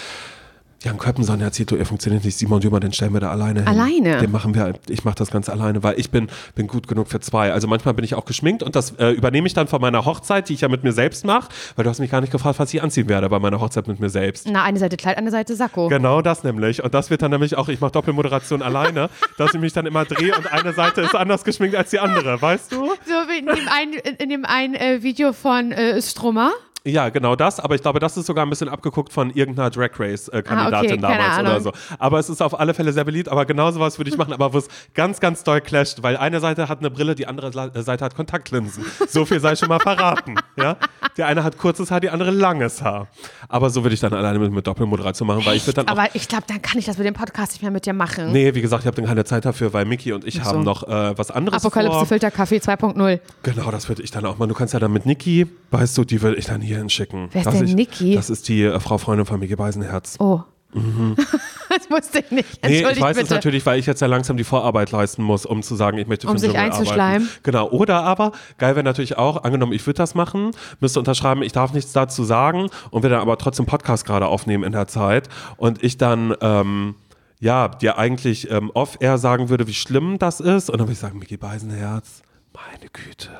[0.84, 2.38] Jan Köppen, Sonja Zito, ihr funktioniert nicht.
[2.38, 3.68] Simon Dümer, den stellen wir da alleine hin.
[3.68, 4.18] Alleine?
[4.18, 7.18] Den machen wir, ich mache das Ganze alleine, weil ich bin, bin gut genug für
[7.18, 7.52] zwei.
[7.52, 10.48] Also manchmal bin ich auch geschminkt und das äh, übernehme ich dann von meiner Hochzeit,
[10.48, 12.72] die ich ja mit mir selbst mache, weil du hast mich gar nicht gefragt, was
[12.72, 14.46] ich anziehen werde bei meiner Hochzeit mit mir selbst.
[14.48, 15.88] Na, eine Seite Kleid, eine Seite Sakko.
[15.88, 16.84] Genau das nämlich.
[16.84, 20.04] Und das wird dann nämlich auch, ich mache Doppelmoderation alleine, dass ich mich dann immer
[20.04, 22.86] drehe und eine Seite ist anders geschminkt als die andere, weißt du?
[23.04, 26.52] So wie in dem einen, in dem einen äh, Video von äh, Strummer.
[26.88, 29.90] Ja, genau das, aber ich glaube, das ist sogar ein bisschen abgeguckt von irgendeiner Drag
[29.98, 31.72] Race-Kandidatin Ah, okay, damals oder so.
[31.98, 34.52] Aber es ist auf alle Fälle sehr beliebt, aber genau sowas würde ich machen, aber
[34.52, 37.82] wo es ganz, ganz doll clasht, weil eine Seite hat eine Brille, die andere äh,
[37.82, 38.84] Seite hat Kontaktlinsen.
[39.08, 40.34] So viel sei schon mal verraten.
[40.58, 40.76] Ja?
[41.16, 43.06] Der eine hat kurzes Haar, die andere langes Haar.
[43.48, 45.92] Aber so würde ich dann alleine mit, mit Doppelmoderation machen, weil ich würde dann auch.
[45.92, 48.32] Aber ich glaube, dann kann ich das mit dem Podcast nicht mehr mit dir machen.
[48.32, 50.82] Nee, wie gesagt, ich habe dann keine Zeit dafür, weil Mickey und ich haben noch
[50.88, 52.06] äh, was anderes Apokalypse vor.
[52.06, 53.20] Filter Kaffee 2.0.
[53.44, 54.48] Genau, das würde ich dann auch mal.
[54.48, 57.28] Du kannst ja dann mit Niki, weißt du, die würde ich dann hier hinschicken.
[57.32, 58.14] Wer ist denn ich, Niki?
[58.14, 60.16] Das ist die äh, Frau Freundin von Mickey Beisenherz.
[60.18, 60.40] Oh.
[60.74, 62.62] das wusste ich nicht.
[62.62, 63.34] Nee, ich weiß es bitte.
[63.34, 66.26] natürlich, weil ich jetzt ja langsam die Vorarbeit leisten muss, um zu sagen, ich möchte
[66.26, 67.26] für Um sich einzuschleimen.
[67.26, 67.42] Arbeiten.
[67.42, 67.70] Genau.
[67.70, 70.50] Oder aber, geil wäre natürlich auch, angenommen, ich würde das machen,
[70.80, 74.62] müsste unterschreiben, ich darf nichts dazu sagen und wir dann aber trotzdem Podcast gerade aufnehmen
[74.62, 76.96] in der Zeit und ich dann, ähm,
[77.40, 80.98] ja, dir eigentlich ähm, off-air sagen würde, wie schlimm das ist und dann würde ich
[80.98, 82.22] sagen, Mickey Beisenherz,
[82.52, 83.30] meine Güte.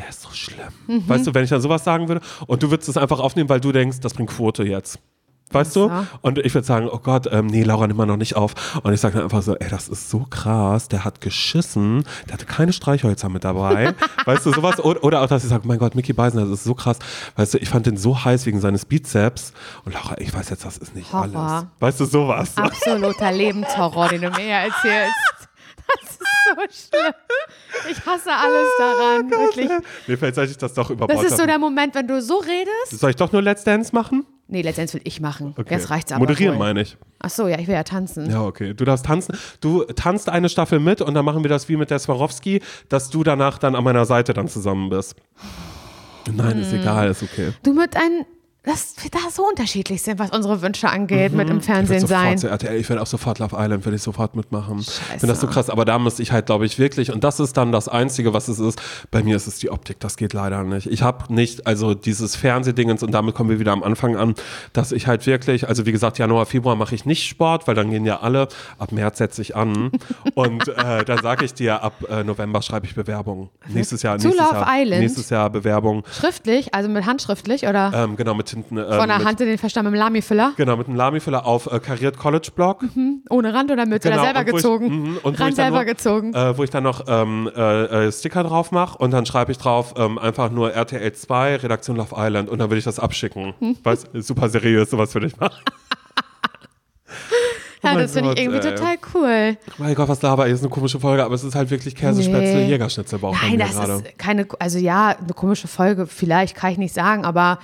[0.00, 0.72] Der ist so schlimm.
[0.86, 1.08] Mhm.
[1.08, 3.60] Weißt du, wenn ich dann sowas sagen würde und du würdest es einfach aufnehmen, weil
[3.60, 4.98] du denkst, das bringt Quote jetzt.
[5.52, 5.88] Weißt du?
[5.88, 6.06] Ja.
[6.22, 8.80] Und ich würde sagen, oh Gott, ähm, nee, Laura, nimm mal noch nicht auf.
[8.82, 12.34] Und ich sage dann einfach so, ey, das ist so krass, der hat geschissen, der
[12.34, 13.94] hatte keine Streichhölzer mit dabei.
[14.24, 14.78] weißt du, sowas?
[14.78, 16.98] Oder, oder auch, dass ich sage, mein Gott, Mickey Beisen, das ist so krass.
[17.34, 19.52] Weißt du, ich fand den so heiß wegen seines Bizeps.
[19.84, 21.36] Und Laura, ich weiß jetzt, das ist nicht Horror.
[21.36, 21.66] alles.
[21.80, 22.56] Weißt du, sowas.
[22.56, 25.39] Absoluter Lebenshorror, den du mir hier erzählst.
[26.02, 27.14] Das ist so schlimm.
[27.90, 29.30] Ich hasse alles daran.
[29.30, 29.68] Wirklich.
[30.06, 31.48] Nee, vielleicht sollte ich das doch über Das Bord ist so haben.
[31.48, 32.98] der Moment, wenn du so redest.
[33.00, 34.26] Soll ich doch nur Let's Dance machen?
[34.48, 35.54] Nee, letztendlich will ich machen.
[35.56, 35.74] Okay.
[35.74, 36.20] Jetzt reicht's aber.
[36.20, 36.58] Moderieren wohl.
[36.66, 36.96] meine ich.
[37.20, 38.30] Ach so, ja, ich will ja tanzen.
[38.30, 38.74] Ja, okay.
[38.74, 39.36] Du darfst tanzen.
[39.60, 43.10] Du tanzt eine Staffel mit und dann machen wir das wie mit der Swarovski, dass
[43.10, 45.14] du danach dann an meiner Seite dann zusammen bist.
[46.32, 46.80] Nein, ist Hm.
[46.80, 47.52] egal, ist okay.
[47.62, 48.26] Du mit ein,
[48.62, 52.20] dass wir da so unterschiedlich sind, was unsere Wünsche angeht, mit im Ich Fernsehen sofort
[52.20, 52.38] sein.
[52.38, 54.80] zu RTL, ich werde auch sofort Love Island, würde ich sofort mitmachen.
[54.80, 55.04] Ich Scheiße.
[55.20, 57.56] finde das so krass, aber da müsste ich halt, glaube ich, wirklich, und das ist
[57.56, 58.80] dann das Einzige, was es ist,
[59.10, 60.86] bei mir ist es die Optik, das geht leider nicht.
[60.88, 64.34] Ich habe nicht, also dieses Fernsehdingens, und damit kommen wir wieder am Anfang an,
[64.74, 67.90] dass ich halt wirklich, also wie gesagt, Januar, Februar mache ich nicht Sport, weil dann
[67.90, 68.48] gehen ja alle,
[68.78, 69.90] ab März setze ich an
[70.34, 73.48] und äh, dann sage ich dir, ab äh, November schreibe ich Bewerbung.
[73.68, 75.00] Nächstes Jahr, Zu nächstes Love Jahr, Island?
[75.00, 79.18] nächstes Jahr Bewerbung, Schriftlich, also mit handschriftlich oder ähm, genau, mit hinten, ähm, von der
[79.18, 80.52] mit, Hand in den Verstand mit dem Lami-Füller?
[80.56, 82.84] genau, mit einem Lami-Füller auf äh, Kariert College Blog.
[83.30, 84.02] Ohne Rand oder mit?
[84.02, 84.86] Genau, oder selber und ich- gezogen?
[84.88, 86.34] mhm, und ich Rand dann selber nur- gezogen.
[86.34, 89.58] Äh, wo ich dann noch ähm, äh, äh, Sticker drauf mache und dann schreibe ich
[89.58, 93.54] drauf ähm, einfach nur RTL 2, Redaktion Love Island und dann würde ich das abschicken.
[93.82, 95.60] Weißt, super seriös, sowas würde ich machen.
[97.82, 98.74] ja, mein das finde ich irgendwie ey.
[98.74, 99.56] total cool.
[99.78, 102.56] Mein Gott, was laber ich, ist eine komische Folge, aber es ist halt wirklich Käsespätzle,
[102.56, 102.68] Nee.
[102.68, 103.92] Jägerschnitzelbauch Nein, das gerade.
[103.94, 107.58] ist keine, also ja, eine komische Folge, vielleicht kann ich nicht sagen, aber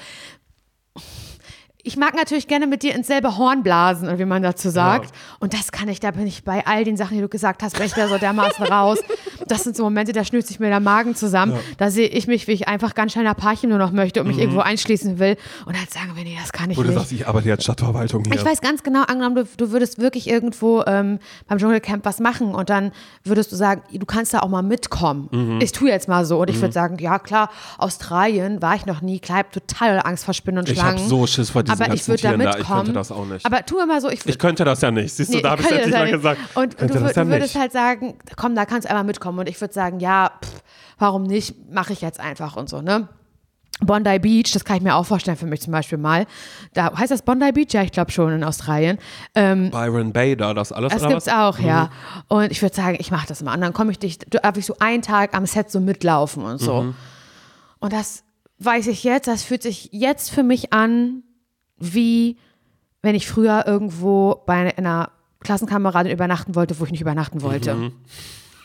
[1.87, 5.15] ich mag natürlich gerne mit dir ins selbe Horn blasen, oder wie man dazu sagt.
[5.39, 7.77] Und das kann ich, da bin ich bei all den Sachen, die du gesagt hast,
[7.77, 8.99] bin ich da so dermaßen raus.
[9.49, 11.55] Das sind so Momente, da schnürt sich mir der Magen zusammen.
[11.79, 14.27] Da sehe ich mich, wie ich einfach ganz schnell nach Parchim nur noch möchte und
[14.29, 15.37] mich irgendwo einschließen will.
[15.67, 16.95] Und dann sagen wir, nee, das kann ich du nicht.
[16.95, 18.35] sagst, ich arbeite jetzt Stadtverwaltung hier.
[18.35, 21.19] Ich weiß ganz genau, angenommen, du, du würdest wirklich irgendwo ähm,
[21.49, 22.93] beim Dschungelcamp was machen und dann
[23.25, 25.29] würdest du sagen, du kannst da auch mal mitkommen.
[25.31, 25.61] Mhm.
[25.61, 26.41] Ich tue jetzt mal so.
[26.41, 30.01] Und ich würde sagen, ja klar, Australien war ich noch nie, klar, ich habe total
[30.05, 30.99] Angst vor Spinnen und Ich Schlangen.
[30.99, 32.61] habe so Schiss vor diesen aber ich würde da mitkommen.
[32.63, 33.47] ich könnte das auch nicht.
[33.47, 35.13] Aber tu immer so, ich, ich könnte das ja nicht.
[35.15, 36.41] Siehst du, Nee, da habe ich nicht das mal ja gesagt.
[36.55, 37.61] Und du, das ja du würdest nicht.
[37.61, 39.36] halt sagen, komm, da kannst du einmal mitkommen.
[39.39, 40.63] Und ich würde sagen, ja, pff,
[40.99, 43.09] warum nicht, mache ich jetzt einfach und so, ne?
[43.81, 46.27] Bondi Beach, das kann ich mir auch vorstellen für mich zum Beispiel mal.
[46.73, 48.99] Da heißt das Bondi Beach, ja, ich glaube schon in Australien.
[49.35, 51.35] Ähm, Byron Bader, das alles das gibt's was?
[51.35, 51.85] auch, ja.
[51.85, 52.23] Mhm.
[52.29, 53.55] Und ich würde sagen, ich mache das mal.
[53.55, 56.59] Und dann komme ich dich, darf ich so einen Tag am Set so mitlaufen und
[56.59, 56.83] so.
[56.83, 56.95] Mhm.
[57.79, 58.25] Und das
[58.61, 61.23] weiß ich jetzt, das fühlt sich jetzt für mich an,
[61.77, 62.39] wie
[63.03, 65.11] wenn ich früher irgendwo bei einer
[65.41, 67.93] Klassenkameradin übernachten wollte, wo ich nicht übernachten wollte.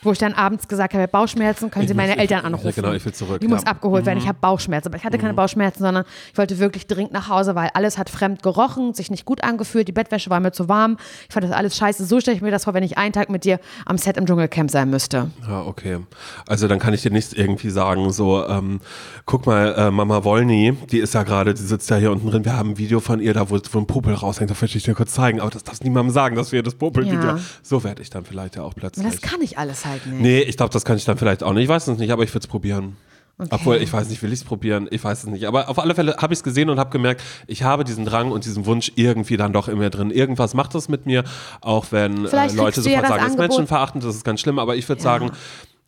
[0.03, 1.99] Wo ich dann abends gesagt habe, Bauchschmerzen, können Sie Mhm.
[1.99, 2.71] Ich meine muss- Eltern ich- anrufen.
[2.75, 3.49] genau, ich will zurück, Die ja.
[3.49, 3.55] Mhm.
[3.55, 4.87] muss abgeholt werden, ich habe Bauchschmerzen.
[4.87, 8.09] Aber ich hatte keine Bauchschmerzen, sondern ich wollte wirklich dringend nach Hause, weil alles hat
[8.09, 10.97] fremd gerochen, sich nicht gut angefühlt, die Bettwäsche war mir zu warm.
[11.27, 12.03] Ich fand das alles scheiße.
[12.05, 14.25] So stelle ich mir das vor, wenn ich einen Tag mit dir am Set im
[14.25, 15.29] Dschungelcamp sein müsste.
[15.47, 15.99] Ja, okay.
[16.47, 18.79] Also dann kann ich dir nicht irgendwie sagen, so, ähm,
[19.27, 22.43] guck mal, äh, Mama Wolny, die ist ja gerade, die sitzt ja hier unten drin,
[22.43, 24.83] wir haben ein Video von ihr, da wo, wo ein Popel raushängt, das möchte ich
[24.83, 27.39] dir kurz zeigen, aber das darfst niemandem sagen, dass wir das Popel-Video, Ja.
[27.61, 29.05] so werde ich dann vielleicht ja auch plötzlich.
[29.05, 30.21] Das kann ich alles halt nicht.
[30.21, 32.23] nee, ich glaube, das kann ich dann vielleicht auch nicht, ich weiß es nicht, aber
[32.23, 32.97] ich würde es probieren.
[33.49, 34.87] Obwohl, ich weiß nicht, will ich es probieren?
[34.91, 35.45] Ich weiß es nicht.
[35.45, 38.31] Aber auf alle Fälle habe ich es gesehen und habe gemerkt, ich habe diesen Drang
[38.31, 40.11] und diesen Wunsch irgendwie dann doch in mir drin.
[40.11, 41.23] Irgendwas macht das mit mir,
[41.61, 44.59] auch wenn äh, Leute ja sofort das sagen, das ist menschenverachtend, das ist ganz schlimm,
[44.59, 45.03] aber ich würde Ja.
[45.03, 45.31] sagen,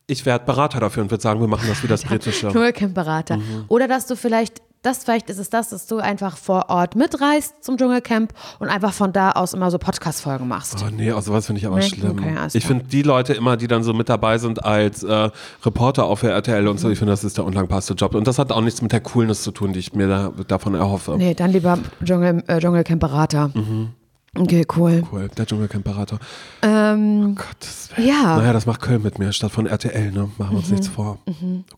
[0.08, 2.48] ich werde Berater dafür und würde sagen, wir machen das wie das Britische.
[2.52, 3.38] Dschungelcamp-Berater.
[3.38, 3.66] Mhm.
[3.68, 7.64] Oder dass du vielleicht das vielleicht ist es das, dass du einfach vor Ort mitreist
[7.64, 10.76] zum Dschungelcamp und einfach von da aus immer so Podcast-Folgen machst.
[10.86, 11.82] Oh nee, also sowas finde ich aber Nee?
[11.84, 12.12] schlimm.
[12.20, 15.30] Okay, ich finde die Leute immer, die dann so mit dabei sind als äh,
[15.66, 18.14] Reporter auf der RTL und so, ich finde, das ist der unlangbarste Job.
[18.14, 20.76] Und das hat auch nichts mit der Coolness zu tun, die ich mir da, davon
[20.76, 21.16] erhoffe.
[21.18, 23.50] Nee, dann lieber Dschungel, äh, Dschungelcamp-Berater.
[23.54, 23.90] Mhm.
[24.36, 25.04] Okay, cool.
[25.12, 26.18] Cool, der Dschungelcamp-Berater.
[26.64, 28.08] Ähm, Gottes Willen.
[28.10, 28.38] ja.
[28.38, 30.30] Naja, das macht Köln mit mir statt von RTL, ne?
[30.38, 30.72] Machen wir uns Mhm.
[30.74, 31.20] nichts vor.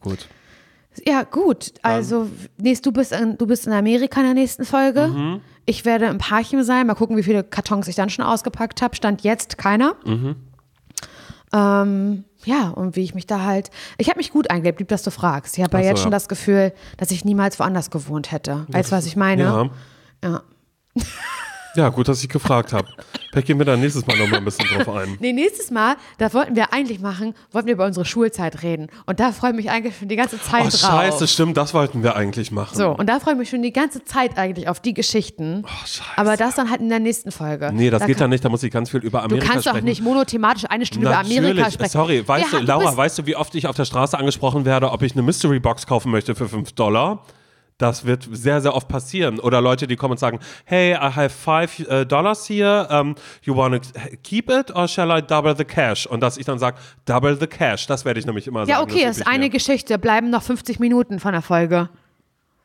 [0.01, 0.27] Gut.
[1.05, 1.73] Ja, gut.
[1.81, 5.07] Also, nächst, du, bist in, du bist in Amerika in der nächsten Folge.
[5.07, 5.41] Mhm.
[5.65, 6.87] Ich werde im Parchim sein.
[6.87, 8.95] Mal gucken, wie viele Kartons ich dann schon ausgepackt habe.
[8.95, 9.95] Stand jetzt keiner.
[10.05, 10.35] Mhm.
[11.53, 13.71] Ähm, ja, und wie ich mich da halt.
[13.97, 15.57] Ich habe mich gut eingelebt, lieb, dass du fragst.
[15.57, 16.15] Ich habe ja so, jetzt schon ja.
[16.15, 18.65] das Gefühl, dass ich niemals woanders gewohnt hätte.
[18.69, 19.43] Weißt du, was ich meine?
[19.43, 19.69] Ja.
[20.23, 20.41] Ja.
[21.75, 22.87] ja, gut, dass ich gefragt habe.
[23.31, 25.17] Vielleicht gehen wir da nächstes Mal nochmal ein bisschen drauf ein.
[25.19, 28.87] Nee, nächstes Mal, da wollten wir eigentlich machen, wollten wir über unsere Schulzeit reden.
[29.05, 30.79] Und da freue ich mich eigentlich schon die ganze Zeit Oh, drauf.
[30.79, 32.75] scheiße, stimmt, das wollten wir eigentlich machen.
[32.77, 35.63] So, und da freue ich mich schon die ganze Zeit eigentlich auf die Geschichten.
[35.65, 36.03] Oh, scheiße.
[36.15, 37.71] Aber das dann halt in der nächsten Folge.
[37.73, 39.65] Nee, das da geht dann nicht, da muss ich ganz viel über Du Amerika kannst
[39.67, 39.85] doch sprechen.
[39.85, 41.91] nicht monothematisch eine Stunde über Amerika Natürlich, sprechen.
[41.91, 44.91] sorry, weißt Ja, du, Laura, weißt du, wie oft ich auf der Straße angesprochen werde,
[44.91, 47.25] ob ich eine Mystery Box kaufen möchte für 5 Dollar?
[47.77, 49.39] Das wird sehr, sehr oft passieren.
[49.39, 53.53] Oder Leute, die kommen und sagen, hey, I have five uh, dollars here, um, you
[53.55, 56.05] want to keep it or shall I double the cash?
[56.07, 58.89] Und dass ich dann sage, double the cash, das werde ich nämlich immer Ja, sagen.
[58.91, 59.49] okay, das ist eine mir.
[59.49, 59.99] Geschichte.
[59.99, 61.89] Bleiben noch 50 Minuten von der Folge.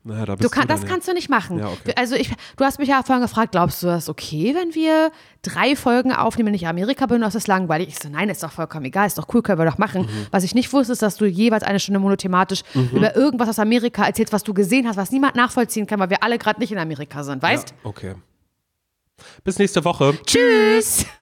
[0.03, 0.89] Naja, da Du kann, dann das ja.
[0.89, 1.59] kannst du nicht machen.
[1.59, 1.93] Ja, okay.
[1.97, 5.13] Also ich, du hast mich ja vorhin gefragt, glaubst du, das ist okay, wenn wir
[5.43, 7.89] drei Folgen aufnehmen, wenn ich Amerika bin, das ist langweilig?
[7.89, 10.03] Ich so, nein, ist doch vollkommen egal, ist doch cool, können wir doch machen.
[10.03, 10.27] Mhm.
[10.31, 14.07] Was ich nicht wusste, ist, dass du jeweils eine Stunde monothematisch über irgendwas aus Amerika
[14.07, 16.79] erzählst, was du gesehen hast, was niemand nachvollziehen kann, weil wir alle gerade nicht in
[16.79, 17.71] Amerika sind, weißt?
[17.71, 18.15] Ja, okay.
[19.45, 20.19] Bis nächste Woche.
[20.25, 21.05] Tschüss!